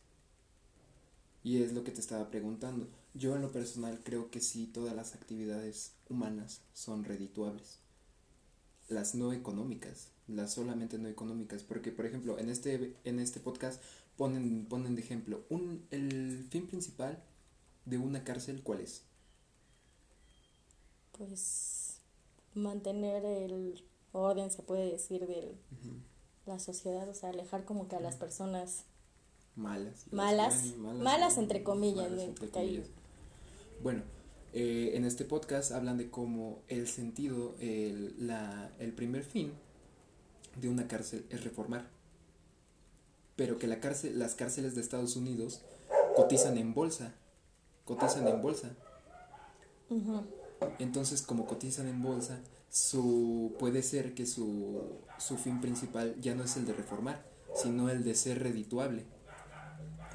Y 1.49 1.63
es 1.63 1.73
lo 1.73 1.83
que 1.83 1.93
te 1.93 2.01
estaba 2.03 2.29
preguntando. 2.29 2.87
Yo 3.15 3.35
en 3.35 3.41
lo 3.41 3.51
personal 3.51 4.03
creo 4.05 4.31
que 4.31 4.39
sí 4.39 4.67
todas 4.67 4.95
las 4.95 5.15
actividades 5.15 5.93
humanas 6.11 6.61
son 6.75 7.05
redituables. 7.05 7.79
Las 8.91 9.15
no 9.15 9.33
económicas, 9.33 10.09
las 10.27 10.53
solamente 10.53 10.99
no 10.99 11.09
económicas, 11.09 11.63
porque 11.63 11.91
por 11.91 12.05
ejemplo, 12.05 12.39
en 12.39 12.51
este 12.51 12.95
en 13.05 13.19
este 13.19 13.41
podcast 13.41 13.83
ponen 14.19 14.67
ponen 14.67 14.95
de 14.95 15.01
ejemplo 15.01 15.43
un 15.49 15.87
el 15.91 16.47
fin 16.51 16.67
principal 16.67 17.25
de 17.87 17.97
una 17.97 18.25
cárcel 18.25 18.63
¿cuál 18.63 18.83
es? 18.83 19.05
Pues 21.13 22.03
mantener 22.53 23.25
el 23.25 23.83
orden, 24.13 24.51
se 24.51 24.63
puede 24.63 24.91
decir, 24.91 25.27
de 25.27 25.55
la 26.45 26.59
sociedad. 26.59 27.09
O 27.09 27.15
sea, 27.15 27.31
alejar 27.31 27.65
como 27.65 27.89
que 27.89 27.97
a 27.97 28.01
las 28.01 28.17
personas 28.17 28.85
Malas. 29.59 30.07
las 30.13 30.77
Malas, 30.77 30.77
malas 30.79 31.37
entre 31.37 31.63
comillas, 31.63 32.11
Malas 32.11 32.25
entre. 32.25 32.85
Bueno, 33.83 34.03
eh, 34.53 34.93
en 34.95 35.05
este 35.05 35.25
podcast 35.25 35.73
hablan 35.73 35.99
de 35.99 36.11
cómo 36.11 36.63
el 36.69 36.87
sentido, 36.87 37.55
el, 37.61 38.15
la, 38.25 38.71
el 38.79 38.93
primer 38.93 39.25
fin 39.25 39.53
de 40.61 40.69
una 40.69 40.87
cárcel 40.87 41.27
es 41.31 41.43
reformar. 41.43 41.89
Pero 43.35 43.59
que 43.59 43.67
la 43.67 43.81
cárcel, 43.81 44.19
las 44.19 44.35
cárceles 44.35 44.75
de 44.75 44.81
Estados 44.81 45.17
Unidos 45.17 45.63
cotizan 46.17 46.57
en 46.57 46.73
bolsa. 46.73 47.15
Cotizan 47.85 48.27
en 48.29 48.41
bolsa. 48.41 48.71
Entonces, 50.79 51.23
como 51.23 51.47
cotizan 51.47 51.89
en 51.89 52.03
bolsa, 52.03 52.41
su 52.71 53.55
puede 53.59 53.83
ser 53.83 54.15
que 54.15 54.27
su, 54.27 54.83
su 55.19 55.37
fin 55.37 55.61
principal 55.61 56.15
ya 56.21 56.35
no 56.35 56.45
es 56.45 56.57
el 56.57 56.67
de 56.67 56.75
reformar, 56.75 57.25
sino 57.55 57.91
el 57.91 58.05
de 58.05 58.15
ser 58.15 58.43
redituable. 58.43 59.05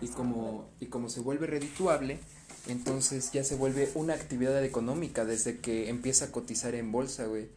Y 0.04 0.08
como, 0.10 0.70
y 0.82 0.88
como 0.88 1.10
se 1.10 1.22
vuelve 1.22 1.48
redituable, 1.48 2.20
entonces 2.68 3.32
ya 3.32 3.44
se 3.46 3.56
vuelve 3.56 3.89
una 3.96 4.13
actividad 4.13 4.62
económica 4.63 5.24
desde 5.24 5.60
que 5.60 5.88
empieza 5.88 6.26
a 6.26 6.32
cotizar 6.32 6.76
en 6.76 6.92
bolsa, 6.92 7.26
güey. 7.26 7.48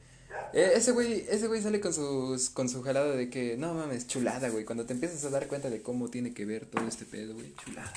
Eh, 0.53 0.73
ese 0.77 0.93
güey, 0.93 1.27
ese 1.29 1.49
güey 1.49 1.61
sale 1.61 1.81
con 1.81 1.93
sus, 1.93 2.51
con 2.51 2.69
su 2.69 2.83
jalada 2.83 3.17
de 3.17 3.31
que, 3.31 3.57
no 3.57 3.75
mames, 3.75 4.07
chulada, 4.07 4.49
güey. 4.49 4.65
Cuando 4.65 4.87
te 4.87 4.93
empiezas 4.93 5.25
a 5.25 5.31
dar 5.31 5.49
cuenta 5.49 5.71
de 5.71 5.83
cómo 5.83 6.09
tiene 6.09 6.35
que 6.35 6.45
ver 6.45 6.67
todo 6.67 6.87
este 6.87 7.05
pedo, 7.05 7.35
güey, 7.35 7.53
chulada. 7.65 7.93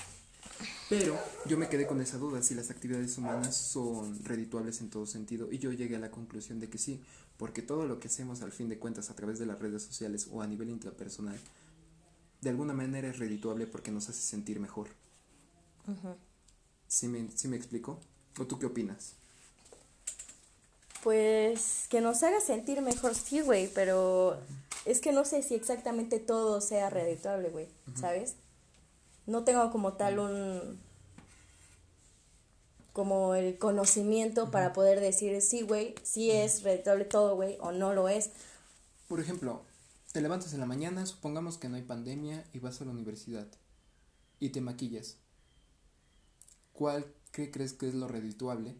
Pero 0.90 1.16
yo 1.46 1.58
me 1.60 1.70
quedé 1.70 1.86
con 1.86 2.02
esa 2.02 2.18
duda 2.18 2.42
si 2.42 2.56
las 2.56 2.72
actividades 2.72 3.16
humanas 3.20 3.56
son 3.56 4.24
redituables 4.26 4.82
en 4.82 4.90
todo 4.90 5.06
sentido 5.06 5.48
y 5.52 5.60
yo 5.60 5.72
llegué 5.72 5.96
a 5.98 6.00
la 6.00 6.10
conclusión 6.10 6.60
de 6.60 6.68
que 6.68 6.80
sí, 6.80 7.00
porque 7.38 7.62
todo 7.62 7.86
lo 7.86 8.00
que 8.00 8.08
hacemos 8.08 8.42
al 8.42 8.52
fin 8.52 8.68
de 8.68 8.80
cuentas 8.80 9.12
a 9.12 9.16
través 9.16 9.38
de 9.38 9.46
las 9.46 9.60
redes 9.60 9.84
sociales 9.84 10.28
o 10.32 10.42
a 10.42 10.48
nivel 10.48 10.70
intrapersonal 10.70 11.38
de 12.42 12.50
alguna 12.50 12.74
manera 12.74 13.08
es 13.10 13.20
redituable 13.20 13.68
porque 13.68 13.92
nos 13.92 14.10
hace 14.10 14.22
sentir 14.22 14.60
mejor. 14.60 14.90
Ujú. 15.88 16.16
¿Sí 16.88 17.08
me, 17.08 17.30
sí 17.36 17.48
me 17.48 17.58
explico? 17.58 18.00
¿O 18.40 18.46
tú 18.46 18.60
qué 18.60 18.66
opinas? 18.66 19.16
Pues 21.04 21.88
que 21.90 22.02
nos 22.02 22.24
haga 22.24 22.42
sentir 22.42 22.82
mejor, 22.82 23.16
sí, 23.16 23.42
güey, 23.42 23.70
pero 23.74 24.38
es 24.86 25.00
que 25.00 25.12
no 25.12 25.24
sé 25.24 25.44
si 25.44 25.56
exactamente 25.56 26.20
todo 26.20 26.62
sea 26.62 26.90
redituable, 26.90 27.50
güey, 27.50 27.68
¿sabes? 27.96 28.36
No 29.26 29.44
tengo 29.44 29.72
como 29.72 29.94
tal 29.94 30.20
un 30.20 30.80
como 32.92 33.36
el 33.36 33.58
conocimiento 33.58 34.52
para 34.52 34.74
poder 34.74 35.00
decir 35.00 35.42
sí, 35.42 35.62
güey, 35.62 35.96
sí 36.04 36.32
es 36.32 36.64
redituable 36.64 37.06
todo, 37.06 37.36
güey, 37.36 37.58
o 37.62 37.72
no 37.72 37.94
lo 37.94 38.10
es. 38.10 38.32
Por 39.08 39.22
ejemplo, 39.22 39.62
te 40.12 40.22
levantas 40.22 40.54
en 40.54 40.60
la 40.60 40.66
mañana, 40.66 41.06
supongamos 41.06 41.58
que 41.58 41.70
no 41.70 41.76
hay 41.76 41.84
pandemia 41.84 42.46
y 42.54 42.60
vas 42.60 42.82
a 42.82 42.86
la 42.86 42.92
universidad 42.92 43.48
y 44.40 44.50
te 44.50 44.62
maquillas. 44.62 45.18
¿Cuál 46.74 47.14
qué 47.32 47.52
crees 47.52 47.74
que 47.74 47.88
es 47.88 47.94
lo 47.94 48.08
redituable 48.08 48.76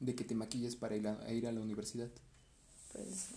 de 0.00 0.14
que 0.14 0.24
te 0.24 0.34
maquilles 0.34 0.76
para 0.76 0.96
ir 0.96 1.06
a, 1.08 1.20
a 1.20 1.32
ir 1.32 1.46
a 1.46 1.52
la 1.52 1.60
universidad? 1.60 2.10
Pues 2.92 3.30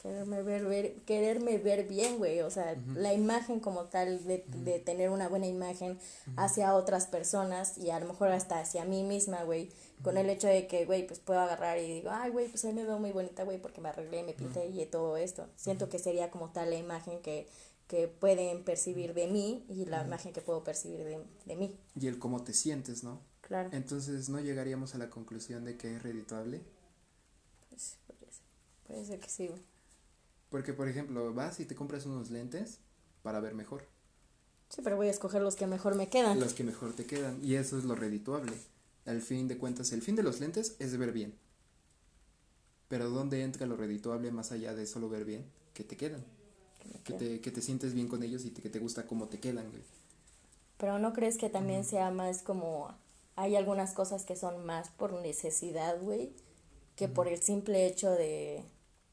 quererme 0.00 0.42
ver, 0.42 0.64
ver 0.64 0.94
quererme 1.02 1.58
ver 1.58 1.88
bien, 1.88 2.18
güey, 2.18 2.40
o 2.40 2.50
sea, 2.50 2.76
la 2.94 3.12
imagen 3.12 3.58
como 3.58 3.86
tal 3.86 4.24
de, 4.24 4.44
de 4.46 4.78
tener 4.78 5.10
una 5.10 5.28
buena 5.28 5.46
imagen 5.46 5.98
hacia 6.36 6.74
otras 6.74 7.06
personas 7.06 7.76
y 7.78 7.90
a 7.90 7.98
lo 7.98 8.06
mejor 8.06 8.28
hasta 8.28 8.60
hacia 8.60 8.84
mí 8.84 9.02
misma, 9.02 9.42
güey, 9.42 9.70
con 10.02 10.16
el 10.16 10.30
hecho 10.30 10.46
de 10.46 10.68
que, 10.68 10.86
güey, 10.86 11.04
pues 11.06 11.18
puedo 11.18 11.40
agarrar 11.40 11.78
y 11.78 11.94
digo, 11.94 12.10
ay, 12.12 12.30
güey, 12.30 12.48
pues 12.48 12.64
hoy 12.64 12.72
me 12.72 12.84
veo 12.84 12.98
muy 13.00 13.10
bonita, 13.10 13.42
güey, 13.42 13.60
porque 13.60 13.80
me 13.80 13.88
arreglé, 13.88 14.22
me 14.22 14.34
pinté 14.34 14.66
y 14.68 14.86
todo 14.86 15.16
esto. 15.16 15.48
Siento 15.56 15.88
que 15.88 15.98
sería 15.98 16.30
como 16.30 16.50
tal 16.52 16.70
la 16.70 16.76
imagen 16.76 17.20
que, 17.20 17.48
que 17.88 18.06
pueden 18.06 18.62
percibir 18.62 19.14
de 19.14 19.26
mí 19.26 19.64
y 19.68 19.84
la 19.86 20.04
imagen 20.04 20.32
que 20.32 20.40
puedo 20.40 20.62
percibir 20.62 21.02
de, 21.04 21.24
de 21.44 21.56
mí, 21.56 21.76
Y 22.00 22.06
el 22.06 22.20
cómo 22.20 22.44
te 22.44 22.52
sientes, 22.54 23.02
¿no? 23.02 23.20
claro. 23.40 23.70
Entonces 23.72 24.28
no 24.28 24.38
llegaríamos 24.38 24.94
a 24.94 24.98
la 24.98 25.10
conclusión 25.10 25.64
de 25.64 25.76
que 25.76 25.96
es 25.96 26.02
redituable. 26.02 26.60
Pues, 27.68 27.96
podría 28.06 28.30
ser, 28.30 28.44
puede 28.86 29.04
ser 29.04 29.18
que 29.18 29.28
sí, 29.28 29.48
güey. 29.48 29.62
Porque, 30.50 30.72
por 30.72 30.88
ejemplo, 30.88 31.32
vas 31.34 31.60
y 31.60 31.66
te 31.66 31.74
compras 31.74 32.06
unos 32.06 32.30
lentes 32.30 32.78
para 33.22 33.40
ver 33.40 33.54
mejor. 33.54 33.84
Sí, 34.70 34.80
pero 34.82 34.96
voy 34.96 35.08
a 35.08 35.10
escoger 35.10 35.42
los 35.42 35.56
que 35.56 35.66
mejor 35.66 35.94
me 35.94 36.08
quedan. 36.08 36.40
Los 36.40 36.54
que 36.54 36.64
mejor 36.64 36.92
te 36.94 37.06
quedan. 37.06 37.38
Y 37.44 37.54
eso 37.54 37.78
es 37.78 37.84
lo 37.84 37.94
redituable. 37.94 38.52
Al 39.06 39.22
fin 39.22 39.48
de 39.48 39.56
cuentas, 39.58 39.92
el 39.92 40.02
fin 40.02 40.16
de 40.16 40.22
los 40.22 40.40
lentes 40.40 40.76
es 40.78 40.96
ver 40.98 41.12
bien. 41.12 41.34
Pero 42.88 43.10
¿dónde 43.10 43.42
entra 43.42 43.66
lo 43.66 43.76
redituable 43.76 44.30
más 44.30 44.52
allá 44.52 44.74
de 44.74 44.86
solo 44.86 45.08
ver 45.08 45.24
bien? 45.24 45.44
Que 45.74 45.84
te 45.84 45.96
quedan. 45.96 46.24
Que 47.04 47.12
te, 47.12 47.40
que 47.40 47.50
te 47.50 47.60
sientes 47.60 47.92
bien 47.94 48.08
con 48.08 48.22
ellos 48.22 48.44
y 48.44 48.50
te- 48.50 48.62
que 48.62 48.70
te 48.70 48.78
gusta 48.78 49.06
cómo 49.06 49.28
te 49.28 49.38
quedan, 49.40 49.70
güey. 49.70 49.82
Pero 50.78 50.98
¿no 50.98 51.12
crees 51.12 51.36
que 51.36 51.50
también 51.50 51.84
sea 51.84 52.10
más 52.10 52.42
como... 52.42 52.94
Hay 53.36 53.56
algunas 53.56 53.92
cosas 53.92 54.24
que 54.24 54.36
son 54.36 54.64
más 54.64 54.90
por 54.90 55.12
necesidad, 55.12 56.00
güey, 56.00 56.32
que 56.96 57.08
por 57.08 57.28
el 57.28 57.42
simple 57.42 57.86
hecho 57.86 58.10
de... 58.10 58.64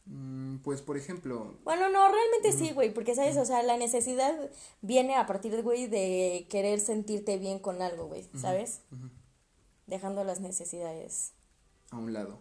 Mm, 0.06 0.58
pues, 0.58 0.82
por 0.82 0.98
ejemplo... 0.98 1.58
Bueno, 1.64 1.90
no, 1.90 2.08
realmente 2.12 2.52
sí, 2.52 2.72
güey, 2.74 2.94
porque, 2.94 3.16
¿sabes? 3.16 3.38
O 3.38 3.46
sea, 3.46 3.64
la 3.64 3.78
necesidad 3.78 4.52
viene 4.82 5.16
a 5.16 5.26
partir, 5.26 5.62
güey, 5.64 5.88
de 5.88 6.46
querer 6.50 6.80
sentirte 6.80 7.38
bien 7.38 7.60
con 7.60 7.82
algo, 7.82 8.06
güey, 8.06 8.28
¿sabes? 8.40 8.82
Dejando 9.88 10.24
las 10.24 10.42
necesidades 10.42 11.34
A 11.90 11.98
un 11.98 12.14
lado. 12.14 12.40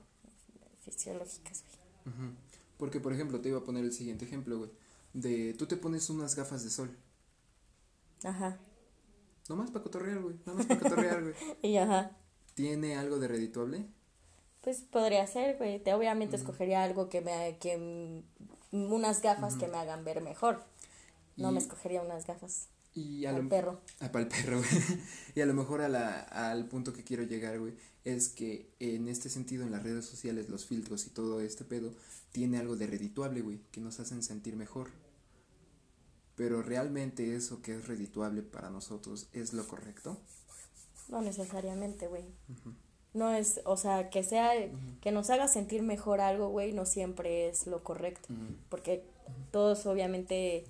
fisiológicas, 0.84 1.64
güey. 2.04 2.30
Porque, 2.76 3.00
por 3.00 3.12
ejemplo, 3.12 3.40
te 3.40 3.48
iba 3.48 3.58
a 3.58 3.64
poner 3.64 3.84
el 3.84 3.92
siguiente 3.92 4.24
ejemplo, 4.26 4.58
güey. 4.58 4.70
De 5.14 5.54
tú 5.54 5.66
te 5.66 5.76
pones 5.76 6.10
unas 6.10 6.34
gafas 6.34 6.64
de 6.64 6.70
sol. 6.70 6.94
Ajá. 8.24 8.58
Nomás 9.48 9.70
para 9.70 9.82
cotorrear, 9.84 10.20
güey. 10.20 10.36
Nada 10.44 10.58
más 10.58 10.66
para 10.66 10.80
cotorrear, 10.80 11.22
güey. 11.22 11.34
Y 11.62 11.76
ajá. 11.76 12.16
¿Tiene 12.54 12.96
algo 12.96 13.18
de 13.18 13.28
redituable? 13.28 13.86
Pues 14.64 14.80
podría 14.80 15.26
ser, 15.26 15.58
güey. 15.58 15.78
Te 15.78 15.92
obviamente 15.92 16.36
escogería 16.36 16.82
algo 16.82 17.10
que 17.10 17.20
me 17.20 17.58
que 17.60 18.22
unas 18.72 19.20
gafas 19.20 19.56
que 19.56 19.68
me 19.68 19.76
hagan 19.76 20.04
ver 20.04 20.22
mejor. 20.22 20.64
No 21.36 21.50
Y- 21.50 21.52
me 21.54 21.58
escogería 21.60 22.00
unas 22.00 22.26
gafas 22.26 22.68
Y 22.94 23.26
a 23.26 23.30
al 23.30 23.42
lo, 23.42 23.48
perro. 23.50 23.80
Ah, 24.00 24.10
para 24.10 24.24
el 24.24 24.28
perro, 24.28 24.58
güey. 24.58 24.70
y 25.34 25.40
a 25.42 25.46
lo 25.46 25.52
mejor 25.52 25.82
a 25.82 25.88
la, 25.88 26.20
al 26.20 26.66
punto 26.66 26.94
que 26.94 27.04
quiero 27.04 27.24
llegar, 27.24 27.58
güey, 27.58 27.74
es 28.04 28.30
que 28.30 28.70
en 28.80 29.08
este 29.08 29.28
sentido, 29.28 29.64
en 29.64 29.70
las 29.72 29.82
redes 29.82 30.06
sociales, 30.06 30.48
los 30.48 30.64
filtros 30.64 31.06
y 31.06 31.10
todo 31.10 31.40
este 31.42 31.64
pedo, 31.64 31.92
tiene 32.32 32.56
algo 32.58 32.76
de 32.76 32.86
redituable, 32.86 33.42
güey, 33.42 33.60
que 33.70 33.80
nos 33.82 34.00
hacen 34.00 34.22
sentir 34.22 34.56
mejor. 34.56 34.88
Pero 36.36 36.62
realmente 36.62 37.36
eso 37.36 37.60
que 37.60 37.74
es 37.76 37.86
redituable 37.86 38.42
para 38.42 38.70
nosotros 38.70 39.28
es 39.34 39.52
lo 39.52 39.66
correcto. 39.68 40.18
No 41.08 41.20
necesariamente, 41.20 42.06
güey. 42.08 42.24
No 43.14 43.32
es, 43.32 43.60
o 43.64 43.76
sea, 43.76 44.10
que 44.10 44.22
sea, 44.22 44.52
que 45.00 45.12
nos 45.12 45.30
haga 45.30 45.48
sentir 45.48 45.82
mejor 45.82 46.20
algo, 46.20 46.48
güey, 46.48 46.72
no 46.72 46.84
siempre 46.84 47.48
es 47.48 47.66
lo 47.66 47.82
correcto. 47.82 48.28
Porque 48.68 49.04
todos, 49.50 49.86
obviamente, 49.86 50.64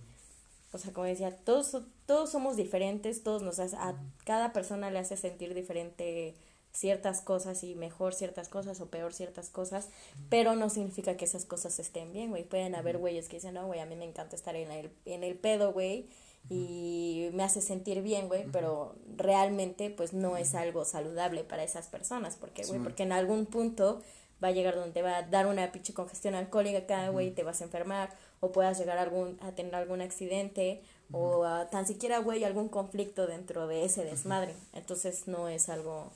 o 0.72 0.78
sea, 0.78 0.92
como 0.92 1.06
decía, 1.06 1.36
todos, 1.44 1.76
todos 2.06 2.30
somos 2.30 2.56
diferentes, 2.56 3.22
todos 3.22 3.42
nos 3.42 3.58
hace, 3.58 3.76
a 3.76 3.96
cada 4.24 4.52
persona 4.52 4.90
le 4.90 4.98
hace 4.98 5.16
sentir 5.16 5.54
diferente 5.54 6.34
ciertas 6.74 7.20
cosas 7.20 7.62
y 7.62 7.76
mejor 7.76 8.14
ciertas 8.14 8.48
cosas 8.48 8.80
o 8.80 8.86
peor 8.86 9.14
ciertas 9.14 9.48
cosas, 9.48 9.88
pero 10.28 10.56
no 10.56 10.68
significa 10.68 11.16
que 11.16 11.24
esas 11.24 11.44
cosas 11.44 11.78
estén 11.78 12.12
bien, 12.12 12.30
güey. 12.30 12.42
Pueden 12.42 12.74
haber 12.74 12.98
güeyes 12.98 13.28
que 13.28 13.36
dicen, 13.36 13.54
no, 13.54 13.66
güey, 13.66 13.80
a 13.80 13.86
mí 13.86 13.94
me 13.94 14.04
encanta 14.04 14.34
estar 14.34 14.56
en 14.56 14.70
el, 14.70 14.90
en 15.06 15.22
el 15.22 15.36
pedo, 15.36 15.72
güey, 15.72 16.08
y 16.50 17.30
me 17.32 17.42
hace 17.42 17.60
sentir 17.62 18.02
bien, 18.02 18.28
güey, 18.28 18.44
pero 18.52 18.94
realmente, 19.16 19.90
pues, 19.90 20.12
no 20.12 20.36
es 20.36 20.54
algo 20.54 20.84
saludable 20.84 21.42
para 21.44 21.64
esas 21.64 21.88
personas, 21.88 22.36
porque, 22.36 22.62
güey, 22.64 22.78
Sí. 22.78 22.84
porque 22.84 23.02
en 23.04 23.12
algún 23.12 23.46
punto 23.46 24.02
va 24.42 24.48
a 24.48 24.52
llegar 24.52 24.74
donde 24.74 24.92
te 24.92 25.02
va 25.02 25.16
a 25.18 25.22
dar 25.22 25.46
una 25.46 25.72
pinche 25.72 25.94
congestión 25.94 26.34
alcohólica 26.34 26.78
acá, 26.78 27.08
güey, 27.08 27.30
te 27.34 27.44
vas 27.44 27.60
a 27.60 27.64
enfermar, 27.64 28.14
o 28.40 28.52
puedas 28.52 28.78
llegar 28.78 28.98
a, 28.98 29.02
algún, 29.02 29.38
a 29.40 29.52
tener 29.52 29.74
algún 29.74 30.00
accidente, 30.02 30.82
o 31.12 31.44
a 31.44 31.70
tan 31.70 31.86
siquiera, 31.86 32.18
güey, 32.18 32.44
algún 32.44 32.68
conflicto 32.68 33.26
dentro 33.26 33.66
de 33.66 33.84
ese 33.84 34.04
desmadre. 34.04 34.54
Entonces 34.72 35.28
no 35.28 35.48
es 35.48 35.68
algo 35.68 36.10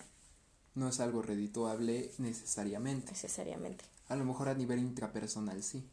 No 0.74 0.88
es 0.88 1.00
algo 1.00 1.22
redituable 1.22 2.10
necesariamente. 2.18 3.10
necesariamente. 3.12 3.84
A 4.08 4.16
lo 4.16 4.24
mejor 4.24 4.48
a 4.48 4.54
nivel 4.54 4.78
intrapersonal 4.78 5.62
sí. 5.62 5.84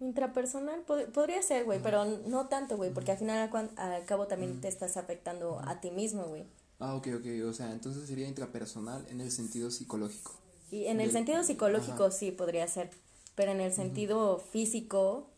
Intrapersonal 0.00 0.84
pod- 0.84 1.06
podría 1.12 1.42
ser, 1.42 1.64
güey, 1.64 1.80
pero 1.82 2.04
no 2.04 2.48
tanto, 2.48 2.76
güey, 2.76 2.92
porque 2.92 3.12
al 3.12 3.18
final 3.18 3.50
al 3.76 4.04
cabo 4.04 4.26
también 4.26 4.60
te 4.60 4.68
estás 4.68 4.96
afectando 4.96 5.58
a 5.60 5.80
ti 5.80 5.90
mismo, 5.90 6.24
güey. 6.24 6.44
Ah, 6.78 6.94
ok, 6.94 7.08
ok. 7.18 7.26
O 7.48 7.52
sea, 7.54 7.72
entonces 7.72 8.06
sería 8.06 8.28
intrapersonal 8.28 9.06
en 9.08 9.20
el 9.22 9.30
sentido 9.30 9.70
psicológico. 9.70 10.32
Y 10.70 10.86
en 10.86 11.00
el 11.00 11.10
sentido 11.12 11.42
psicológico 11.42 12.04
Ajá. 12.04 12.10
sí 12.10 12.30
podría 12.32 12.66
ser, 12.68 12.90
pero 13.34 13.52
en 13.52 13.60
el 13.60 13.72
sentido 13.72 14.38
físico, 14.38 15.30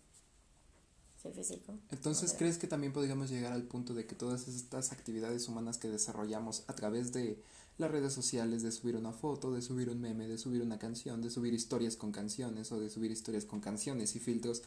sí, 1.22 1.30
físico. 1.30 1.74
Entonces, 1.90 2.34
¿crees 2.36 2.58
que 2.58 2.66
también 2.66 2.92
podríamos 2.92 3.30
llegar 3.30 3.52
al 3.52 3.62
punto 3.62 3.94
de 3.94 4.06
que 4.06 4.14
todas 4.16 4.48
estas 4.48 4.90
actividades 4.90 5.46
humanas 5.46 5.78
que 5.78 5.88
desarrollamos 5.88 6.64
a 6.66 6.74
través 6.74 7.12
de 7.12 7.40
las 7.78 7.90
redes 7.90 8.12
sociales, 8.12 8.62
de 8.62 8.72
subir 8.72 8.96
una 8.96 9.12
foto, 9.12 9.52
de 9.52 9.62
subir 9.62 9.88
un 9.88 10.00
meme, 10.00 10.26
de 10.28 10.36
subir 10.36 10.62
una 10.62 10.78
canción, 10.78 11.22
de 11.22 11.30
subir 11.30 11.54
historias 11.54 11.96
con 11.96 12.12
canciones 12.12 12.70
o 12.72 12.80
de 12.80 12.90
subir 12.90 13.12
historias 13.12 13.44
con 13.44 13.60
canciones 13.60 14.16
y 14.16 14.20
filtros, 14.20 14.62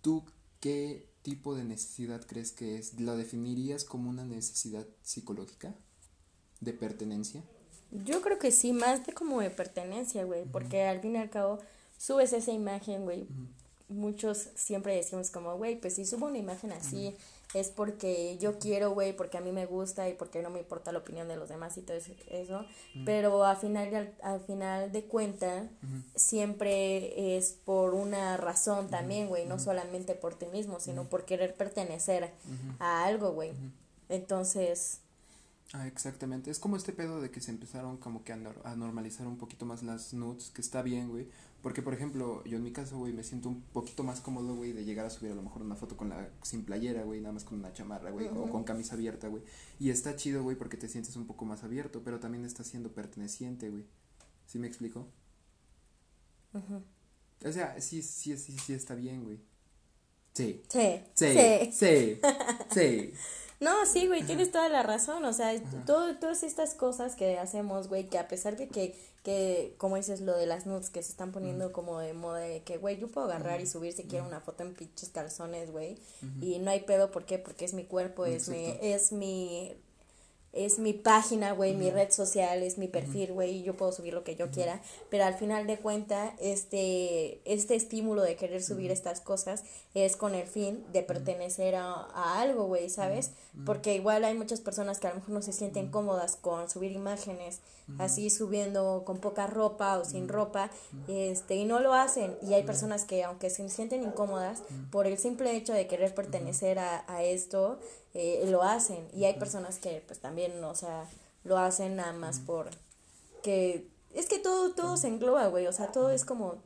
¿tú 0.00 0.24
qué 0.60 1.08
tipo 1.22 1.54
de 1.54 1.64
necesidad 1.64 2.26
crees 2.26 2.52
que 2.52 2.76
es? 2.78 2.98
¿Lo 2.98 3.16
definirías 3.16 3.84
como 3.84 4.08
una 4.08 4.24
necesidad 4.24 4.86
psicológica? 5.02 5.74
¿De 6.60 6.72
pertenencia? 6.72 7.44
Yo 7.90 8.22
creo 8.22 8.38
que 8.38 8.50
sí, 8.50 8.72
más 8.72 9.06
de 9.06 9.12
como 9.12 9.40
de 9.40 9.50
pertenencia, 9.50 10.24
güey, 10.24 10.44
porque 10.44 10.84
al 10.84 11.00
fin 11.00 11.16
y 11.16 11.18
al 11.18 11.30
cabo 11.30 11.58
subes 11.98 12.32
esa 12.32 12.52
imagen, 12.52 13.04
güey. 13.04 13.26
Muchos 13.88 14.48
siempre 14.56 14.96
decimos 14.96 15.30
como, 15.30 15.56
güey, 15.56 15.78
pues 15.80 15.94
si 15.94 16.06
subo 16.06 16.26
una 16.26 16.38
imagen 16.38 16.72
así 16.72 17.14
es 17.54 17.68
porque 17.70 18.36
yo 18.38 18.58
quiero, 18.58 18.90
güey, 18.90 19.16
porque 19.16 19.38
a 19.38 19.40
mí 19.40 19.52
me 19.52 19.66
gusta 19.66 20.08
y 20.08 20.14
porque 20.14 20.42
no 20.42 20.50
me 20.50 20.58
importa 20.58 20.92
la 20.92 20.98
opinión 20.98 21.28
de 21.28 21.36
los 21.36 21.48
demás 21.48 21.76
y 21.78 21.82
todo 21.82 21.96
eso. 21.96 22.64
Pero 23.04 23.44
al 23.44 23.56
final, 23.56 23.94
al, 23.94 24.14
al 24.22 24.40
final 24.40 24.92
de 24.92 25.04
cuenta, 25.04 25.68
siempre 26.14 27.36
es 27.36 27.52
por 27.52 27.94
una 27.94 28.36
razón 28.36 28.88
también, 28.88 29.28
güey, 29.28 29.46
no 29.46 29.58
solamente 29.58 30.14
por 30.14 30.34
ti 30.34 30.46
mismo, 30.46 30.80
sino 30.80 31.04
por 31.04 31.24
querer 31.24 31.54
pertenecer 31.54 32.32
a 32.78 33.04
algo, 33.04 33.32
güey. 33.32 33.52
Entonces, 34.08 35.00
Ah, 35.72 35.88
exactamente. 35.88 36.48
Es 36.50 36.60
como 36.60 36.76
este 36.76 36.92
pedo 36.92 37.20
de 37.20 37.30
que 37.32 37.40
se 37.40 37.50
empezaron 37.50 37.96
como 37.96 38.22
que 38.22 38.32
a, 38.32 38.36
nor- 38.36 38.60
a 38.64 38.76
normalizar 38.76 39.26
un 39.26 39.36
poquito 39.36 39.66
más 39.66 39.82
las 39.82 40.14
nudes, 40.14 40.50
que 40.50 40.60
está 40.60 40.80
bien, 40.80 41.08
güey. 41.08 41.26
Porque, 41.66 41.82
por 41.82 41.94
ejemplo, 41.94 42.44
yo 42.44 42.58
en 42.58 42.62
mi 42.62 42.70
caso, 42.70 42.96
güey, 42.96 43.12
me 43.12 43.24
siento 43.24 43.48
un 43.48 43.60
poquito 43.60 44.04
más 44.04 44.20
cómodo, 44.20 44.54
güey, 44.54 44.72
de 44.72 44.84
llegar 44.84 45.04
a 45.04 45.10
subir 45.10 45.32
a 45.32 45.34
lo 45.34 45.42
mejor 45.42 45.62
una 45.62 45.74
foto 45.74 45.96
con 45.96 46.08
la, 46.10 46.30
sin 46.42 46.64
playera, 46.64 47.02
güey, 47.02 47.20
nada 47.20 47.32
más 47.32 47.42
con 47.42 47.58
una 47.58 47.72
chamarra, 47.72 48.12
güey, 48.12 48.28
o 48.28 48.48
con 48.48 48.62
camisa 48.62 48.94
abierta, 48.94 49.26
güey. 49.26 49.42
Y 49.80 49.90
está 49.90 50.14
chido, 50.14 50.44
güey, 50.44 50.54
porque 50.54 50.76
te 50.76 50.86
sientes 50.86 51.16
un 51.16 51.26
poco 51.26 51.44
más 51.44 51.64
abierto, 51.64 52.02
pero 52.04 52.20
también 52.20 52.44
estás 52.44 52.68
siendo 52.68 52.92
perteneciente, 52.92 53.68
güey. 53.68 53.84
¿Sí 54.46 54.60
me 54.60 54.68
explico? 54.68 55.08
O 57.44 57.50
sea, 57.50 57.80
sí, 57.80 58.00
sí, 58.00 58.36
sí, 58.36 58.56
sí 58.56 58.72
está 58.72 58.94
bien, 58.94 59.24
güey. 59.24 59.40
Sí. 60.34 60.62
sí, 60.68 61.00
Sí. 61.14 61.26
sí. 61.26 61.72
Sí. 61.72 62.20
Sí. 62.72 63.12
No, 63.58 63.86
sí, 63.86 64.06
güey, 64.06 64.22
tienes 64.22 64.50
toda 64.50 64.68
la 64.68 64.82
razón, 64.82 65.24
o 65.24 65.32
sea, 65.32 65.52
todo, 65.86 66.14
todas 66.16 66.42
estas 66.42 66.74
cosas 66.74 67.16
que 67.16 67.38
hacemos, 67.38 67.88
güey, 67.88 68.06
que 68.06 68.18
a 68.18 68.28
pesar 68.28 68.56
de 68.56 68.68
que, 68.68 68.94
que, 69.22 69.74
como 69.78 69.96
dices, 69.96 70.20
lo 70.20 70.36
de 70.36 70.44
las 70.44 70.66
nudes 70.66 70.90
que 70.90 71.02
se 71.02 71.10
están 71.10 71.32
poniendo 71.32 71.72
como 71.72 71.98
de 71.98 72.12
moda, 72.12 72.40
de 72.40 72.62
que, 72.62 72.76
güey, 72.76 72.98
yo 72.98 73.08
puedo 73.08 73.26
agarrar 73.26 73.62
y 73.62 73.66
subir 73.66 73.94
si 73.94 74.04
quiero 74.04 74.26
una 74.26 74.40
foto 74.40 74.62
en 74.62 74.74
pinches 74.74 75.08
calzones, 75.08 75.70
güey, 75.70 75.96
y 76.42 76.58
no 76.58 76.70
hay 76.70 76.80
pedo, 76.80 77.10
¿por 77.10 77.24
qué? 77.24 77.38
Porque 77.38 77.64
es 77.64 77.72
mi 77.72 77.84
cuerpo, 77.84 78.26
es 78.26 78.48
mi, 78.50 78.76
es 78.82 79.12
mi, 79.12 79.74
es 80.56 80.78
mi 80.78 80.92
página, 80.92 81.52
güey, 81.52 81.74
mi 81.74 81.90
red 81.90 82.10
social, 82.10 82.62
es 82.62 82.78
mi 82.78 82.88
perfil, 82.88 83.32
güey, 83.32 83.58
y 83.58 83.62
yo 83.62 83.76
puedo 83.76 83.92
subir 83.92 84.14
lo 84.14 84.24
que 84.24 84.36
yo 84.36 84.50
quiera, 84.50 84.80
pero 85.10 85.24
al 85.24 85.34
final 85.34 85.66
de 85.66 85.78
cuenta, 85.78 86.34
este, 86.40 87.40
este 87.44 87.74
estímulo 87.74 88.22
de 88.22 88.36
querer 88.36 88.62
subir 88.62 88.90
estas 88.90 89.20
cosas 89.20 89.64
es 89.94 90.16
con 90.16 90.34
el 90.34 90.46
fin 90.46 90.84
de 90.92 91.02
pertenecer 91.02 91.74
a, 91.74 91.92
a 91.92 92.40
algo, 92.40 92.66
güey, 92.66 92.88
¿sabes? 92.88 93.32
Porque 93.64 93.94
igual 93.94 94.24
hay 94.24 94.34
muchas 94.34 94.60
personas 94.60 94.98
que 94.98 95.06
a 95.06 95.10
lo 95.10 95.16
mejor 95.16 95.30
no 95.30 95.42
se 95.42 95.52
sienten 95.52 95.90
cómodas 95.90 96.36
con 96.36 96.68
subir 96.68 96.92
imágenes, 96.92 97.60
así 97.98 98.30
subiendo 98.30 99.02
con 99.06 99.18
poca 99.18 99.46
ropa 99.46 99.98
o 99.98 100.04
sin 100.04 100.28
ropa, 100.28 100.70
este, 101.08 101.56
y 101.56 101.64
no 101.64 101.80
lo 101.80 101.94
hacen, 101.94 102.36
y 102.42 102.54
hay 102.54 102.64
personas 102.64 103.04
que 103.04 103.24
aunque 103.24 103.50
se 103.50 103.68
sienten 103.68 104.02
incómodas, 104.02 104.62
por 104.90 105.06
el 105.06 105.18
simple 105.18 105.56
hecho 105.56 105.72
de 105.72 105.86
querer 105.86 106.14
pertenecer 106.14 106.78
a, 106.78 107.04
a 107.06 107.22
esto, 107.22 107.78
eh, 108.16 108.46
lo 108.48 108.62
hacen, 108.62 109.08
y 109.12 109.24
hay 109.24 109.34
personas 109.34 109.78
que 109.78 110.02
pues 110.06 110.20
también, 110.20 110.62
o 110.64 110.74
sea, 110.74 111.08
lo 111.44 111.58
hacen 111.58 111.96
nada 111.96 112.12
más 112.12 112.40
por 112.40 112.70
que 113.42 113.86
es 114.14 114.26
que 114.26 114.38
todo 114.38 114.74
todo 114.74 114.96
se 114.96 115.08
engloba, 115.08 115.46
güey, 115.48 115.66
o 115.66 115.72
sea, 115.72 115.92
todo 115.92 116.10
es 116.10 116.24
como 116.24 116.56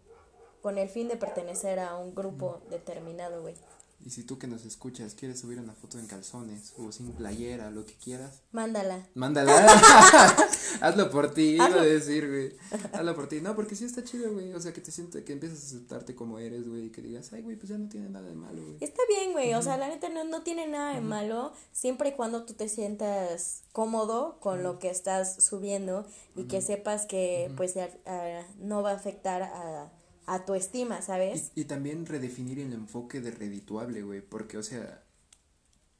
con 0.62 0.78
el 0.78 0.88
fin 0.88 1.08
de 1.08 1.16
pertenecer 1.16 1.80
a 1.80 1.96
un 1.96 2.14
grupo 2.14 2.60
determinado, 2.70 3.42
güey. 3.42 3.54
Y 4.02 4.10
si 4.10 4.22
tú 4.24 4.38
que 4.38 4.46
nos 4.46 4.64
escuchas 4.64 5.14
quieres 5.14 5.40
subir 5.40 5.58
una 5.58 5.74
foto 5.74 5.98
en 5.98 6.06
calzones 6.06 6.72
o 6.78 6.90
sin 6.90 7.12
playera, 7.12 7.70
lo 7.70 7.84
que 7.84 7.92
quieras, 7.94 8.40
Mándala. 8.50 9.06
mándala. 9.14 9.52
Hazlo 10.80 11.10
por 11.10 11.34
ti, 11.34 11.56
iba 11.56 11.66
a 11.66 11.82
decir, 11.84 12.26
güey. 12.28 12.56
Hazlo 12.94 13.14
por 13.14 13.28
ti. 13.28 13.40
No, 13.42 13.54
porque 13.54 13.74
sí 13.76 13.84
está 13.84 14.02
chido, 14.02 14.32
güey. 14.32 14.52
O 14.54 14.60
sea, 14.60 14.72
que 14.72 14.80
te 14.80 14.90
sientes, 14.90 15.22
que 15.24 15.32
empiezas 15.34 15.62
a 15.62 15.66
aceptarte 15.66 16.14
como 16.14 16.38
eres, 16.38 16.66
güey. 16.68 16.86
Y 16.86 16.90
que 16.90 17.02
digas, 17.02 17.30
ay, 17.34 17.42
güey, 17.42 17.56
pues 17.56 17.68
ya 17.68 17.76
no 17.78 17.88
tiene 17.88 18.08
nada 18.08 18.26
de 18.28 18.34
malo, 18.34 18.62
güey. 18.62 18.76
Está 18.80 19.02
bien, 19.08 19.32
güey, 19.32 19.52
o 19.54 19.60
sea, 19.62 19.76
la 19.76 19.88
neta 19.88 20.08
no, 20.08 20.24
no 20.24 20.42
tiene 20.42 20.66
nada 20.66 20.94
de 20.94 21.00
malo, 21.02 21.52
siempre 21.72 22.10
y 22.10 22.12
cuando 22.12 22.44
tú 22.44 22.54
te 22.54 22.68
sientas 22.68 23.62
cómodo 23.72 24.38
con 24.40 24.62
lo 24.62 24.78
que 24.78 24.88
estás 24.90 25.42
subiendo 25.44 26.06
y 26.36 26.44
que 26.44 26.62
sepas 26.62 27.06
que 27.06 27.52
pues 27.56 27.76
a- 27.76 27.90
a- 28.06 28.46
no 28.58 28.82
va 28.82 28.92
a 28.92 28.94
afectar 28.94 29.42
a, 29.42 29.92
a 30.30 30.44
tu 30.44 30.54
estima, 30.54 31.02
¿sabes? 31.02 31.50
Y, 31.56 31.62
y 31.62 31.64
también 31.64 32.06
redefinir 32.06 32.60
el 32.60 32.72
enfoque 32.72 33.20
de 33.20 33.32
redituable, 33.32 34.02
güey. 34.02 34.20
Porque, 34.20 34.58
o 34.58 34.62
sea, 34.62 35.02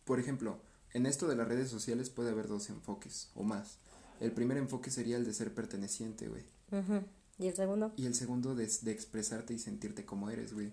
por 0.05 0.21
ejemplo, 0.21 0.61
en 0.93 1.07
esto 1.07 1.27
de 1.27 1.35
las 1.35 1.49
redes 1.49 1.69
sociales 1.69 2.11
puede 2.11 2.31
haber 2.31 2.47
dos 2.47 2.71
enfoques 2.71 3.31
o 3.35 3.43
más. 3.43 3.79
El 4.21 4.31
primer 4.31 4.57
enfoque 4.57 4.93
sería 4.93 5.17
el 5.17 5.25
de 5.25 5.35
ser 5.35 5.53
perteneciente, 5.53 6.29
güey. 6.29 6.45
¿Y 7.39 7.49
el 7.49 7.57
segundo? 7.57 7.93
Y 7.97 8.07
el 8.07 8.15
segundo 8.15 8.55
de, 8.55 8.71
de 8.83 8.93
expresarte 8.93 9.53
y 9.53 9.59
sentirte 9.59 10.05
como 10.05 10.31
eres, 10.31 10.53
güey. 10.53 10.73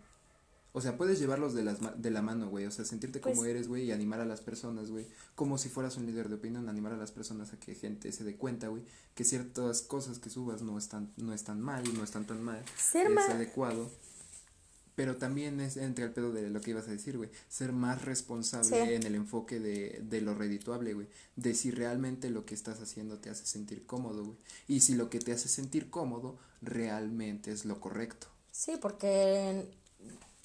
O 0.78 0.82
sea, 0.82 0.96
puedes 0.96 1.18
llevarlos 1.20 1.56
de, 1.56 1.64
las, 1.64 1.80
de 2.00 2.12
la 2.12 2.22
mano, 2.22 2.50
güey. 2.50 2.68
O 2.68 2.72
sea, 2.72 2.86
sentirte 2.86 3.20
como 3.20 3.38
Pues 3.38 3.50
eres, 3.50 3.68
güey, 3.68 3.86
y 3.86 3.92
animar 3.92 4.20
a 4.22 4.26
las 4.26 4.42
personas, 4.42 4.92
güey. 4.92 5.08
Como 5.34 5.58
si 5.58 5.70
fueras 5.70 5.98
un 5.98 6.06
líder 6.06 6.30
de 6.30 6.36
opinión, 6.36 6.70
animar 6.70 6.94
a 6.94 6.98
las 6.98 7.12
personas 7.12 7.52
a 7.52 7.60
que 7.60 7.74
gente 7.74 8.12
se 8.12 8.24
dé 8.24 8.36
cuenta, 8.36 8.68
güey, 8.68 8.84
que 9.16 9.24
ciertas 9.24 9.82
cosas 9.82 10.20
que 10.20 10.30
subas 10.30 10.62
no 10.62 10.78
están, 10.78 11.12
no 11.18 11.34
están 11.34 11.60
mal, 11.62 11.84
no 11.96 12.04
están 12.04 12.26
tan 12.28 12.44
mal. 12.44 12.64
Ser 12.78 13.12
es 13.12 13.18
adecuado. 13.30 13.90
Pero 14.94 15.18
también 15.18 15.60
es 15.62 15.78
entre 15.78 16.06
el 16.06 16.12
pedo 16.12 16.32
de 16.32 16.50
lo 16.52 16.62
que 16.62 16.72
ibas 16.72 16.88
a 16.88 16.92
decir, 16.92 17.18
güey. 17.18 17.32
Ser 17.50 17.72
más 17.72 18.04
responsable 18.06 18.68
Sí. 18.70 18.94
en 18.94 19.02
el 19.04 19.16
enfoque 19.16 19.60
de, 19.60 20.02
de 20.08 20.22
lo 20.22 20.36
redituable, 20.36 20.94
güey. 20.94 21.08
De 21.36 21.56
si 21.56 21.72
realmente 21.72 22.30
lo 22.30 22.46
que 22.46 22.54
estás 22.54 22.82
haciendo 22.82 23.18
te 23.18 23.32
hace 23.32 23.48
sentir 23.48 23.86
cómodo, 23.88 24.24
güey. 24.26 24.38
Y 24.68 24.82
si 24.82 24.94
lo 24.94 25.10
que 25.10 25.18
te 25.18 25.32
hace 25.32 25.50
sentir 25.50 25.90
cómodo 25.90 26.38
realmente 26.62 27.52
es 27.52 27.66
lo 27.66 27.80
correcto. 27.80 28.28
Sí, 28.52 28.74
porque 28.82 29.68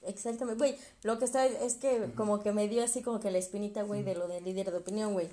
exactamente, 0.07 0.59
güey, 0.59 0.77
lo 1.03 1.19
que 1.19 1.25
está 1.25 1.47
es 1.47 1.75
que 1.75 2.11
como 2.17 2.43
que 2.43 2.53
me 2.53 2.69
dio 2.69 2.83
así 2.85 3.03
como 3.03 3.21
que 3.21 3.31
la 3.31 3.39
espinita, 3.39 3.83
güey, 3.83 4.03
de 4.03 4.15
lo 4.15 4.29
del 4.29 4.45
líder 4.45 4.71
de 4.71 4.79
opinión, 4.79 5.13
güey, 5.13 5.29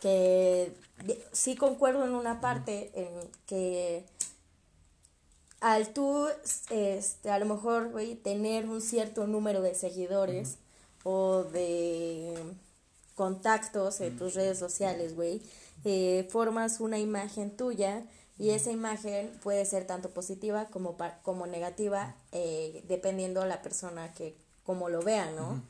que 0.00 0.72
de- 1.04 1.24
sí 1.32 1.56
concuerdo 1.56 2.04
en 2.04 2.14
una 2.14 2.40
parte 2.40 2.90
en 2.94 3.08
que 3.46 4.04
al 5.60 5.92
tú, 5.92 6.26
este, 6.70 7.30
a 7.30 7.38
lo 7.38 7.46
mejor, 7.46 7.90
güey, 7.90 8.14
tener 8.14 8.68
un 8.68 8.80
cierto 8.82 9.26
número 9.26 9.62
de 9.62 9.74
seguidores 9.74 10.56
o 11.02 11.44
de 11.44 12.34
contactos 13.14 14.00
en 14.00 14.16
tus 14.18 14.34
redes 14.34 14.58
sociales, 14.58 15.14
güey, 15.14 15.40
eh, 15.84 16.28
formas 16.30 16.80
una 16.80 16.98
imagen 16.98 17.56
tuya 17.56 18.04
y 18.38 18.50
esa 18.50 18.70
imagen 18.70 19.30
puede 19.42 19.64
ser 19.64 19.86
tanto 19.86 20.10
positiva 20.10 20.66
como, 20.66 20.96
como 21.22 21.46
negativa, 21.46 22.16
eh, 22.32 22.84
dependiendo 22.86 23.44
la 23.46 23.62
persona 23.62 24.12
que, 24.12 24.36
como 24.64 24.88
lo 24.88 25.02
vea, 25.02 25.30
¿no? 25.30 25.62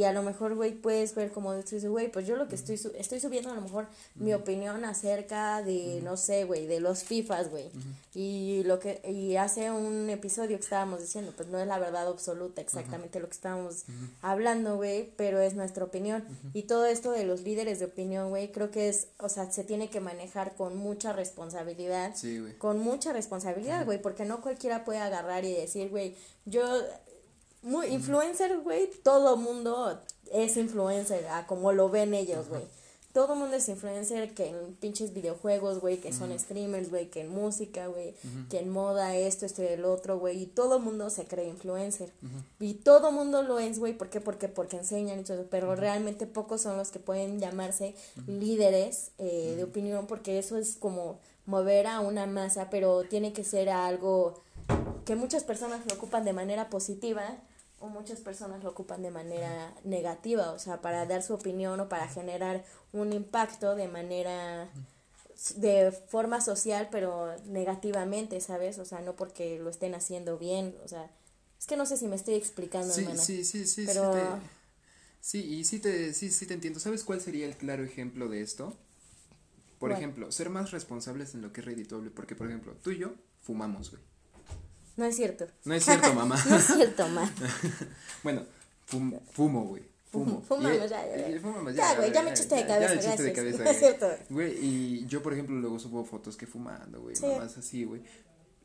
Y 0.00 0.04
a 0.04 0.12
lo 0.14 0.22
mejor, 0.22 0.54
güey, 0.54 0.72
puedes 0.72 1.14
ver 1.14 1.30
como 1.30 1.54
dices, 1.54 1.84
güey, 1.86 2.10
pues 2.10 2.26
yo 2.26 2.36
lo 2.36 2.48
que 2.48 2.54
estoy, 2.54 2.78
su- 2.78 2.92
estoy 2.96 3.20
subiendo 3.20 3.50
a 3.50 3.54
lo 3.54 3.60
mejor 3.60 3.86
mi 4.14 4.32
opinión 4.32 4.84
acerca 4.86 5.62
de, 5.62 6.00
no 6.02 6.16
sé, 6.16 6.44
güey, 6.44 6.66
de 6.66 6.80
los 6.80 7.04
FIFAs, 7.04 7.50
güey. 7.50 7.70
Y 8.14 8.62
lo 8.64 8.78
que, 8.80 9.02
y 9.08 9.36
hace 9.36 9.70
un 9.70 10.08
episodio 10.08 10.56
que 10.56 10.64
estábamos 10.64 11.00
diciendo, 11.00 11.32
pues 11.36 11.48
no 11.48 11.58
es 11.60 11.66
la 11.66 11.78
verdad 11.78 12.06
absoluta 12.08 12.60
exactamente 12.62 13.20
lo 13.20 13.26
que 13.26 13.34
estábamos 13.34 13.84
hablando, 14.22 14.76
güey, 14.76 15.12
pero 15.16 15.40
es 15.40 15.54
nuestra 15.54 15.84
opinión. 15.84 16.24
Y 16.54 16.62
todo 16.62 16.86
esto 16.86 17.12
de 17.12 17.24
los 17.24 17.42
líderes 17.42 17.78
de 17.78 17.84
opinión, 17.84 18.30
güey, 18.30 18.50
creo 18.52 18.70
que 18.70 18.88
es, 18.88 19.08
o 19.18 19.28
sea, 19.28 19.50
se 19.52 19.64
tiene 19.64 19.90
que 19.90 20.00
manejar 20.00 20.54
con 20.56 20.76
mucha 20.76 21.12
responsabilidad. 21.12 22.12
Sí, 22.16 22.38
güey. 22.38 22.56
con 22.56 22.78
mucha 22.78 23.12
responsabilidad, 23.12 23.84
güey, 23.84 24.00
porque 24.00 24.24
no 24.24 24.40
cualquiera 24.40 24.84
puede 24.84 24.98
agarrar 25.00 25.44
y 25.44 25.52
decir, 25.52 25.90
güey, 25.90 26.14
yo, 26.46 26.62
muy 27.62 27.88
influencer, 27.88 28.58
güey, 28.60 28.90
todo 29.02 29.36
mundo 29.36 30.00
es 30.32 30.56
influencer, 30.56 31.26
a 31.28 31.46
como 31.46 31.72
lo 31.72 31.88
ven 31.88 32.14
ellos, 32.14 32.48
güey. 32.48 32.62
Todo 33.12 33.34
mundo 33.34 33.56
es 33.56 33.68
influencer 33.68 34.34
que 34.34 34.50
en 34.50 34.74
pinches 34.76 35.12
videojuegos, 35.12 35.80
güey, 35.80 35.96
que 35.96 36.12
son 36.12 36.38
streamers, 36.38 36.90
güey, 36.90 37.10
que 37.10 37.22
en 37.22 37.28
música, 37.28 37.88
güey, 37.88 38.14
que 38.48 38.60
en 38.60 38.70
moda, 38.70 39.16
esto, 39.16 39.46
esto 39.46 39.64
y 39.64 39.66
el 39.66 39.84
otro, 39.84 40.20
güey, 40.20 40.44
y 40.44 40.46
todo 40.46 40.78
mundo 40.78 41.10
se 41.10 41.24
cree 41.24 41.48
influencer. 41.48 42.12
Y 42.60 42.74
todo 42.74 43.10
mundo 43.10 43.42
lo 43.42 43.58
es, 43.58 43.80
güey, 43.80 43.94
¿por 43.94 44.10
qué? 44.10 44.20
Porque, 44.20 44.48
porque 44.48 44.76
enseñan 44.76 45.18
y 45.18 45.24
todo, 45.24 45.44
pero 45.50 45.74
realmente 45.74 46.28
pocos 46.28 46.60
son 46.60 46.76
los 46.76 46.90
que 46.92 47.00
pueden 47.00 47.40
llamarse 47.40 47.96
líderes 48.28 49.10
eh, 49.18 49.54
de 49.56 49.64
opinión, 49.64 50.06
porque 50.06 50.38
eso 50.38 50.56
es 50.56 50.76
como 50.76 51.18
mover 51.46 51.88
a 51.88 51.98
una 51.98 52.26
masa, 52.26 52.70
pero 52.70 53.02
tiene 53.02 53.32
que 53.32 53.42
ser 53.42 53.70
algo 53.70 54.40
que 55.04 55.16
muchas 55.16 55.42
personas 55.42 55.84
lo 55.88 55.96
ocupan 55.96 56.24
de 56.24 56.32
manera 56.32 56.70
positiva 56.70 57.38
o 57.80 57.88
muchas 57.88 58.20
personas 58.20 58.62
lo 58.62 58.70
ocupan 58.70 59.02
de 59.02 59.10
manera 59.10 59.74
negativa, 59.84 60.52
o 60.52 60.58
sea, 60.58 60.80
para 60.80 61.06
dar 61.06 61.22
su 61.22 61.34
opinión 61.34 61.80
o 61.80 61.88
para 61.88 62.06
generar 62.08 62.64
un 62.92 63.12
impacto 63.12 63.74
de 63.74 63.88
manera 63.88 64.68
de 65.56 65.90
forma 66.08 66.40
social, 66.42 66.88
pero 66.90 67.34
negativamente, 67.46 68.40
¿sabes? 68.40 68.78
O 68.78 68.84
sea, 68.84 69.00
no 69.00 69.16
porque 69.16 69.58
lo 69.58 69.70
estén 69.70 69.94
haciendo 69.94 70.36
bien, 70.38 70.76
o 70.84 70.88
sea, 70.88 71.10
es 71.58 71.66
que 71.66 71.76
no 71.76 71.86
sé 71.86 71.96
si 71.96 72.06
me 72.06 72.16
estoy 72.16 72.34
explicando, 72.34 72.92
Sí, 72.92 73.00
hermana. 73.02 73.22
sí, 73.22 73.44
sí, 73.44 73.66
sí, 73.66 73.84
Pero- 73.86 74.12
sí, 74.12 74.18
te, 74.18 74.26
sí, 75.20 75.54
y 75.60 75.64
sí 75.64 75.78
te, 75.80 76.12
sí, 76.12 76.30
sí 76.30 76.46
te 76.46 76.54
entiendo. 76.54 76.80
¿Sabes 76.80 77.04
cuál 77.04 77.20
sería 77.22 77.46
el 77.46 77.56
claro 77.56 77.82
ejemplo 77.84 78.28
de 78.28 78.42
esto? 78.42 78.76
Por 79.78 79.88
¿Cuál? 79.90 79.92
ejemplo, 79.92 80.30
ser 80.32 80.50
más 80.50 80.70
responsables 80.72 81.34
en 81.34 81.40
lo 81.40 81.52
que 81.54 81.60
es 81.60 81.64
redituable, 81.66 82.10
porque 82.10 82.36
por 82.36 82.46
ejemplo, 82.48 82.76
tú 82.82 82.90
y 82.90 82.98
yo 82.98 83.14
fumamos, 83.40 83.90
güey. 83.90 84.02
No 84.96 85.04
es 85.06 85.16
cierto. 85.16 85.46
No 85.64 85.74
es 85.74 85.84
cierto, 85.84 86.12
mamá. 86.14 86.36
no 86.48 86.56
es 86.56 86.64
cierto, 86.66 87.08
ma. 87.08 87.30
Bueno, 88.22 88.44
fum- 88.90 89.18
fumo, 89.32 89.64
güey. 89.64 89.82
Fumo. 90.10 90.42
Fumamos, 90.42 90.86
Y- 90.86 90.88
ya, 90.88 91.06
ya, 91.06 91.16
ya. 91.16 91.28
y 91.30 91.38
fumamos, 91.38 91.74
Ya, 91.74 91.94
güey, 91.94 92.12
ya 92.12 92.22
me 92.22 92.30
echaste 92.30 92.54
de 92.56 92.66
cabeza, 92.66 92.88
Ya 92.88 92.94
me 92.94 93.00
echaste 93.00 93.22
de 93.22 93.32
cabeza, 93.32 93.58
No 93.64 93.70
es 93.70 93.78
güey. 93.78 93.78
cierto. 93.96 94.24
Güey, 94.28 94.58
y 94.64 95.06
yo, 95.06 95.22
por 95.22 95.32
ejemplo, 95.32 95.54
luego 95.56 95.78
subo 95.78 96.04
fotos 96.04 96.36
que 96.36 96.46
fumando, 96.46 97.00
güey, 97.00 97.14
Sí. 97.16 97.26
mamás 97.26 97.56
así, 97.56 97.84
güey. 97.84 98.02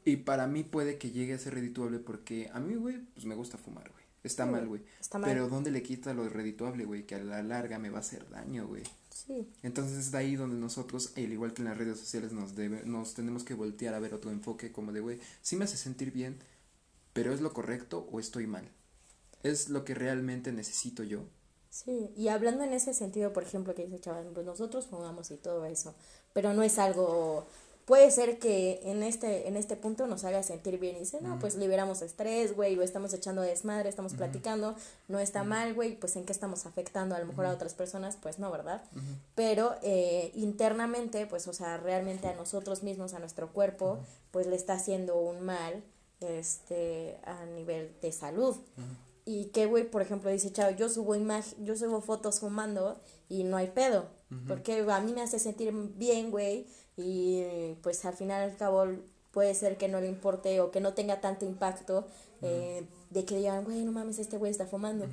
Y 0.04 0.18
para 0.18 0.48
mí 0.48 0.64
puede 0.64 0.98
que 0.98 1.12
llegue 1.12 1.34
a 1.34 1.38
ser 1.40 1.54
redituable 1.54 2.00
porque 2.00 2.50
a 2.54 2.60
mí, 2.60 2.76
güey, 2.76 2.98
pues 3.14 3.26
me 3.26 3.36
gusta 3.36 3.58
fumar, 3.58 3.90
güey. 3.92 4.04
Está 4.24 4.46
Sí, 4.46 4.52
mal, 4.52 4.68
güey. 4.68 4.82
está 5.00 5.20
mal. 5.20 5.30
Pero 5.30 5.48
¿dónde 5.48 5.70
le 5.72 5.84
quita 5.84 6.14
lo 6.16 6.28
redituable, 6.28 6.86
güey? 6.86 7.04
Que 7.06 7.16
a 7.16 7.20
la 7.20 7.44
larga 7.44 7.78
me 7.80 7.90
va 7.92 7.98
a 7.98 8.02
hacer 8.02 8.28
daño, 8.30 8.68
güey. 8.68 8.82
Sí. 9.16 9.48
Entonces 9.64 9.98
es 9.98 10.12
de 10.12 10.18
ahí 10.18 10.36
donde 10.36 10.58
nosotros, 10.58 11.14
al 11.16 11.32
igual 11.32 11.54
que 11.54 11.62
en 11.62 11.70
las 11.70 11.78
redes 11.78 11.98
sociales, 11.98 12.34
nos, 12.34 12.54
debe, 12.54 12.84
nos 12.84 13.14
tenemos 13.14 13.46
que 13.46 13.54
voltear 13.54 13.94
a 13.94 14.00
ver 14.00 14.14
otro 14.14 14.30
enfoque 14.30 14.74
como 14.74 14.92
de, 14.92 15.00
güey, 15.00 15.22
sí 15.42 15.56
me 15.56 15.64
hace 15.64 15.78
sentir 15.78 16.12
bien, 16.12 16.38
pero 17.14 17.34
¿es 17.34 17.40
lo 17.40 17.54
correcto 17.54 18.10
o 18.12 18.20
estoy 18.20 18.46
mal? 18.46 18.70
¿Es 19.42 19.70
lo 19.70 19.86
que 19.86 19.96
realmente 19.96 20.52
necesito 20.52 21.02
yo? 21.04 21.30
Sí, 21.70 22.12
y 22.18 22.28
hablando 22.28 22.66
en 22.66 22.74
ese 22.74 22.94
sentido, 22.94 23.32
por 23.32 23.44
ejemplo, 23.44 23.74
que 23.74 23.86
dice 23.86 24.02
chaval, 24.02 24.32
pues 24.34 24.46
nosotros 24.46 24.88
fumamos 24.88 25.32
y 25.32 25.38
todo 25.38 25.66
eso, 25.66 25.96
pero 26.34 26.54
no 26.54 26.62
es 26.62 26.78
algo, 26.78 27.48
puede 27.86 28.10
ser 28.10 28.40
que 28.40 28.82
en 28.84 29.04
este, 29.04 29.48
en 29.48 29.56
este 29.56 29.76
punto 29.76 30.08
nos 30.08 30.24
haga 30.24 30.42
sentir 30.44 30.80
bien 30.80 30.96
y 30.96 31.00
dice, 31.00 31.20
no, 31.22 31.38
pues 31.40 31.56
liberamos 31.56 32.02
estrés, 32.02 32.56
güey, 32.56 32.78
o 32.78 32.82
estamos 32.82 33.14
echando 33.14 33.42
desmadre, 33.42 33.90
estamos 33.90 34.14
platicando, 34.14 34.76
no 35.08 35.20
está 35.20 35.44
mal, 35.44 35.74
güey, 35.76 35.96
pues 35.96 36.16
en 36.16 36.26
qué 36.26 36.32
estamos 36.32 36.66
afectando 36.66 37.16
a 37.16 37.20
lo 37.20 37.26
mejor 37.26 37.46
a 37.46 37.52
otras 37.52 37.76
personas, 37.76 38.18
pues 38.20 38.40
no, 38.40 38.52
¿verdad? 38.52 38.84
Pero 39.36 39.76
eh, 39.84 40.32
internamente, 40.34 41.28
pues, 41.28 41.48
o 41.48 41.54
sea, 41.54 41.78
realmente 41.78 42.28
a 42.28 42.34
nosotros 42.34 42.82
mismos, 42.82 43.14
a 43.14 43.20
nuestro 43.20 43.54
cuerpo, 43.54 44.00
pues 44.32 44.48
le 44.48 44.56
está 44.56 44.74
haciendo 44.74 45.18
un 45.20 45.42
mal, 45.42 45.84
este, 46.22 47.20
a 47.24 47.46
nivel 47.46 47.96
de 48.02 48.12
salud. 48.12 48.56
Y 49.26 49.46
que, 49.46 49.66
güey, 49.66 49.90
por 49.90 50.02
ejemplo, 50.02 50.30
dice, 50.30 50.52
chavo, 50.52 50.76
yo 50.76 50.88
subo 50.90 51.16
imagen, 51.16 51.66
yo 51.66 51.76
subo 51.76 52.02
fotos 52.02 52.40
fumando 52.40 53.00
y 53.28 53.44
no 53.44 53.58
hay 53.58 53.68
pedo. 53.68 54.08
Porque 54.48 54.86
a 54.90 55.00
mí 55.00 55.14
me 55.14 55.22
hace 55.22 55.40
sentir 55.40 55.72
bien, 55.96 56.30
güey. 56.30 56.68
Y 56.98 57.44
pues 57.82 58.06
al 58.06 58.14
final 58.14 58.42
al 58.42 58.56
cabo 58.58 58.86
puede 59.32 59.54
ser 59.54 59.78
que 59.78 59.88
no 59.88 60.00
le 60.00 60.08
importe 60.08 60.62
o 60.62 60.72
que 60.72 60.80
no 60.80 60.94
tenga 60.94 61.20
tanto 61.20 61.46
impacto 61.46 62.06
eh, 62.42 62.84
de 63.10 63.26
que 63.26 63.38
digan, 63.38 63.64
güey, 63.64 63.84
no 63.84 63.92
mames, 63.92 64.20
este 64.20 64.38
güey 64.38 64.52
está 64.52 64.66
fumando. 64.66 65.06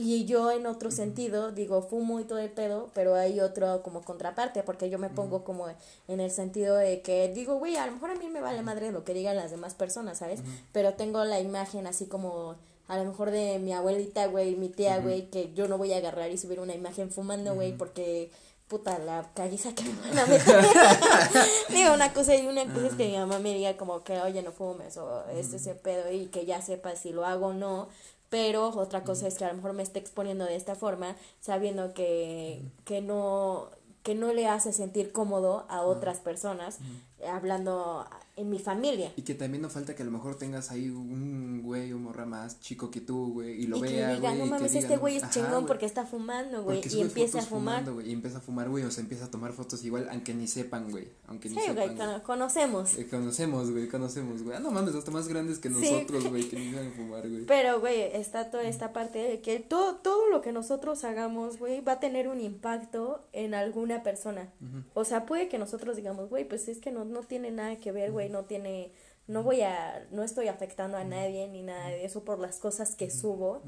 Y 0.00 0.26
yo 0.26 0.52
en 0.52 0.66
otro 0.66 0.92
sentido 0.92 1.50
digo, 1.50 1.82
fumo 1.82 2.20
y 2.20 2.24
todo 2.24 2.38
el 2.38 2.50
pedo, 2.50 2.88
pero 2.94 3.16
hay 3.16 3.40
otro 3.40 3.82
como 3.82 4.02
contraparte, 4.02 4.62
porque 4.62 4.90
yo 4.90 4.98
me 4.98 5.10
pongo 5.10 5.42
como 5.42 5.66
en 6.06 6.20
el 6.20 6.30
sentido 6.30 6.76
de 6.76 7.02
que 7.02 7.32
digo, 7.34 7.56
güey, 7.56 7.76
a 7.76 7.86
lo 7.86 7.94
mejor 7.94 8.10
a 8.12 8.14
mí 8.14 8.28
me 8.28 8.40
vale 8.40 8.62
madre 8.62 8.92
lo 8.92 9.02
que 9.02 9.12
digan 9.12 9.34
las 9.34 9.50
demás 9.50 9.74
personas, 9.74 10.18
¿sabes? 10.18 10.40
Pero 10.72 10.94
tengo 10.94 11.24
la 11.24 11.40
imagen 11.40 11.88
así 11.88 12.06
como 12.06 12.54
a 12.86 12.96
lo 12.96 13.04
mejor 13.04 13.32
de 13.32 13.58
mi 13.58 13.72
abuelita, 13.72 14.26
güey, 14.26 14.54
mi 14.54 14.68
tía, 14.68 14.98
güey, 14.98 15.30
que 15.30 15.52
yo 15.54 15.66
no 15.66 15.78
voy 15.78 15.92
a 15.92 15.96
agarrar 15.96 16.30
y 16.30 16.38
subir 16.38 16.60
una 16.60 16.76
imagen 16.76 17.10
fumando, 17.10 17.54
güey, 17.54 17.76
porque 17.76 18.30
puta 18.68 18.98
la 18.98 19.28
caguiza 19.34 19.74
que 19.74 19.84
me 19.84 19.92
van 20.00 20.18
a 20.18 20.26
meter. 20.26 20.64
Digo, 21.70 21.94
una 21.94 22.12
cosa 22.12 22.36
y 22.36 22.46
una 22.46 22.64
cosa 22.64 22.88
es 22.88 22.94
que 22.94 23.08
mi 23.08 23.16
mamá 23.16 23.38
me 23.38 23.54
diga 23.54 23.76
como 23.76 24.04
que, 24.04 24.20
oye, 24.20 24.42
no 24.42 24.52
fumes 24.52 24.96
o 24.98 25.24
este 25.30 25.56
ese 25.56 25.74
pedo 25.74 26.12
y 26.12 26.26
que 26.26 26.44
ya 26.44 26.60
sepa 26.60 26.94
si 26.94 27.12
lo 27.12 27.24
hago 27.24 27.48
o 27.48 27.54
no. 27.54 27.88
Pero 28.28 28.68
otra 28.68 29.04
cosa 29.04 29.26
es 29.26 29.36
que 29.38 29.46
a 29.46 29.48
lo 29.48 29.54
mejor 29.54 29.72
me 29.72 29.82
esté 29.82 29.98
exponiendo 29.98 30.44
de 30.44 30.54
esta 30.54 30.74
forma, 30.74 31.16
sabiendo 31.40 31.94
que, 31.94 32.62
que 32.84 33.00
no 33.00 33.70
que 34.02 34.14
no 34.14 34.32
le 34.32 34.46
hace 34.46 34.72
sentir 34.72 35.12
cómodo 35.12 35.66
a 35.68 35.82
otras 35.82 36.20
personas, 36.20 36.78
hablando 37.26 38.06
en 38.36 38.48
mi 38.50 38.58
familia. 38.60 39.12
Y 39.16 39.22
que 39.22 39.34
también 39.34 39.62
no 39.62 39.68
falta 39.70 39.96
que 39.96 40.02
a 40.02 40.06
lo 40.06 40.12
mejor 40.12 40.36
tengas 40.36 40.70
ahí 40.70 40.88
un 40.90 41.60
güey 41.62 41.92
o 41.92 41.98
morra 41.98 42.24
más 42.24 42.60
chico 42.60 42.88
que 42.90 43.00
tú, 43.00 43.32
güey, 43.32 43.62
y 43.62 43.66
lo 43.66 43.78
y 43.78 43.80
vea, 43.80 44.08
que 44.10 44.14
diga, 44.14 44.28
güey, 44.30 44.38
no 44.38 44.44
que 44.44 44.50
mames, 44.50 44.72
diga, 44.72 44.82
este 44.84 44.96
güey 44.96 45.16
es 45.16 45.24
ajá, 45.24 45.32
chingón 45.32 45.50
güey, 45.52 45.66
porque 45.66 45.86
está 45.86 46.06
fumando, 46.06 46.62
güey, 46.62 46.80
y 46.88 47.00
empieza 47.00 47.40
a 47.40 47.42
fumar. 47.42 47.80
fumando, 47.80 47.94
güey, 47.94 48.10
y 48.10 48.12
empieza 48.12 48.38
a 48.38 48.40
fumar, 48.40 48.68
güey, 48.68 48.84
o 48.84 48.90
se 48.92 49.00
empieza 49.00 49.24
a 49.24 49.30
tomar 49.30 49.52
fotos 49.52 49.84
igual, 49.84 50.08
aunque 50.12 50.34
ni 50.34 50.46
sepan, 50.46 50.88
güey, 50.90 51.08
aunque 51.26 51.48
ni 51.48 51.56
Sí, 51.56 51.62
sepan. 51.62 51.74
güey, 51.74 51.96
cono- 51.96 52.22
conocemos. 52.22 52.96
Eh, 52.96 53.08
conocemos, 53.08 53.70
güey, 53.72 53.88
conocemos, 53.88 54.42
güey. 54.44 54.56
Ah, 54.56 54.60
no 54.60 54.70
mames, 54.70 54.94
hasta 54.94 55.10
más 55.10 55.26
grandes 55.26 55.58
que 55.58 55.68
Sí. 55.70 55.74
nosotros, 55.74 56.28
güey, 56.28 56.48
que 56.48 56.58
ni 56.60 56.72
saben 56.72 56.92
fumar, 56.92 57.28
güey. 57.28 57.44
Pero, 57.44 57.80
güey, 57.80 58.02
está 58.12 58.50
toda 58.52 58.62
esta 58.62 58.92
parte 58.92 59.18
de 59.18 59.40
que 59.40 59.58
todo, 59.58 59.96
todo 59.96 60.28
lo 60.28 60.42
que 60.42 60.52
nosotros 60.52 61.02
hagamos, 61.02 61.58
güey, 61.58 61.80
va 61.80 61.92
a 61.94 62.00
tener 62.00 62.28
un 62.28 62.40
impacto 62.40 63.26
en 63.32 63.54
alguna 63.54 64.04
persona. 64.04 64.52
O 64.94 65.04
sea, 65.04 65.26
puede 65.26 65.48
que 65.48 65.58
nosotros 65.58 65.96
digamos, 65.96 66.28
güey, 66.30 66.46
pues 66.48 66.68
es 66.68 66.78
que 66.78 66.92
no, 66.92 67.04
no 67.08 67.22
tiene 67.22 67.50
nada 67.50 67.76
que 67.76 67.92
ver, 67.92 68.12
güey, 68.12 68.28
no 68.28 68.44
tiene, 68.44 68.92
no 69.26 69.42
voy 69.42 69.62
a, 69.62 70.06
no 70.10 70.22
estoy 70.22 70.48
afectando 70.48 70.96
a 70.96 71.04
nadie 71.04 71.48
ni 71.48 71.62
nada 71.62 71.88
de 71.88 72.04
eso 72.04 72.24
por 72.24 72.38
las 72.38 72.58
cosas 72.58 72.94
que 72.96 73.10
subo. 73.10 73.62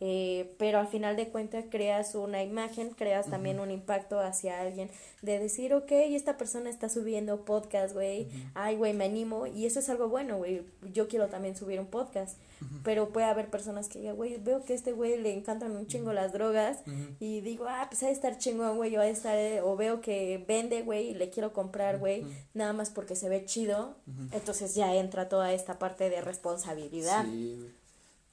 Eh, 0.00 0.54
pero 0.58 0.78
al 0.78 0.88
final 0.88 1.16
de 1.16 1.28
cuentas 1.28 1.64
creas 1.70 2.14
una 2.14 2.42
imagen, 2.42 2.90
creas 2.90 3.30
también 3.30 3.60
un 3.60 3.70
impacto 3.70 4.18
hacia 4.18 4.60
alguien 4.60 4.90
de 5.22 5.38
decir, 5.38 5.72
ok, 5.72 5.90
esta 5.90 6.36
persona 6.36 6.68
está 6.68 6.88
subiendo 6.88 7.44
podcast, 7.44 7.94
güey, 7.94 8.28
ay, 8.54 8.76
güey, 8.76 8.92
me 8.92 9.04
animo 9.04 9.46
y 9.46 9.66
eso 9.66 9.78
es 9.78 9.88
algo 9.88 10.08
bueno, 10.08 10.38
güey, 10.38 10.62
yo 10.92 11.08
quiero 11.08 11.28
también 11.28 11.56
subir 11.56 11.78
un 11.80 11.86
podcast, 11.86 12.38
pero 12.82 13.10
puede 13.10 13.26
haber 13.26 13.50
personas 13.50 13.88
que 13.88 14.00
digan, 14.00 14.16
güey, 14.16 14.36
veo 14.38 14.64
que 14.64 14.72
a 14.72 14.76
este 14.76 14.92
güey 14.92 15.18
le 15.18 15.32
encantan 15.32 15.76
un 15.76 15.86
chingo 15.86 16.12
las 16.12 16.32
drogas 16.32 16.82
y 17.20 17.40
digo, 17.40 17.66
ah, 17.68 17.86
pues 17.88 18.02
ha 18.02 18.06
de 18.06 18.12
estar 18.12 18.36
chingón, 18.36 18.76
güey, 18.76 18.96
o 18.96 19.00
ha 19.00 19.04
de 19.04 19.10
estar, 19.10 19.36
eh", 19.36 19.60
o 19.62 19.76
veo 19.76 20.00
que 20.00 20.44
vende, 20.46 20.82
güey, 20.82 21.10
y 21.10 21.14
le 21.14 21.30
quiero 21.30 21.52
comprar, 21.52 21.98
güey, 21.98 22.24
nada 22.52 22.72
más 22.72 22.90
porque 22.90 23.16
se 23.16 23.28
ve 23.28 23.44
chido, 23.44 23.94
entonces 24.32 24.74
ya 24.74 24.94
entra 24.94 25.28
toda 25.28 25.52
esta 25.52 25.78
parte 25.78 26.10
de 26.10 26.20
responsabilidad. 26.20 27.24
Sí. 27.24 27.70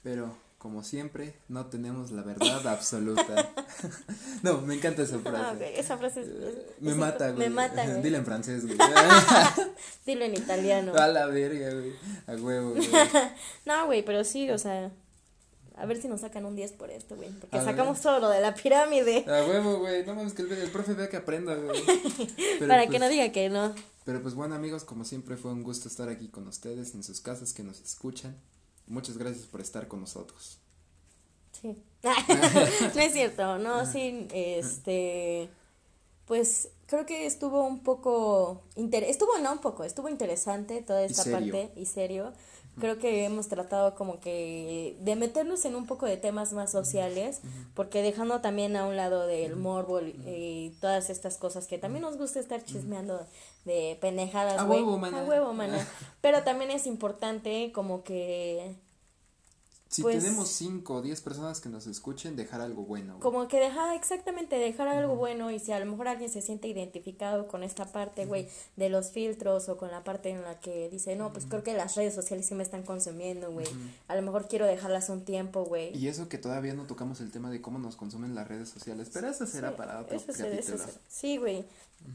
Pero, 0.03 0.35
como 0.61 0.83
siempre, 0.83 1.33
no 1.47 1.65
tenemos 1.65 2.11
la 2.11 2.21
verdad 2.21 2.67
absoluta. 2.67 3.49
no, 4.43 4.61
me 4.61 4.75
encanta 4.75 5.01
esa 5.01 5.17
frase. 5.23 5.55
Güey, 5.57 5.79
esa 5.79 5.97
frase 5.97 6.21
es- 6.21 6.27
Eh, 6.27 6.65
es- 6.77 6.81
me 6.83 6.91
es- 6.91 6.97
mata, 6.97 7.31
güey. 7.31 7.49
Me 7.49 7.55
mata, 7.55 7.83
güey. 7.87 8.03
Dile 8.03 8.17
en 8.17 8.25
francés, 8.25 8.67
güey. 8.67 8.77
Dilo 10.05 10.23
en 10.25 10.35
italiano. 10.35 10.93
A 10.95 11.07
la 11.07 11.25
verga, 11.25 11.73
güey. 11.73 11.93
A 12.27 12.33
huevo, 12.41 12.71
güey. 12.75 12.87
No, 13.65 13.87
güey, 13.87 14.05
pero 14.05 14.23
sí, 14.23 14.51
o 14.51 14.57
sea, 14.59 14.91
a 15.75 15.85
ver 15.87 15.99
si 15.99 16.07
nos 16.07 16.21
sacan 16.21 16.45
un 16.45 16.55
10 16.55 16.73
por 16.73 16.91
esto, 16.91 17.15
güey. 17.15 17.29
Porque 17.31 17.57
A 17.57 17.63
sacamos 17.65 17.97
ver. 17.97 18.03
todo 18.03 18.19
lo 18.19 18.29
de 18.29 18.39
la 18.41 18.53
pirámide. 18.53 19.25
A 19.27 19.43
huevo, 19.47 19.79
güey. 19.79 20.05
No 20.05 20.13
mames 20.13 20.33
que 20.33 20.43
el, 20.43 20.51
el 20.51 20.69
profe 20.69 20.93
vea 20.93 21.09
que 21.09 21.17
aprenda, 21.17 21.55
güey. 21.55 21.81
Para 22.67 22.83
que 22.83 22.87
pues, 22.89 22.99
no 22.99 23.09
diga 23.09 23.31
que 23.31 23.49
no. 23.49 23.73
Pero 24.05 24.21
pues 24.21 24.35
bueno 24.35 24.53
amigos, 24.53 24.83
como 24.83 25.05
siempre 25.05 25.37
fue 25.37 25.51
un 25.51 25.63
gusto 25.63 25.87
estar 25.87 26.07
aquí 26.09 26.27
con 26.27 26.47
ustedes 26.47 26.93
en 26.93 27.01
sus 27.03 27.19
casas 27.19 27.51
que 27.53 27.63
nos 27.63 27.79
escuchan. 27.81 28.35
Muchas 28.91 29.17
gracias 29.17 29.45
por 29.45 29.61
estar 29.61 29.87
con 29.87 30.01
nosotros. 30.01 30.59
Sí. 31.53 31.77
no 32.03 33.01
es 33.01 33.13
cierto, 33.13 33.57
no, 33.57 33.85
sí, 33.85 34.27
este, 34.33 35.49
pues 36.25 36.71
creo 36.87 37.05
que 37.05 37.25
estuvo 37.25 37.65
un 37.65 37.83
poco, 37.83 38.63
inter 38.75 39.05
estuvo, 39.05 39.37
no 39.37 39.53
un 39.53 39.59
poco, 39.59 39.85
estuvo 39.85 40.09
interesante 40.09 40.81
toda 40.81 41.05
esta 41.05 41.23
parte 41.23 41.71
y 41.77 41.85
serio. 41.85 42.33
Creo 42.79 42.99
que 42.99 43.25
hemos 43.25 43.47
tratado 43.47 43.95
como 43.95 44.19
que 44.19 44.95
de 45.01 45.15
meternos 45.15 45.65
en 45.65 45.75
un 45.75 45.85
poco 45.85 46.05
de 46.05 46.17
temas 46.17 46.53
más 46.53 46.71
sociales, 46.71 47.41
porque 47.73 48.01
dejando 48.01 48.39
también 48.41 48.75
a 48.75 48.85
un 48.85 48.95
lado 48.95 49.27
del 49.27 49.55
morbo 49.55 49.99
y 50.01 50.73
todas 50.79 51.09
estas 51.09 51.37
cosas 51.37 51.67
que 51.67 51.77
también 51.77 52.01
nos 52.01 52.17
gusta 52.17 52.39
estar 52.39 52.63
chismeando 52.63 53.25
de 53.65 53.97
pendejadas, 53.99 54.59
A 54.59 54.63
güey. 54.63 54.79
A 54.79 54.83
huevo, 54.83 55.53
mana. 55.53 55.87
Pero 56.21 56.43
también 56.43 56.71
es 56.71 56.87
importante 56.87 57.71
como 57.73 58.03
que 58.03 58.75
Si 59.91 60.01
Pues- 60.03 60.23
tenemos 60.23 60.47
5 60.47 60.95
o 60.95 61.01
10 61.01 61.19
personas 61.19 61.59
que 61.59 61.67
nos 61.67 61.85
escuchen, 61.85 62.37
dejar 62.37 62.61
algo 62.61 62.83
bueno. 62.83 63.15
güey. 63.17 63.21
Como 63.21 63.49
que 63.49 63.59
dejar, 63.59 63.93
exactamente, 63.93 64.55
dejar 64.55 64.87
algo 64.87 65.17
bueno 65.17 65.51
y 65.51 65.59
si 65.59 65.73
a 65.73 65.79
lo 65.81 65.85
mejor 65.85 66.07
alguien 66.07 66.29
se 66.29 66.41
siente 66.41 66.69
identificado 66.69 67.49
con 67.49 67.61
esta 67.61 67.91
parte, 67.91 68.25
güey, 68.25 68.47
de 68.77 68.87
los 68.87 69.11
filtros 69.11 69.67
o 69.67 69.75
con 69.75 69.91
la 69.91 70.05
parte 70.05 70.29
en 70.29 70.43
la 70.43 70.61
que 70.61 70.87
dice, 70.89 71.17
no, 71.17 71.33
pues 71.33 71.45
creo 71.45 71.61
que 71.63 71.73
las 71.73 71.95
redes 71.95 72.15
sociales 72.15 72.45
sí 72.45 72.55
me 72.55 72.63
están 72.63 72.83
consumiendo, 72.83 73.51
güey, 73.51 73.67
a 74.07 74.15
lo 74.15 74.21
mejor 74.21 74.47
quiero 74.47 74.65
dejarlas 74.65 75.09
un 75.09 75.25
tiempo, 75.25 75.65
güey. 75.65 75.93
Y 75.97 76.07
eso 76.07 76.29
que 76.29 76.37
todavía 76.37 76.73
no 76.73 76.85
tocamos 76.87 77.19
el 77.19 77.29
tema 77.29 77.49
de 77.51 77.61
cómo 77.61 77.77
nos 77.77 77.97
consumen 77.97 78.33
las 78.33 78.47
redes 78.47 78.69
sociales, 78.69 79.09
pero 79.11 79.27
eso 79.27 79.45
será 79.45 79.71
Sí, 79.71 79.75
para 79.75 79.99
otro 79.99 80.15
eso 80.15 80.31
será- 80.31 80.47
eso 80.57 80.71
capítulo. 80.71 80.77
será. 80.87 80.99
Sí, 81.09 81.35
güey, 81.37 81.65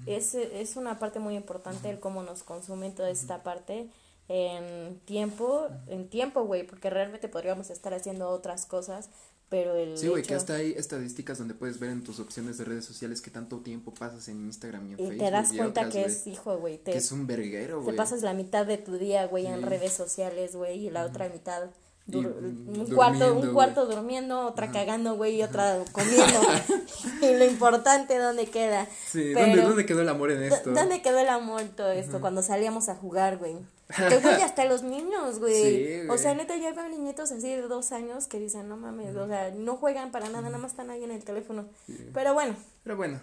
es, 0.07 0.35
es 0.35 0.77
una 0.77 0.99
parte 0.99 1.19
muy 1.19 1.37
importante 1.37 1.91
el 1.91 2.01
cómo 2.01 2.23
nos 2.23 2.43
consumen 2.43 2.95
toda 2.95 3.11
esta 3.11 3.43
parte 3.43 3.91
en 4.29 4.99
tiempo, 5.05 5.69
en 5.87 6.09
tiempo, 6.09 6.43
güey, 6.45 6.67
porque 6.67 6.91
realmente 6.91 7.29
podríamos 7.29 7.71
estar 7.71 7.95
haciendo 7.95 8.29
otras 8.29 8.67
cosas, 8.67 9.09
pero 9.49 9.77
el 9.77 9.97
Sí, 9.97 10.09
güey, 10.09 10.25
que 10.25 10.35
hasta 10.35 10.55
hay 10.57 10.73
estadísticas 10.73 11.39
donde 11.39 11.55
puedes 11.55 11.79
ver 11.79 11.91
en 11.91 12.03
tus 12.03 12.19
opciones 12.19 12.59
de 12.59 12.65
redes 12.65 12.85
sociales 12.85 13.21
qué 13.23 13.31
tanto 13.31 13.59
tiempo 13.61 13.95
pasas 13.95 14.27
en 14.29 14.41
Instagram 14.47 14.89
y 14.91 14.93
en 14.95 14.95
y 14.95 14.97
Facebook. 15.09 15.19
te 15.25 15.31
das 15.31 15.53
y 15.53 15.57
cuenta 15.59 15.81
otras, 15.83 15.93
que 15.95 16.05
es, 16.05 16.27
hijo, 16.27 16.59
güey, 16.59 16.79
te, 16.79 16.91
que 16.93 16.99
es 16.99 17.13
un 17.13 17.27
verguero, 17.29 17.79
Te 17.79 17.85
güey. 17.85 17.97
pasas 17.97 18.23
la 18.23 18.35
mitad 18.35 18.67
de 18.67 18.79
tu 18.79 18.97
día, 18.99 19.27
güey, 19.29 19.47
en 19.47 19.63
redes 19.63 19.93
sociales, 19.93 20.57
güey, 20.57 20.87
y 20.87 20.91
la 20.91 21.05
otra 21.05 21.29
mitad 21.29 21.71
dur- 22.09 22.35
mm, 22.41 22.81
un 22.81 22.87
cuarto, 22.87 23.19
durmiendo, 23.27 23.49
un 23.49 23.55
cuarto 23.55 23.87
durmiendo, 23.87 24.47
otra 24.47 24.73
cagando, 24.73 25.15
güey, 25.15 25.37
y 25.37 25.43
otra 25.45 25.79
comiendo. 25.93 26.41
y 27.23 27.35
lo 27.39 27.45
importante, 27.45 28.19
¿dónde 28.19 28.47
queda? 28.47 28.87
Sí, 29.09 29.31
Pero- 29.33 29.47
¿dónde, 29.47 29.63
¿dónde 29.63 29.87
quedó 29.87 30.01
el 30.03 30.09
amor 30.09 30.33
en 30.33 30.41
¿Dó- 30.49 30.55
esto? 30.57 30.73
¿Dónde 30.73 31.03
quedó 31.03 31.21
el 31.21 31.29
amor 31.29 31.63
todo 31.77 31.93
esto? 31.93 32.21
Cuando 32.21 32.43
salíamos 32.43 32.89
a 32.89 32.97
jugar, 32.97 33.39
güey. 33.39 33.55
Que, 33.95 34.19
güey, 34.23 34.43
hasta 34.43 34.65
los 34.65 34.83
niños, 34.83 35.39
güey. 35.39 36.03
Sí, 36.03 36.09
O 36.09 36.19
sea, 36.19 36.35
neta, 36.35 36.57
ya 36.57 36.73
veo 36.73 36.89
niñitos 36.89 37.31
así 37.33 37.49
de 37.49 37.63
dos 37.63 37.93
años 37.93 38.27
que 38.27 38.39
dicen, 38.41 38.69
no 38.69 38.77
mames, 38.77 39.15
o 39.17 39.27
sea, 39.29 39.51
no 39.53 39.77
juegan 39.77 40.11
para 40.11 40.27
nada, 40.29 40.43
nada 40.43 40.59
más 40.59 40.73
están 40.73 40.91
ahí 40.91 41.05
en 41.05 41.11
el 41.13 41.23
teléfono. 41.25 41.69
Pero 42.13 42.35
bueno, 42.35 42.57
Pero 42.83 42.97
bueno. 42.97 43.21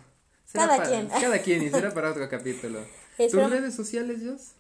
Cada 0.53 0.77
para- 0.77 0.89
quien. 0.89 1.07
Cada 1.07 1.39
quien 1.41 1.63
y 1.63 1.69
será 1.69 1.91
para 1.93 2.11
otro 2.11 2.29
capítulo. 2.29 2.79
Espero- 3.17 3.43
¿Tus 3.43 3.51
redes 3.51 3.75
sociales, 3.75 4.19
Jos? 4.25 4.51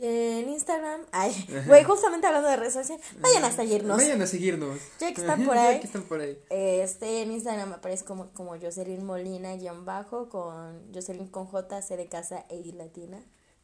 en 0.00 0.48
Instagram, 0.48 1.00
ay, 1.10 1.34
güey, 1.66 1.82
justamente 1.82 2.26
hablando 2.28 2.48
de 2.48 2.56
redes 2.56 2.74
sociales, 2.74 3.04
vayan 3.20 3.44
a 3.44 3.50
seguirnos. 3.50 3.96
Vayan 3.96 4.22
a 4.22 4.26
seguirnos. 4.28 4.78
Ya 5.00 5.12
que 5.12 5.20
están 5.20 5.44
por 5.44 5.56
Ya 5.56 5.68
ahí. 5.70 5.80
que 5.80 5.86
están 5.86 6.02
por 6.04 6.20
ahí. 6.20 6.38
Este, 6.50 7.22
en 7.22 7.32
Instagram 7.32 7.72
aparece 7.72 8.04
como, 8.04 8.30
como 8.32 8.56
Jocelyn 8.60 9.04
Molina 9.04 9.56
guion 9.56 9.84
bajo 9.84 10.28
con 10.28 10.80
Jocelyn 10.94 11.26
con 11.26 11.46
J, 11.46 11.82
C 11.82 11.96
de 11.96 12.06
casa 12.06 12.44
e 12.48 12.58
I 12.58 12.70
latina. 12.72 13.18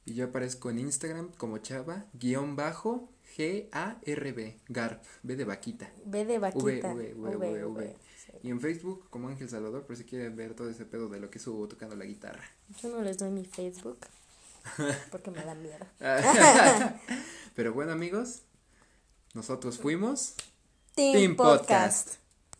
Y 0.08 0.14
yo 0.14 0.24
aparezco 0.24 0.70
en 0.70 0.78
Instagram 0.78 1.32
como 1.36 1.58
chava, 1.58 2.06
guion 2.14 2.56
bajo, 2.56 3.10
G-A-R-B, 3.36 4.58
Garp, 4.68 5.04
B 5.22 5.36
de 5.36 5.44
vaquita. 5.44 5.92
B 6.06 6.24
de 6.24 6.38
vaquita. 6.38 6.94
V, 6.94 7.12
V, 7.14 7.36
V, 7.36 7.36
V, 7.36 7.64
V. 7.66 7.96
sí. 8.16 8.32
Y 8.42 8.50
en 8.50 8.58
Facebook 8.58 9.04
como 9.10 9.28
Ángel 9.28 9.50
Salvador, 9.50 9.84
por 9.84 9.96
si 9.96 10.04
quieren 10.04 10.34
ver 10.34 10.54
todo 10.54 10.70
ese 10.70 10.86
pedo 10.86 11.10
de 11.10 11.20
lo 11.20 11.28
que 11.28 11.38
subo 11.38 11.68
tocando 11.68 11.94
la 11.94 12.06
guitarra. 12.06 12.42
Yo 12.82 12.88
no 12.88 13.02
les 13.02 13.18
doy 13.18 13.30
mi 13.30 13.44
Facebook 13.44 13.98
porque 15.10 15.30
me 15.30 15.44
da 15.44 15.54
miedo. 15.54 15.86
Pero 17.54 17.74
bueno 17.74 17.92
amigos, 17.92 18.44
nosotros 19.34 19.76
fuimos 19.76 20.36
Team. 20.94 21.36
Podcast. 21.36 22.14